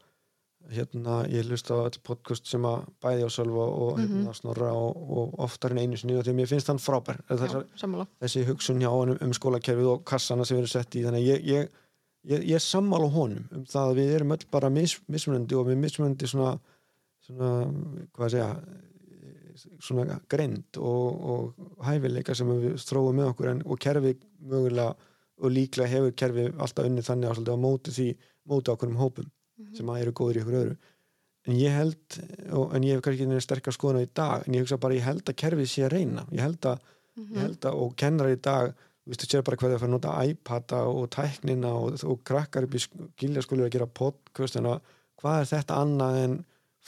[0.71, 4.33] hérna ég hlusta á öll podcast sem að bæði á Sölva og hérna Mhm.
[4.35, 8.05] snorra og, og oftar en einu sinni og því að mér finnst hann frábær Já,
[8.21, 11.27] þessi hugsun hjá honum um skólakerfið og kassana sem við erum sett í þannig að
[11.27, 11.69] ég, ég,
[12.25, 15.77] ég, ég sammála honum um það að við erum öll bara mis, mismunandi og við
[15.77, 16.59] mismunandi svona,
[17.27, 17.65] svona
[18.13, 18.59] hvað að segja
[19.83, 24.95] svona greind og, og hæfileika sem við þróum með okkur en, og kerfi mögulega
[25.39, 28.07] og líklega hefur kerfi alltaf unnið þannig á, svolítið á móti því
[28.49, 29.29] móti okkur um hópum
[29.75, 30.75] sem að eru góður í ykkur öðru.
[31.49, 32.17] En ég held,
[32.51, 35.03] og, en ég hef kannski neina sterkar skoðuna í dag, en ég hugsa bara ég
[35.07, 36.79] held að kerfið sé að reyna, ég held að
[37.19, 37.33] Mhm.
[37.35, 39.87] ég held að, og kennar í dag þú veist, þú sér bara hvað þau fara
[39.89, 42.83] að nota iPada og tæknina og, og krakkar upp í
[43.19, 44.79] gilja skólu að gera podcast en að,
[45.19, 46.37] hvað er þetta annað en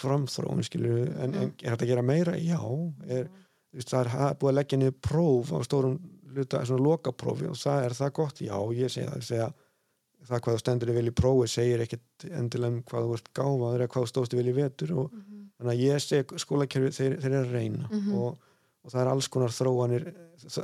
[0.01, 2.35] framþróun skilur, en, en er þetta að gera meira?
[2.41, 2.59] Já,
[3.07, 3.27] er,
[3.71, 5.97] þú veist, það er búið að leggja niður próf á stórum
[6.31, 9.49] hluta, svona lokaprófi og það er það gott, já, ég segi það, segja
[10.29, 13.81] það hvað þú stendur í vilji prófi segir ekkit endilega um hvað þú ert gáfaður
[13.81, 15.15] eða hvað þú stóðst í vilji vetur og
[15.57, 18.13] þannig að ég segi skólakerfi þeir, þeir eru að reyna Mhm.
[18.21, 18.37] og,
[18.85, 20.05] og það er alls konar þróanir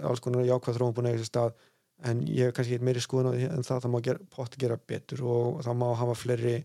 [0.04, 1.58] alls konar jákvæð þróan búin að sér stað
[2.06, 5.24] en ég hef kannski eitthvað meiri því en það, það má gera, pott gera betur
[5.26, 6.56] og það má hafa fleiri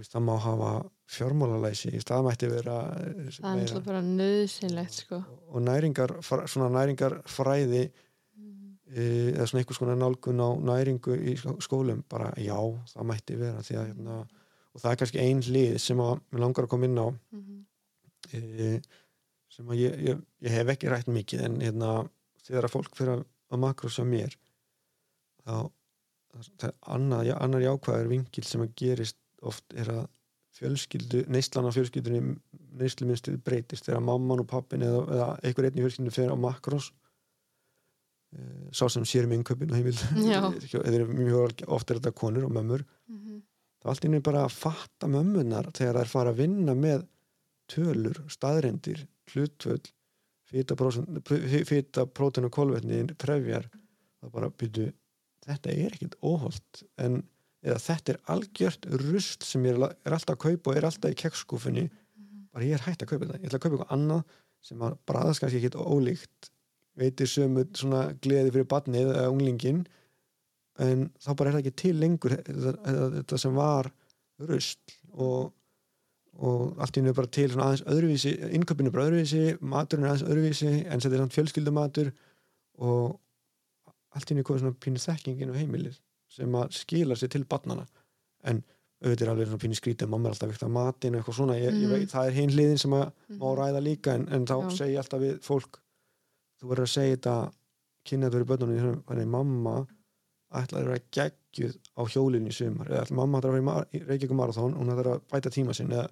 [0.00, 0.70] veist, það má hafa
[1.16, 5.20] fjármálalæsi í stað mætti vera eh, það er náttúrulega bara nöðsynlegt sko
[5.52, 12.02] og næringar, svona næringarfræði e, eða svona einhvers konar nálgun á næringu í skó- skólum
[12.10, 12.56] bara já,
[12.92, 14.18] það mætti vera því að hérna,
[14.74, 17.64] og það er kannski ein hlið sem að mér langar að koma inn á Mhm.
[18.32, 18.80] e,
[19.56, 21.90] sem að ég, ég, ég hef ekki rætt mikið en hérna,
[22.46, 23.24] þegar að fólk fyrir að,
[23.62, 24.34] makrosa mér
[25.46, 25.70] þá,
[26.34, 29.16] það er annað, já, annar jákvæður vingil sem að gerist
[29.48, 30.04] oft er að
[30.56, 32.36] fjölskyldu, neyslan á fjölskyldunni
[32.80, 36.92] neysluminnstu breytist þegar mamman og pappin eða, eða einhver einn í fjölskyldunni fer á makros
[38.36, 39.98] eh, sá sem sér um innköpin og heimil
[40.86, 42.86] eða mjög oft er þetta konur og mömmur.
[43.10, 43.42] Mhm.
[43.82, 47.04] það er allt inni bara að fatta mömmunar þegar þær fara að vinna með
[47.70, 49.90] tölur, staðrendir hlutvöld
[50.46, 53.66] fýta, prótin og kolvetni trefjar,
[54.20, 54.90] það bara byrju,
[55.46, 57.24] þetta er ekkit óholt en
[57.64, 61.14] eða þetta er algjört rust sem ég er, er alltaf að kaupa og er alltaf
[61.14, 61.86] í keksskúfunni
[62.56, 64.36] bara ég er hægt að kaupa þetta, ég ætla að kaupa eitthvað annað
[64.66, 66.48] sem að bræðast kannski ekkit ólíkt.
[66.96, 69.82] Veitir sömu svona gleði fyrir badnið eða unglingin
[70.80, 73.90] en þá bara er það ekki til lengur þetta, sem var
[74.48, 75.52] rust og,
[76.40, 80.26] og allt í hennu bara til svona aðeins öðruvísi innköpinu bara öðruvísi, maturinn er aðeins
[80.26, 82.10] öðruvísi en þetta er svona fjölskyldumatur
[82.80, 83.16] og
[84.16, 86.00] allt í hennu komið svona pínu þekkingin og heimilið
[86.36, 87.86] sem að skila sér til badnana
[88.44, 88.62] en
[89.04, 91.56] auðvitað er alveg svona pínu skrítið mamma er alltaf veikt að matin og eitthvað svona
[91.58, 91.90] ég, ég Mhm.
[91.92, 93.58] veit, það er hinn hliðin sem að má Mhm.
[93.60, 94.70] ræða líka en, en þá Já.
[94.78, 95.80] segi ég alltaf við fólk
[96.60, 97.52] þú verður að segja þetta
[98.06, 99.86] kynna þetta fyrir börnunum þannig mamma
[100.56, 103.98] ætlaði að vera geggjuð á hjólinu í sumar eða ætla, mamma ætlaði að vera í
[103.98, 106.08] í Reykjavík marathón hún ætlaði að bæta tíma sinn eða,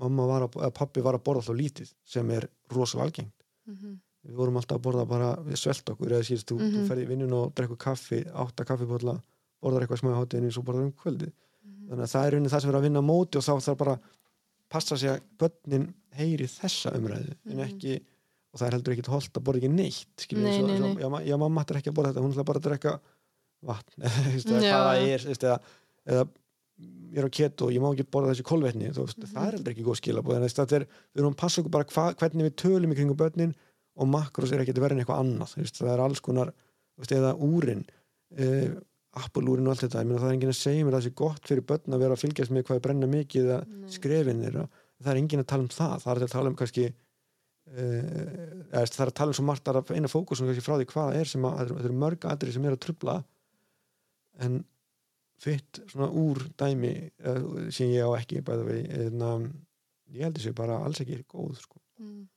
[0.00, 3.32] mamma var að, eða pappi var að borða alltaf lítið sem er rosalega algengt
[3.68, 3.98] Mhm.
[4.26, 6.88] við vorum alltaf að borða bara við svelt okkur eða síðast, þú, þú Mhm.
[6.88, 9.20] ferði í vinnun og drekku kaffi, átta kaffibólla
[9.62, 11.30] borðar eitthvað smá í hátíðinni svo borðar um kvöldi
[11.62, 11.88] Mhm.
[11.90, 13.92] þannig að það er unni það sem er að vinna móti og þá þarf bara
[13.96, 14.00] að
[14.72, 15.86] passa sig að börnin
[16.18, 17.64] heyri þessa umræðu en Mhm.
[17.68, 18.00] ekki,
[18.52, 20.86] og það er heldur ekkit holdt að borða ekki neitt skilur, Nei, svo, nei, svo,
[20.94, 21.02] nei.
[21.02, 23.00] já, ma- já, mamma ætlar ekki að borða þetta hún ætlar bara að drekka
[23.62, 24.72] vatn eða þú veist, eða Já.
[24.72, 25.60] hvað það er eða,
[26.06, 26.28] eða
[27.12, 29.32] ég er á keto og ég má ekki borða þessi kolvetni veist, Mhm.
[29.32, 30.84] það er heldur ekki góð skilabóð en þetta er,
[31.14, 33.54] við erum að passa okkur bara hva, hvernig við tölum í kringum börnin
[33.96, 36.52] og makros er ekki verið en eitthvað annað það er alls konar,
[36.98, 37.84] eða úrin
[38.38, 38.80] uh,
[39.12, 41.14] appulúrin og allt þetta ég meina, það er enginn að segja mér að það sé
[41.20, 44.66] gott fyrir börn að vera að fylgjast með hvað er brenna mikið eða skrefin þeirra,
[45.02, 46.96] það er enginn að tala um það það er að tala um kannski uh,
[47.76, 51.10] eða, það er að tala um svo margt að eina fókusum kannski frá því hvað
[51.10, 53.18] það er sem að þetta eru mörg aðri sem er að trubla
[54.46, 54.58] en
[55.42, 56.94] fitt svona úr dæmi
[57.28, 59.48] uh, sem ég á ekki vegi en um,
[60.12, 61.80] ég held þessu bara alls ekki góð sko.
[62.00, 62.28] Mhm.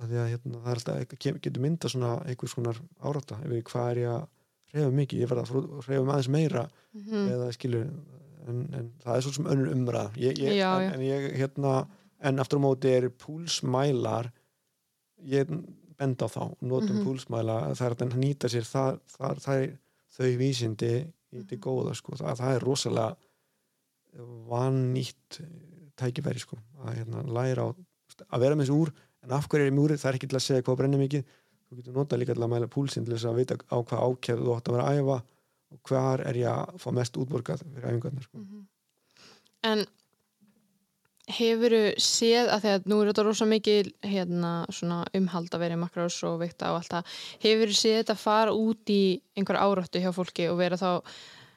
[0.00, 2.78] að því að hérna, það er alltaf getur mynda svona einhvers konar
[3.44, 4.22] yfir hvað er ég að
[4.74, 6.64] reyfa mikið, ég verða að reyfa með aðeins meira
[6.94, 7.28] Mhm.
[7.32, 7.86] eða skilur
[8.48, 10.94] en, en það er svo sem önnur umræð ég, ég, Já, en, já.
[10.94, 11.86] en ég hérna
[12.20, 14.30] en aftur á móti er púlsmælar
[15.24, 15.46] ég
[15.98, 17.04] bend á þá notum Mhm.
[17.06, 19.78] púlsmæla það er að nýta sér það, það, það er
[20.16, 20.92] þau vísindi
[21.32, 21.62] í til Mhm.
[21.64, 22.12] góða sko.
[22.16, 23.16] það, það er rosalega
[24.48, 25.40] vannýtt
[25.96, 26.56] tækifæri sko.
[26.84, 27.74] að hérna, læra á
[28.32, 28.92] að vera með þessu úr
[29.22, 31.24] en af hverju er ég múrið, það er ekki til að segja hvað brennir mikið
[31.72, 34.44] þú getur notað líka til að mæla púlsinn til þess að vita á hvað ákjæðu
[34.44, 35.18] þú átt að vera að æfa
[35.72, 38.38] og hvar er ég að fá mest útborgað fyrir æfingarnar sko.
[38.42, 38.62] Mhm.
[39.72, 39.84] En
[41.32, 44.50] hefuru séð að því að nú er þetta rosa mikið hérna,
[45.16, 47.12] umhald að vera í makrós og vikta og allt það
[47.46, 49.02] hefuru séð þetta fara út í
[49.38, 50.88] einhver áráttu hjá fólki og vera þá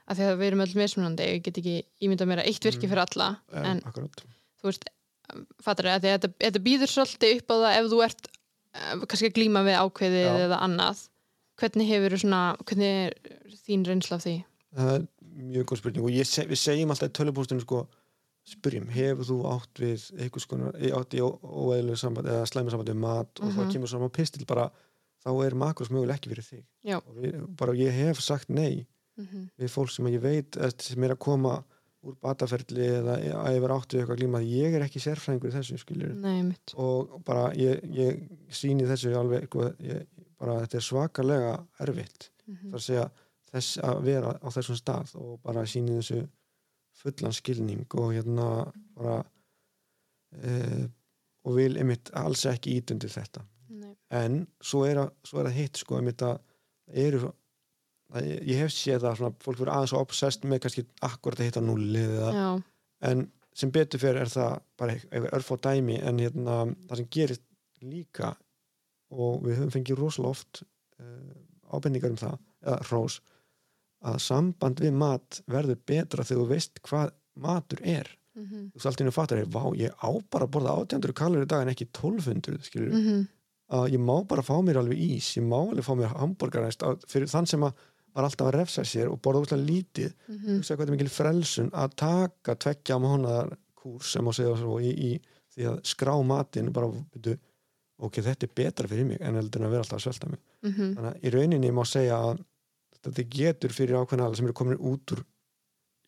[0.06, 2.86] að því að við erum öll mismunandi ég get ekki ímyndað mér að eitt virki
[2.86, 2.92] Mm.
[2.94, 3.82] fyrir alla en, en
[4.62, 4.86] þú veist
[5.66, 8.30] fattar að því að þetta, býður svolítið upp á það ef þú ert
[9.08, 10.38] kannski að glíma við ákveðið Já.
[10.48, 11.04] eða annað
[11.62, 13.14] hvernig hefur svona hvernig er
[13.66, 14.36] þín reynsla af því?
[14.76, 15.06] það er
[15.36, 17.86] mjög góð spurning og ég, seg, við segjum alltaf í tölvupóstinu sko,
[18.46, 23.00] spyrjum, hefur þú átt við einhvers konar, átt í óeðlu samband eða slæmi samband við
[23.02, 23.56] mat og Mhm.
[23.58, 24.70] þá kemur svona pistil bara
[25.26, 26.64] þá er makros möguleg ekki fyrir þig
[27.16, 28.86] við, bara ég hef sagt nei
[29.18, 29.44] Mm -hmm.
[29.64, 31.64] við fólk sem ég veit eða sem er að koma
[32.06, 35.56] úr bataferli eða að ég vera átt við eitthvað glíma ég er ekki sérfræðingur í
[35.56, 40.06] þessu skiljur Nei, og bara ég, ég síni þessu alveg sko, ég,
[40.42, 41.54] bara þetta er svakalega
[41.86, 42.30] erfitt.
[42.46, 43.06] Mm það að segja
[43.52, 46.22] þess að vera á þessum stað og bara síni þessu
[46.96, 48.50] fullan skilning og hérna
[48.96, 49.18] bara
[50.44, 50.52] e,
[51.46, 53.46] og vil einmitt alls ekki ítundir þetta.
[53.76, 53.96] Nei.
[54.14, 56.38] en svo er, að, svo er að hitt sko einmitt að
[56.94, 57.32] eru
[58.22, 61.50] ég, ég hef séð það svona fólk verður aðeins svo obsessed með kannski akkurat að
[61.50, 62.06] hitta nulli
[63.06, 66.58] en sem betur fyrir er það bara eitthvað örfá dæmi en hérna
[66.90, 67.46] það sem gerist
[67.82, 68.34] líka
[69.16, 70.64] og við höfum fengið rosalega oft
[71.00, 73.20] uh, ábendingar um það eða hrós
[74.06, 77.14] að samband við mat verður betra þegar þú veist hvað
[77.46, 78.72] matur er mm -hmm.
[78.74, 81.74] þú í hennu fattar, vá, ég á bara að borða 800 kalori í dag en
[81.74, 83.28] ekki 1200 skilur, Mm -hmm.
[83.70, 86.72] að ég má bara fá mér alveg ís, ég má alveg fá mér hambúrgar
[87.08, 87.74] fyrir þann sem að
[88.16, 90.56] var alltaf að refsa sér og borða útlæð lítið Mm -hmm.
[90.58, 94.92] hugsa hvað er mikil frelsun að taka tveggja mánuðar kúrs sem að segja svo í,
[94.92, 95.20] í
[95.56, 97.38] því að skrá matinn bara, byrju,
[98.00, 100.40] ok, þetta er betra fyrir mig en heldur en að vera alltaf að svelta mig
[100.64, 100.96] Mm -hmm.
[100.96, 102.40] þannig að í rauninni má segja að
[103.04, 105.24] þetta getur fyrir ákveðna alla sem eru komin út úr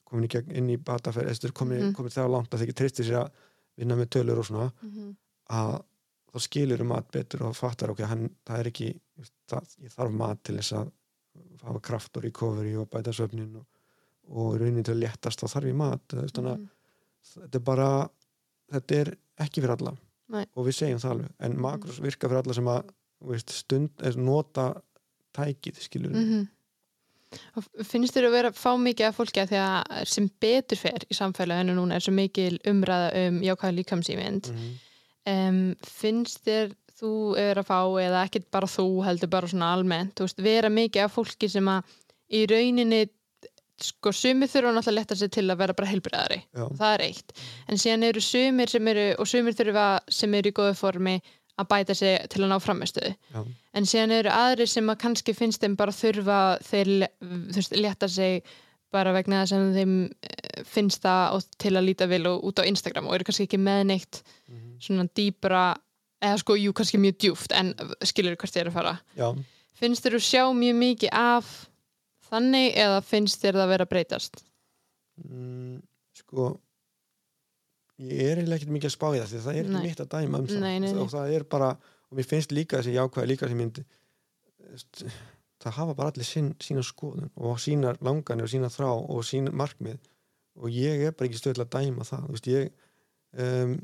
[0.06, 1.94] komin í gegn inn í bataferð eða komin, Mhm.
[1.94, 3.30] komin það langt að þeir ekki tristir sér að
[3.78, 5.16] vinna með tölur og svona Mhm.
[5.50, 5.84] að
[6.34, 9.00] þá skilur um mat betur og fattar ok, hann, það er ekki
[9.50, 10.92] það, ég þarf mat til þess að
[11.64, 13.66] hafa kraft og recovery og bæta söfnin og,
[14.30, 16.70] og í rauninni til að léttast þá þarf ég mat þannig að Mhm.
[17.38, 17.88] þetta er bara
[18.74, 19.10] þetta er
[19.40, 19.96] ekki fyrir alla
[20.30, 20.46] Nei.
[20.56, 22.94] og við segjum það alveg en makros virka fyrir alla sem að
[23.28, 24.70] veist, stund, er, nota
[25.38, 26.48] tækið skilur mm.
[27.60, 31.04] Og finnst þér að vera fá mikið af fólki að því að sem betur fer
[31.12, 34.48] í samfélaginu núna er svo mikil umræða um jákvæða líkamsýmynd
[35.28, 40.20] um, finnst þér þú er að fá eða ekkert bara þú heldur bara svona almennt
[40.24, 41.84] veist, vera mikið af fólki sem að
[42.34, 43.04] í rauninni
[43.78, 46.40] sko sumir þurfa náttúrulega að letta sig til að vera bara heilbriðari
[46.80, 47.34] það er eitt.
[47.70, 51.14] En síðan eru sumir sem eru og sumir þurfa sem eru í góðu formi
[51.62, 53.12] að bæta sig til að ná framistöðu
[53.78, 56.92] en síðan eru aðri sem að kannski finnst þeim bara þurfa þeir
[57.22, 58.42] þú veist, leta sig
[58.94, 59.96] bara vegna þess að þeim
[60.26, 63.60] eh, finnst það til að líta vel og út á Instagram og eru kannski ekki
[63.62, 64.78] með neitt Mhm.
[64.80, 65.76] svona dýbra
[66.24, 67.74] eða sko, jú, kannski mjög djúft en
[68.06, 68.94] skilur hvert þér að fara.
[69.18, 69.30] Já.
[69.78, 71.52] finnst þér að sjá mjög mikið af
[72.30, 74.42] þannig eða finnst þér það að vera að breytast?
[75.24, 75.76] Mm,
[76.18, 76.48] sko
[77.98, 80.42] ég er ekkert mikið að spá í það því það er ekki mitt að dæma
[80.42, 80.60] um það.
[80.62, 81.00] Nei, nei, nei.
[81.02, 81.72] og það er bara,
[82.08, 83.64] og mér finnst líka þessi jákvæða líka sem
[84.68, 85.04] veist,
[85.64, 89.54] það hafa bara allir sín, sína skoðun og sína langanir og sína þrá og sína
[89.56, 89.98] markmið.
[90.58, 92.70] Og ég er bara ekki stöðlega að dæma það þú veist, ég
[93.46, 93.76] um,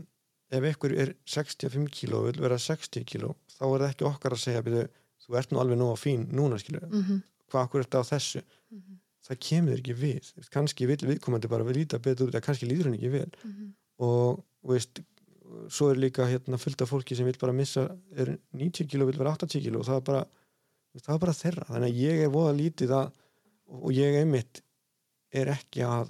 [0.53, 4.35] ef einhver er 65 kíló og vil vera 60 kíló þá er það ekki okkar
[4.35, 4.83] að segja byrju,
[5.25, 7.21] þú ert nú alveg nú á fín núna skilur mm -hmm.
[7.49, 8.41] hvað akkur er þetta á þessu
[8.73, 8.99] Mhm.
[9.27, 12.83] það kemur þér ekki við kannski vil viðkomandi bara við líta betur út kannski líður
[12.89, 13.73] hann ekki vel Mhm.
[13.99, 14.99] og þú veist,
[15.69, 19.17] svo er líka hérna fullt af fólki sem vil bara missa er 90 kíló, vil
[19.17, 20.25] vera 80 kíló og það er bara,
[20.97, 23.11] það er bara þeirra þannig að ég er voða lítið að
[23.67, 24.61] og ég einmitt
[25.31, 26.09] er ekki að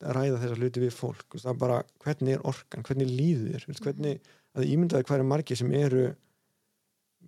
[0.00, 1.26] ræða þessa hluti við fólk.
[1.36, 5.74] Það er bara, hvernig er orkan, hvernig líður hvernig, að ímyndaði hvað er margir sem
[5.76, 6.06] eru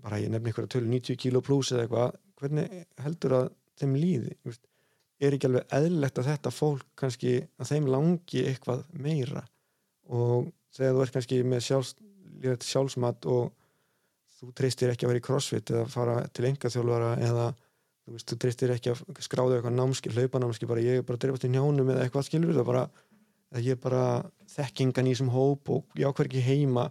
[0.02, 3.46] bara ég nefni ykkur að tölu 90 kíló pluss eða eitthvað hvernig heldur að
[3.80, 4.34] þeim líði?
[5.18, 9.42] Er ekki alveg eðlilegt að þetta fólk kannski að þeim langi eitthvað meira?
[10.08, 11.96] Og þegar þú ert kannski með sjálfs,
[12.68, 13.50] sjálfsmat og
[14.38, 17.48] þú treystir ekki að vera í crossfit eða fara til engaþjólfara eða
[18.08, 21.24] þú veist, þú treystir ekki að skráða eitthvað námski, hlaupanámski, bara ég er bara að
[21.26, 22.86] dreifast í njánum eða eitthvað skilur það bara
[23.54, 24.02] að ég er bara
[24.54, 26.88] þekkingan í þessum hóp og ég ákveð ekki heima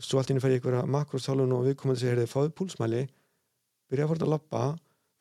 [0.00, 3.02] svo allt inni fer ég eitthvað makrostálun og viðkomandi segir þið fáðu púlsmæli
[3.92, 4.62] byrja að fara að labba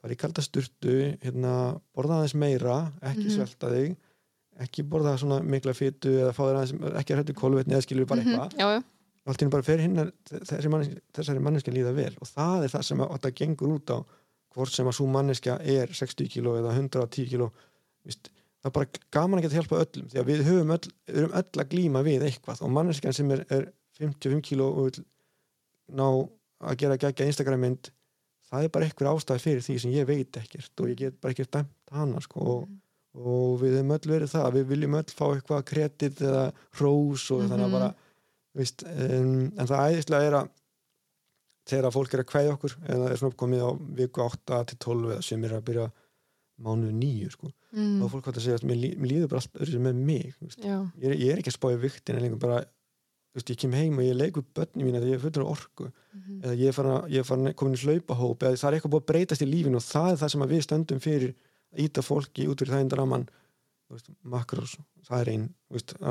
[0.01, 1.55] fara í kalda sturtu, hérna
[1.93, 3.35] borða aðeins meira, ekki Mhm.
[3.35, 3.97] svelta þig
[4.61, 8.05] ekki borða svona mikla fytu eða fá þér aðeins, ekki að hættu kólvetni eða skilur
[8.07, 8.59] bara eitthvað, Mhm.
[8.59, 8.83] já, já,
[9.27, 13.11] allt inni bara fer hinn þessari manneski, líða vel og það er það sem að,
[13.19, 13.97] þetta gengur út á
[14.55, 17.51] hvort sem að svo manneskja er 60 kíló eða 110 kíló
[18.05, 21.63] það er bara gaman að geta hjálpa öllum því að við höfum öll, erum öll
[21.63, 23.65] að glíma við eitthvað og manneskjan sem er, er
[24.01, 25.03] 55 kíló og vil
[25.97, 26.05] ná
[26.61, 27.89] að gera gegja Instagram mynd
[28.51, 31.33] það er bara einhver ástæði fyrir því sem ég veit ekkert og ég get bara
[31.35, 32.69] ekkert dæmt hana sko, og,
[33.17, 36.45] og við höfum öll verið það við viljum öll fá eitthvað kredit eða
[36.77, 37.77] hrós og þannig að Mhm.
[37.79, 37.93] bara
[38.59, 40.49] veist, en, en það æðislega er að
[41.71, 43.69] þegar fólk er að kveðja okkur eða er svona komið á
[44.01, 45.87] viku 8 til 12 eða sem er að byrja
[46.61, 47.47] mánuð 9 sko.
[47.73, 47.95] mm.
[47.99, 50.03] þá er fólk að segja að mér, lí, mér líður bara allt öðru sem með
[50.11, 50.35] mig
[51.01, 52.59] ég er, ég er ekki að spája viktin en lengur bara
[53.33, 55.91] veist, ég kem heim og ég leikur börni mín þegar ég er fullur af orku
[56.11, 56.41] Mhm.
[56.43, 59.43] eða ég er farin, farin komin í hlaupahóp eða það er eitthvað búið að breytast
[59.45, 61.29] í lífinu og það er það sem við stöndum fyrir
[61.71, 63.23] að íta fólki út fyrir það eindraman
[64.27, 64.73] makrós,
[65.07, 65.45] það er einn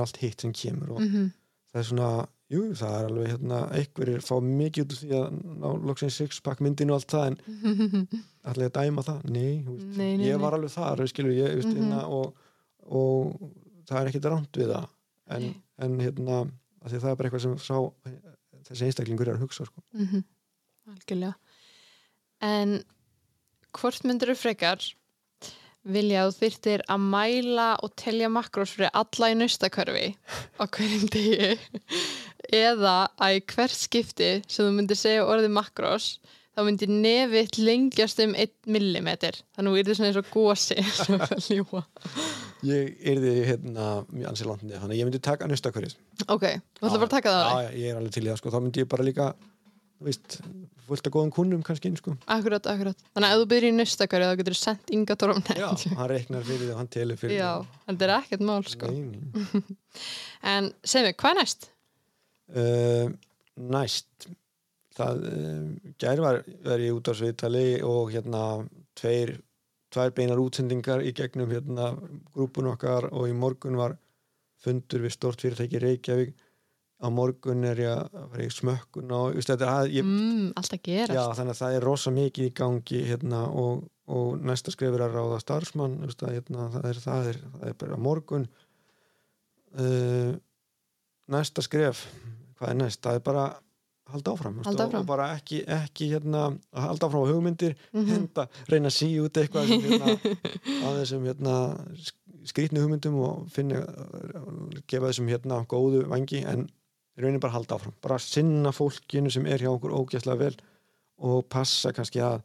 [0.01, 1.33] allt hitt sem kemur og Mhm.
[1.73, 5.39] það er svona, jú, það er alveg hérna, einhverjir fá mikið út úr því að
[5.63, 7.39] ná loksins sixpack myndinu og allt það en
[8.51, 11.71] allir að dæma það, nei, veist, Nei, nei, ég var alveg þar, skilur ég, veist,
[11.71, 11.79] Mhm.
[11.79, 12.35] hérna, og,
[12.91, 13.51] og
[13.87, 14.89] það er ekkit rámt við það
[15.37, 15.49] en,
[15.79, 16.41] en hérna
[16.87, 17.77] það er bara eitthvað sem sá
[18.71, 19.83] þessi einstaklingur er að hugsa sko.
[19.95, 20.25] Mhm.
[20.91, 21.35] algjörlega
[22.43, 22.81] en
[23.77, 24.87] hvort myndur þú frekar
[25.91, 30.07] vilja að þú þyrtir að mæla og telja makrós fyrir alla í naustakörfi
[30.61, 31.55] á hverjum degi
[32.49, 36.13] eða að í hvert skipti sem þú myndir segja orðið makrós
[36.51, 40.79] þá myndir nefitt lengjast um 1 millimetr þannig að þú yrðir svona eins og gósi
[40.99, 41.85] sem er að ljúa
[42.67, 45.95] ég yrði hérna mjög ansið niður, þannig að ég myndi taka nöstakverið
[46.27, 46.45] ok,
[46.81, 47.71] þú ætla bara að taka það á já, þig?
[47.71, 49.31] já, ég er alveg til í það, sko, þá myndi ég bara líka
[50.01, 50.37] þú veist,
[50.91, 52.15] fullt af góðum kunnum kannski, sko.
[52.35, 55.43] akkurat, akkurat, þannig að ef þú byrðir í naustakörfi þá getur þú sendt ynga tórum
[55.45, 57.51] já, hann reiknar fyrir því og hann telur fyrir já,
[57.87, 58.91] þetta er ekkert mál sko.
[58.91, 59.77] Nei, nei.
[60.55, 61.69] En segð mér, hvað næst?
[62.51, 63.13] Uh,
[63.61, 64.27] næst
[64.97, 68.43] það uh, gær var, var ég út á Svitali og hérna
[68.99, 69.37] tveir
[69.91, 71.91] tvær beinar útsendingar í gegnum hérna
[72.35, 73.97] grúpun okkar og í morgun var
[74.61, 76.47] fundur við stort fyrirtæki í Reykjavík.
[77.01, 80.83] Á morgun er ég að fara í smökkun og þetta, er að, ég, mm, alltaf
[80.85, 81.17] gerast.
[81.17, 85.17] Já, þannig að það er rosa mikið í gangi hérna, og, og næsta skrifur að
[85.17, 88.45] ráða starfsmann just, að, hérna, það, er, það, er, það er bara morgun.
[89.81, 90.35] Uh,
[91.33, 92.05] næsta skrif
[92.61, 93.45] hvað er næst, það er bara
[94.11, 95.01] halda áfram, Halda áfram.
[95.01, 96.41] og bara ekki, ekki hérna,
[96.75, 98.09] að halda áfram á hugmyndir Mhm.
[98.11, 100.07] henda, reyna að síða út eitthvað sem, hérna,
[100.85, 101.55] á þessum hérna,
[102.51, 103.81] skrýtnu hugmyndum og finna
[104.89, 106.67] gefa þessum hérna góðu vangi en
[107.21, 107.95] raunin bara halda áfram.
[108.03, 110.57] Bara sinna fólkinu sem er hjá okkur ógæslega vel
[111.21, 112.41] og passa kannski að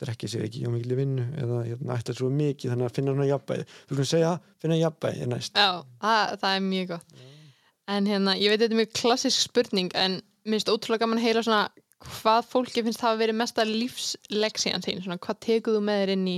[0.00, 3.28] drekki sér ekki hjá mikil vinnu eða hérna, ætla svo mikið þannig að finna svona
[3.28, 4.30] jafnbæði þú skulum segja,
[4.62, 5.52] finna jafnbæði er næst.
[5.58, 7.18] Já, það, það er mjög gott
[7.90, 11.26] En hérna, ég veit þetta er mjög klassisk spurning en mér finnst ótrúlega gaman að
[11.26, 11.62] heyra svona
[12.00, 16.28] hvað fólki finnst hafa verið mesta lífsleksían þín, svona hvað tekur þú með þér inn
[16.32, 16.36] í?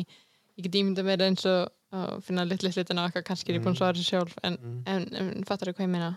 [0.59, 3.65] Ég get ímynda með eins og að finna litli hlutina og eitthvað kannski er ég
[3.67, 4.81] búin að svara þessu sjálf en, Mm.
[4.89, 6.11] en, en fattar þú hvað ég meina?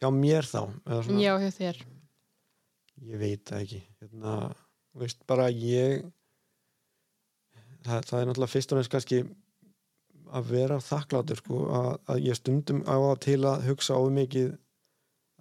[0.00, 0.60] Hjá mér þá
[1.20, 1.80] Já, hjá þér.
[3.10, 3.80] Ég veit það ekki.
[4.02, 4.34] Hérna,
[5.00, 6.04] veist, bara ég
[7.86, 9.22] það, það er náttúrulega fyrst og næst kannski
[10.32, 14.50] að vera þakklátur sko, að, að ég stundum á að til að hugsa of mikið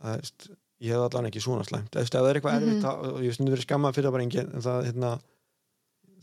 [0.03, 1.91] að veist, ég hef allan ekki svona slæmt.
[1.95, 2.69] Eða, það er eitthvað Mhm.
[2.69, 5.11] erfitt þá- og ég stundum verið skammað fyrir það bara engin en það, hérna,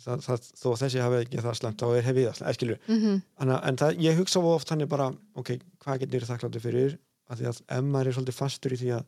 [0.05, 2.79] það, það, þó þessi hafi ekki það slæmt þá er hef ég það slæmt, skilju
[2.89, 5.51] mm Anna, en það, ég hugsa of oft þannig bara ok,
[5.85, 6.99] hvað getur ég þakkláttur fyrir?
[7.31, 9.05] Að því að ef maður er svolítið fastur í því að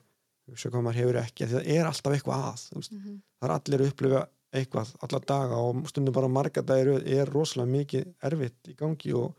[0.48, 3.20] hugsa hvað maður hefur ekki, því að það er alltaf eitthvað að veist, -hmm.
[3.40, 4.22] það er allir að upplifa
[4.59, 9.34] eitthvað alla daga og stundum bara marga dagir er rosalega mikið erfitt í gangi og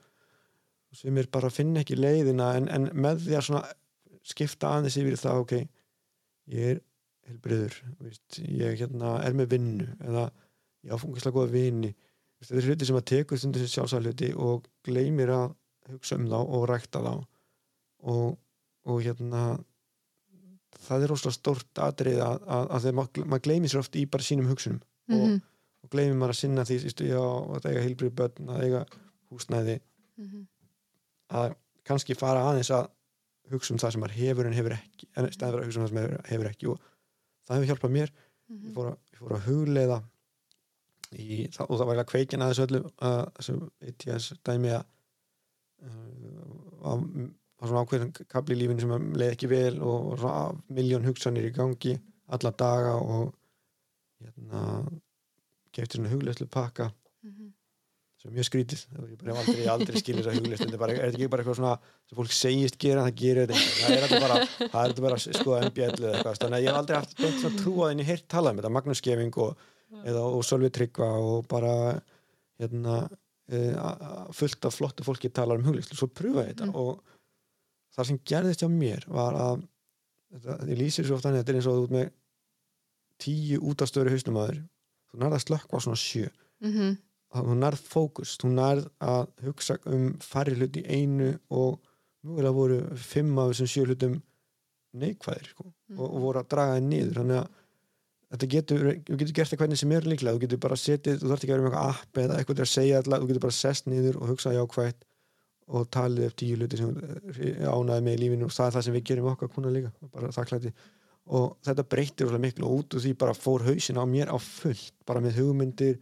[0.96, 3.64] sem er bara að finna ekki leiðina en, en með því að svona
[4.30, 5.54] skipta aðeins yfir það ok,
[6.50, 6.80] ég er
[7.30, 10.24] helbriður, veist, ég hérna, er með vinnu eða
[10.84, 11.92] ég áfungislega góða vini
[12.40, 15.48] þetta er hluti sem að tekur stundum sem sjálfsæðluti og gleymir að
[15.94, 17.12] hugsa um þá og rækta þá
[18.10, 18.38] og,
[18.90, 19.44] og hérna
[20.88, 24.06] það er rosalega stórt atrið að, að, að þegar maður, maður gleymir sér oft í
[24.10, 25.22] bara sínum hugsunum Mhm.
[25.40, 25.40] og,
[25.82, 27.18] og gleymir maður að sinna því ístu, já,
[27.58, 28.82] að eiga heilbrið börn, að eiga
[29.34, 29.80] húsnæði
[30.20, 30.44] Mhm.
[31.30, 31.56] Að
[31.90, 32.88] kannski fara aðeins að
[33.52, 35.98] hugsa um það sem hefur en hefur ekki en stæður að hugsa um það sem
[36.00, 36.80] maður hefur ekki og
[37.48, 38.12] það hefur hjálpað mér
[38.50, 38.66] Mhm.
[38.66, 39.98] ég fór að, ég fór að hugleiða
[41.14, 43.58] í, það, og það var eiginlega kveikin að þessu öllu að þessu
[43.90, 44.86] ETS dæmi að
[45.86, 47.04] uh, að
[47.60, 50.24] var svona ákveðin kapli í lífinu sem leið ekki vel og
[50.74, 51.94] miljón hugsanir í gangi
[52.34, 53.34] alla daga og
[54.24, 54.64] hérna
[55.76, 56.96] kefti svona hugleðslu pakka Mhm.
[58.20, 58.82] Sem er mjög skrítið.
[59.00, 61.60] Og ég hef aldrei, aldrei skilið þess að þetta er, bara, er ekki bara eitthvað
[61.60, 61.76] svona
[62.10, 65.20] sem fólk segist gera það gerir þetta það er þetta bara, það er þetta bara
[65.24, 68.08] sko MBL eða eitthvað þannig að ég hef aldrei haft beint svona trú að henni
[68.10, 69.64] heyrt talað um þetta Magnús Geving og,
[70.20, 71.74] og Sölvi Tryggva og bara
[72.60, 72.98] hérna
[73.48, 73.64] e,
[74.36, 76.76] fullt af flottu fólki talar um hugleðslu svo pröfa ég þetta Mm.
[76.76, 77.00] og
[77.96, 79.64] það sem gerðist hjá mér var að
[80.36, 82.10] þetta, ég lýsir svo oft þannig að þetta er eins og ert með
[83.20, 84.60] tíu útastöru hausnumæður
[85.10, 86.28] þú nærð að slökkva svona sjö.
[86.62, 86.92] Mhm.
[86.94, 91.80] að þú nærð fókus, þú nærð að hugsa um færri hluti í einu og
[92.26, 94.22] mjögulega voru fimm af þessum sjö hlutum
[95.00, 96.00] neikvæðir sko, Mhm.
[96.00, 97.14] og, og voru að draga þeir niður.
[97.20, 97.48] Þannig að
[98.30, 101.30] þetta getur, þú getur gert það hvernig sem er líklega, þú getur bara setið, þú
[101.30, 103.46] þarf ekki að vera með eitthvað app eða eitthvað til að segja alltaf, þú getur
[103.46, 105.06] bara sest niður og hugsa jákvætt
[105.70, 106.94] og talið upp tíu hluti sem
[107.70, 110.32] ánaði með í lífinu og það er það sem við gerum okkar kuna líka, bara
[110.34, 110.74] þakklæti.
[111.30, 114.94] Og þetta breytir miklu og út úr því bara fór hausin á mér á fullt
[115.06, 116.00] bara með hugmyndir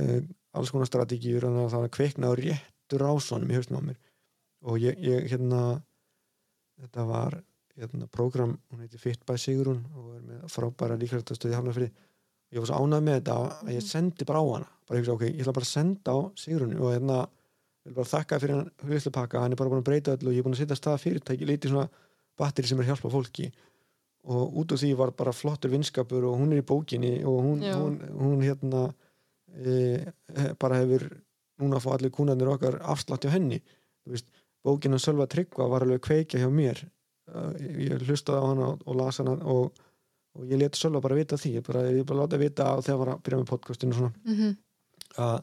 [0.00, 0.20] uh,
[0.56, 4.00] alls konar strategíur að það kveikna á réttur ásvonum í hausnum á mér.
[4.66, 5.62] Og ég, ég hérna
[6.80, 7.38] þetta var
[7.76, 11.92] hérna program, hún heiti Fit by Sigrun og er með frábæra líkværstastöði hafnafrið
[12.52, 14.68] ég var svo ánægð með þetta að ég sendi bara á hana.
[14.86, 17.20] Bara hugsa, ok, ég ætla bara að senda á Sigrun og hérna,
[17.82, 20.36] ég vil bara þakka fyrir hann hugslupakka, hann er bara búin að breyta öllu og
[20.36, 21.88] ég er búin að setja stað fyrirtæki, lítið svona
[22.38, 23.50] batteri sem er hjálpa fólki.
[24.26, 27.66] Og út úr því var bara flottur vinskapur og hún er í bókinni og hún,
[27.66, 28.88] hún, hún hérna
[29.56, 31.06] e, bara hefur
[31.62, 33.62] núna að fá allir kúnarnir okkar afslátt hjá henni.
[34.04, 34.28] Þú veist,
[34.66, 36.82] bókin að Sölva Tryggva var alveg kveikja hjá mér.
[37.60, 39.80] Ég hlustaði á hana og, las hana og,
[40.36, 41.56] og ég leti Sölva bara vita því.
[41.60, 44.14] Ég bara, ég bara láta vita á þegar ég var að byrja með podcastinu svona.
[44.26, 44.56] Mhm.
[45.16, 45.38] að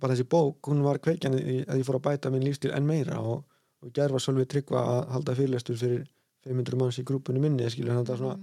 [0.00, 3.18] bara þessi bók, hún var kveikjan að ég fór að bæta minn lífstíl enn meira
[3.18, 3.44] og,
[3.82, 6.04] og gerð var Sölvi Tryggva að halda fyrirlestur fyrir
[6.46, 8.36] 500 manns í grúpunni minni skilur, það er svona,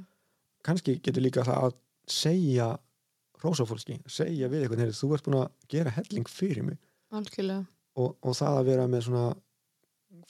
[0.67, 1.77] kannski getur líka það að
[2.11, 2.69] segja
[3.43, 6.77] rósafólki, segja við eitthvað þú ert búin að gera helling fyrir mig
[7.95, 9.25] og, og það að vera með svona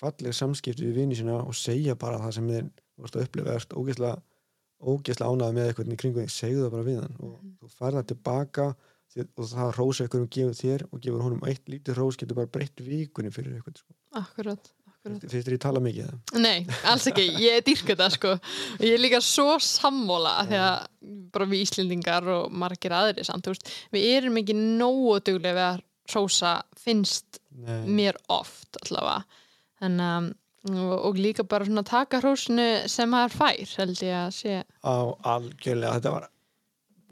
[0.01, 2.65] falleg samskipti við vini sína og segja bara það sem þeir
[2.99, 4.17] vorst að upplifa erst ógeðslega,
[4.85, 7.57] ógeðslega ánæði með eitthvað í kringu því, segðu það bara við hann og Mhm.
[7.61, 8.67] þú færð það tilbaka
[9.15, 12.35] og það að rósa ykkur um gefur þér og gefur honum eitt lítið rós getur
[12.35, 13.93] bara breytt vikunni fyrir ykkur sko.
[14.11, 15.21] akkurat, akkurat.
[15.21, 16.09] finnst þér ég tala mikið?
[16.41, 18.33] Nei, alls ekki, ég er dýrkut það sko
[18.83, 20.87] ég er líka svo sammóla því að
[21.33, 25.83] bara við Íslendingar og margir aðri samt, veist, við erum ekki nógu duglega við að
[26.13, 27.85] rósa finnst Nei.
[27.89, 29.23] mér oft allavega
[29.81, 30.33] þannig að
[30.71, 34.95] og, og líka bara svona taka hrósinu sem maður fær held ég að sé á
[35.35, 36.29] algjörlega, þetta var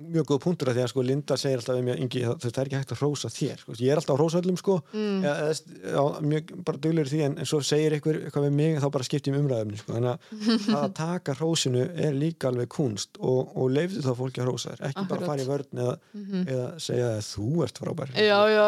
[0.02, 2.78] mjög góð punktur að því að sko Linda segir alltaf mér, Ingi, það, er ekki
[2.80, 3.76] hægt að hrósa þér sko.
[3.78, 5.52] ég er alltaf að hrósa öllum sko mm, eða,
[5.92, 9.08] eða, mjög bara duglegur því en, en svo segir ykkur eitthvað við mig þá bara
[9.08, 9.98] skipti um umræðumni sko.
[9.98, 14.50] þannig að að taka hrósinu er líka alveg kunst og, og leifðu þá fólki að
[14.50, 15.30] hrósa þér ekki bara Akkurat.
[15.30, 16.46] fara í vörn eða, mhm.
[16.56, 18.66] eða segja að þú ert frábær já, já,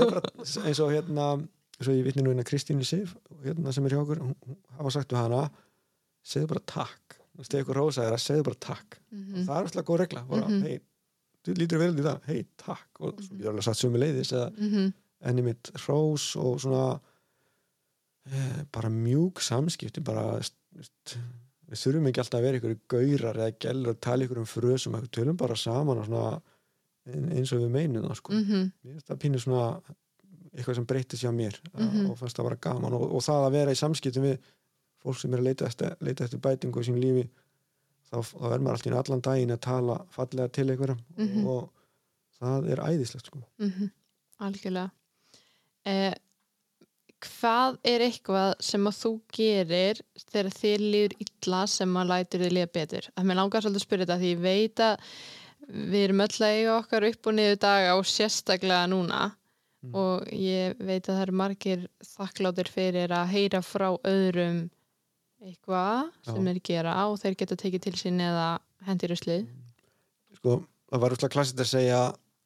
[0.00, 0.24] bara,
[0.64, 1.28] eins og hérna
[1.78, 3.14] eins og ég vitni nú hérna Kristínu Sif
[3.44, 4.22] hérna sem er hjá okkur,
[4.78, 5.46] hafa sagt við hana
[6.24, 7.03] segðu bara takk
[7.38, 8.98] þú ykkur rósa þér að segðu bara takk.
[9.12, 10.62] Mhm, það er alltaf góð regla bara, Mhm.
[10.62, 10.80] hei,
[11.44, 14.50] þú lítur vel í það hei, takk, og svo getur alveg sagt sömu leiðis eða
[14.58, 14.92] mhm,
[15.24, 17.00] enni mitt hrós og svona
[18.26, 20.54] e, bara mjúk samskipti bara veist,
[21.68, 24.96] við þurfum ekki alltaf að vera ykkur gaurar eða gælur og tala ykkur um frösum
[24.96, 26.40] við tölum bara saman og svona
[27.06, 28.32] ein- eins og við meinum það sko.
[28.32, 28.72] Mhm,
[29.04, 29.82] það pínu svona
[30.54, 32.10] eitthvað sem breytti sér á mér Mhm.
[32.10, 32.92] og fannst það bara gaman.
[32.94, 34.38] Og, og það að vera í samskiptum við
[35.04, 37.24] fólk sem er að leita eftir, leita eftir bætingu í sín lífi
[38.10, 41.46] þá, þá er maður alltaf í allan daginn að tala fallega til einhverjum Mhm.
[41.46, 41.70] og
[42.40, 43.42] það er æðislegt sko.
[43.58, 43.90] mhm,
[44.40, 44.90] algjörlega
[45.86, 46.14] eh,
[47.24, 52.52] hvað er eitthvað sem að þú gerir þegar þér líður illa sem að lætur þið
[52.58, 55.08] líða betur að mér langar svolítið að spyrja þetta því ég veit að
[55.94, 59.22] við erum öll að eiga okkar upp og niður daga og sérstaklega núna
[59.84, 59.94] Mm.
[60.00, 64.70] og ég veit að það eru margir þakkláttir fyrir að heyra frá öðrum
[65.44, 66.52] eitthvað sem Já.
[66.52, 68.48] þeir gera og þeir geta tekið til sín eða
[68.88, 69.46] hendir í slið
[70.38, 70.58] sko,
[70.90, 72.00] það var úrslega klassið að segja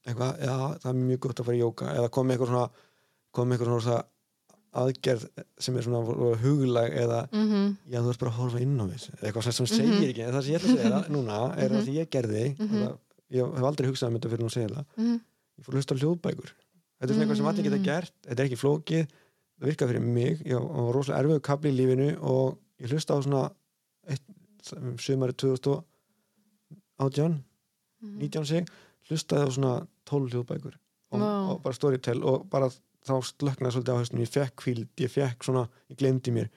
[0.08, 2.68] eitthvað, já, það er mjög gott að fara í jóka eða komið eitthvað svona
[3.38, 4.04] eitthvað svona
[4.78, 5.24] aðgerð
[5.64, 7.68] sem er svona huglag eða mm -hmm.
[7.88, 9.76] já, þú ert bara að horfa inn á við eitthvað sem, Mhm.
[9.76, 11.76] segir ekki, en það sem ég ætla að segja núna er Mhm.
[11.78, 12.76] það sem ég gerði Mhm.
[12.82, 12.98] það,
[13.30, 14.84] ég hef aldrei hugsað um þetta fyrir að segja það
[15.58, 16.50] ég fór að hlusta á hljóðbækur
[17.00, 17.84] þetta er svona eitthvað sem allir geta Mm.
[17.84, 19.06] gert þetta er ekki flókið,
[19.60, 23.18] það virkar fyrir mig ég var rosalega erfiðu kapli í lífinu og ég hlusta á
[23.22, 23.50] svona
[24.98, 27.44] sömari 2018
[28.18, 28.66] 19 sig,
[29.08, 29.72] hlustaði á svona
[30.08, 30.80] 12 hljóðbækur og,
[31.22, 31.30] Vá.
[31.54, 32.68] og bara storytell og bara
[33.08, 36.48] þá slöknaði svolítið á höstum, ég fekk kvíld, ég fekk svona, ég glemdi mér.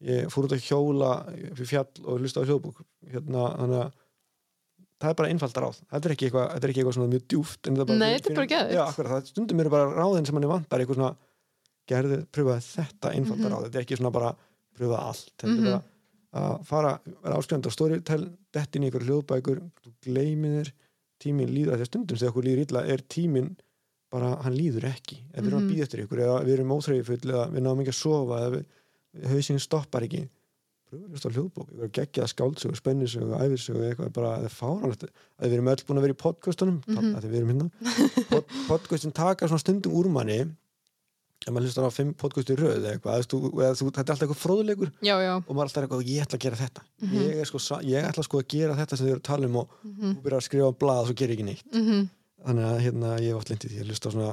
[0.00, 1.10] Ég fór út að hjóla
[1.58, 2.76] fyrir fjall og hlusta á hljóðbúk
[3.10, 3.90] hérna, þannig að
[4.98, 7.24] það er bara einfaldar ráð, þetta er ekki eitthvað, þetta er ekki eitthvað svona mjög
[7.30, 7.74] djúft Nei,
[8.14, 8.34] þetta er
[8.98, 11.12] bara það stundum eru bara ráðin sem manni vantar eitthvað svona,
[11.90, 13.54] gerðu, pröfaði þetta einfaldar Mhm.
[13.58, 14.30] ráð, þetta er ekki svona bara
[14.78, 15.58] pröfaði allt, Mhm.
[15.58, 15.82] er bara
[16.38, 20.72] að fara, vera áskrifandi á storytell dettin í ykkur hljóðbækur, þú gleymið þér
[21.20, 23.56] tíminn líður, að stundum þegar okkur líður illa er tíminn
[24.10, 25.68] bara, hann líður ekki ef við erum Mhm.
[25.68, 28.50] að býða eftir ykkur eða við erum óþreyjufull eða við náum ekki að sofa eða
[28.56, 28.64] við,
[29.28, 30.28] hausinn stoppar ekki
[30.88, 35.44] pröfa hlusta á hljóðbók, ykkur geggjaða skáldsögu spennisögu, æfisögu, eitthvað bara það er fáránlegt að
[35.48, 37.14] við erum öll búin að vera í podcastunum mm Mhm.
[37.16, 37.70] að við erum hérna
[38.30, 40.38] Pod, podcastin taka svona stundum úr manni
[41.46, 44.12] ef maður hlustar á fimm podcast í röð eða eitthvað, þú, eða þú, þetta er
[44.14, 46.82] alltaf eitthvað fróðleikur já, já og maður alltaf er eitthvað, ég ætla að gera þetta
[46.98, 47.16] Mhm.
[47.22, 49.56] ég, er sko, ég ætla sko að gera þetta sem þið eru að tala um
[49.56, 52.08] og mm þú byrjar að skrifa á blað og svo gerir ekki neitt -hmm.
[52.46, 54.32] þannig að hérna, ég hef oft lindið því að hlusta á svona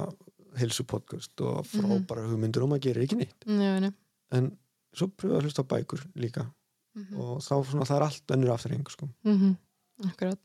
[0.56, 3.92] heilsu podcast og frábæra hugmyndur og maður gerir ekki neitt já.
[4.32, 4.56] en
[4.96, 6.46] svo pröfa að hlusta á bækur líka
[6.96, 9.08] Mm og þá svona, það er allt önnur afturreng sko.
[9.24, 9.56] -hmm.
[10.08, 10.38] akkurat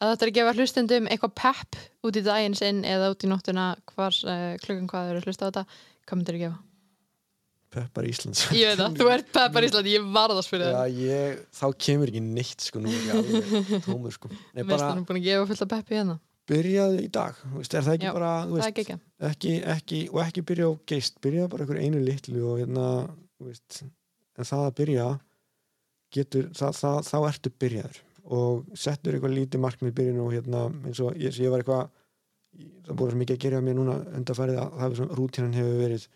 [0.00, 1.76] að þetta er að gefa hlustendum eitthvað pepp
[2.06, 5.46] út í daginn sinn eða út í nóttuna hvar, uh, klukkan hvað eru að hlusta
[5.46, 5.64] á þetta
[6.08, 6.58] hvað myndir að gefa?
[7.68, 8.46] Peppar Íslands.
[8.56, 11.66] Ég veit það, þú ert peppar Ísland, ég varð að spyrja Já, það ég, þá
[11.84, 14.30] kemur ekki neitt sko, nú er ég alveg tómur sko.
[14.32, 16.16] Nei, Veist bara hann búin að gefa fullt af peppi hérna.
[16.48, 18.96] Byrjaði í dag þú veist, er það ekki Já, bara þú Það er veist, ekki
[19.28, 22.86] ekki ekki, og ekki byrja á geist byrja bara einhver einu litlu og hérna,
[23.36, 25.08] þú veist, en það að byrja
[26.16, 28.00] getur, það, það, þá ertu byrjaður.
[28.38, 31.92] Og settur eitthvað lítið markmið byrjun og hérna, eins og ég, ég var eitthvað
[32.58, 35.78] það búið svo mikið að gera mér núna undarfærið að það er svona, rútínan hefur
[35.82, 36.06] verið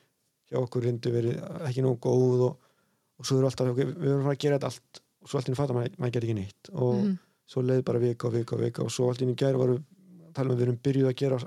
[0.53, 1.37] hjá okkur lindu verið
[1.69, 2.57] ekki nóg góð og,
[3.19, 5.77] og svo við alltaf, við erum að gera þetta allt og svo allt í fattar
[5.79, 7.19] maður, maður getur ekki neitt og Mhm.
[7.53, 10.29] svo leið bara vika og vika og vika og svo allt í gæri varum við
[10.29, 11.39] að tala um að við erum byrjuð að gera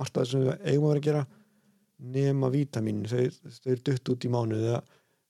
[0.00, 1.26] margt að það sem við eigum að vera að gera
[2.00, 3.26] nema vítamín þau,
[3.60, 4.80] þau eru dutt út í mánuð eða,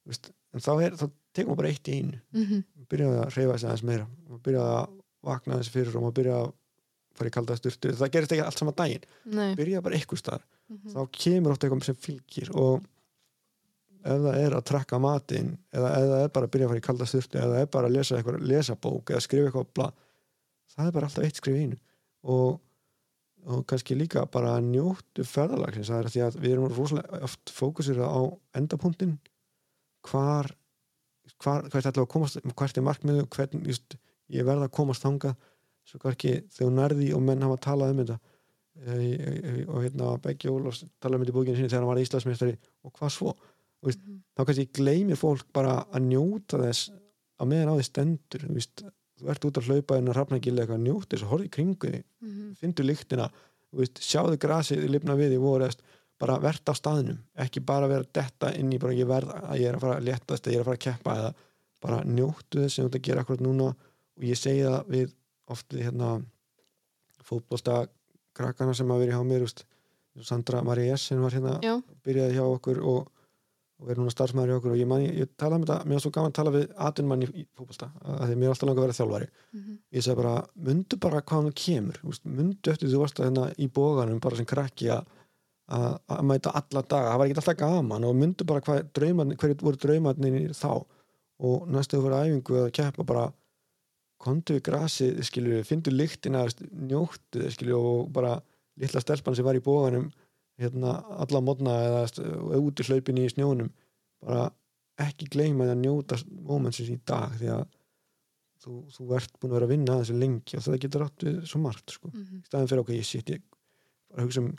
[0.06, 2.64] veist, en þá, er, þá tekum við bara eitt í einu Mhm.
[2.90, 4.06] byrjaði að reyfa sig aðeins meira
[4.44, 4.88] byrjaði að
[5.22, 6.52] vakna aðeins fyrir og byrjaði að
[7.18, 9.52] fara í kalda sturtu það gerist ekki allt sama daginn, Nei.
[9.58, 10.46] Byrjaði bara eitthvað staðar.
[10.70, 10.94] Mhm.
[10.94, 12.84] þá kemur oft eitthvað sem fylgir og
[14.00, 16.80] ef það er að trakka matinn eða ef það er bara að byrja að fara
[16.80, 19.66] í kalda sturtu eða það er bara að lesa, eitthvað, lesa bók eða skrifa eitthvað
[19.66, 19.92] á blað
[20.70, 21.80] það er bara alltaf eitt skrif í einu.
[22.24, 22.60] Og
[23.48, 28.00] og kannski líka bara njóttu ferðalagsins það er því að við erum rosalega oft fókusir
[28.04, 28.20] á
[28.58, 29.14] endapunktin
[30.04, 30.50] hvar
[31.40, 33.96] hvar, hvert að er markmiðu hvern, just,
[34.28, 35.34] ég verða að komast þanga
[35.88, 38.18] svo kannski þegar nærði og menn hafa talað um þetta
[38.80, 42.02] e, e, og hérna Beggi Ólafs talaði um þetta í bókinu sinni þegar hann var
[42.04, 43.34] Íslandsmeistari og hvað svo?
[43.80, 44.18] Og, veist, Mhm.
[44.36, 46.90] þá kannski gleymir fólk bara að njóta þess
[47.40, 48.42] að meðan á því stendur.
[48.52, 48.82] Veist,
[49.20, 51.54] þú ert út að hlaupa en að rafna gildi eitthvað, njóti þess að horfa í
[51.56, 52.56] kringu því Mhm.
[52.60, 53.30] fyndu lyktina,
[53.72, 55.80] veist, sjáðu grasið lifna við í voru, eðst,
[56.20, 59.68] bara verðt á staðnum, ekki bara vera detta inn í bara ég verð að ég
[59.70, 61.34] er að fara að léttast eða ég er að fara að keppa eða
[61.80, 63.68] bara njóttu þess sem þú ert að gera akkurat núna.
[64.18, 65.14] Og ég segi það við
[65.52, 66.10] oft við hérna
[67.26, 67.84] fótbolsta
[68.36, 69.64] krakkana sem hafa verið hjá mér úst,
[70.26, 71.76] Sandra Maria S sem var hérna Já.
[72.04, 73.06] byrjaði hjá okkur og,
[73.80, 75.96] og verið núna starfsmæður hjá okkur og ég, man, ég, ég talaði um þetta, mér
[75.98, 78.82] var svo gaman að tala við atvinnmann í, fótbolsta, að því mér er alltaf langa
[78.82, 79.78] að vera þjálfari Mhm.
[79.96, 80.34] ég segi bara,
[80.68, 84.36] mundu bara hvað hann kemur úst, mundu eftir þú varst að hérna í bóganum bara
[84.40, 85.06] sem krakki að
[86.26, 90.70] mæta alla daga, það var ekki alltaf gaman og mundu bara hverju voru draumarnir þá
[91.40, 93.28] og næstu þú fyrir æfingu að keppa bara
[94.20, 98.36] kontu við grasið, skilju, fyndu lyktina njóttu, skilju, og bara
[98.80, 100.10] litla stelpan sem var í bóganum
[100.60, 103.70] hérna alla modna eða út í hlaupinni í snjónum
[104.20, 104.50] bara
[105.00, 107.62] ekki gleyma því að njóta momentsins í dag því að
[108.60, 111.26] þú, þú ert búin að vera að vinna að þessu lengi og það getur átt
[111.26, 112.10] við svo margt sko.
[112.12, 112.42] Mhm.
[112.42, 113.46] í staðin fyrir okkur ég sitt ég
[114.10, 114.50] bara hugsa um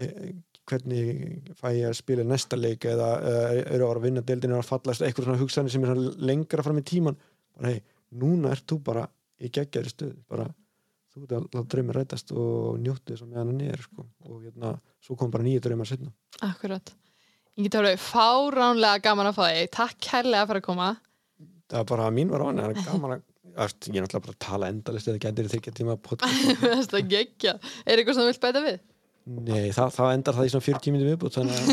[0.00, 0.32] e, e,
[0.70, 5.04] hvernig fæ ég að spila næsta leik eða e, eru að vinna deildinu að fallast
[5.04, 7.18] eitthvað svona hugsanir sem er lengra fram í tíman
[7.58, 9.04] bara hei, núna ert þú bara
[9.40, 10.46] í geggjari stöð bara
[11.10, 14.06] þú ert að láta draumir rætast og njóttu þess að meðan hann er sko.
[14.26, 16.12] og hérna, svo kom bara nýja draumar setna
[16.46, 16.92] Akkurat.
[17.58, 19.70] Ég get alveg fáránlega gaman að fá þig.
[19.74, 20.90] Takk kærlega fyrir að koma.
[21.70, 24.36] það var bara mín var á hann, það er gaman að ég er náttúrulega bara
[24.36, 27.56] að tala endalist eða gætir þryggja tíma podcast Þetta er geggja.
[27.84, 28.78] Er eitthvað sem þú vilt bæta við?
[29.30, 31.64] Nei, það, það endar það í svona 40 minnum viðbútt þannig að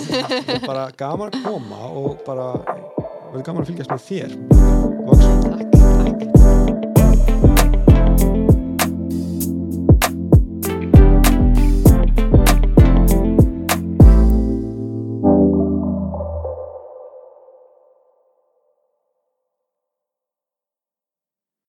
[0.49, 5.71] það bara gaman að koma og bara verður gaman að fylgjast með þér Vaxum.
[5.71, 6.76] Takk, takk.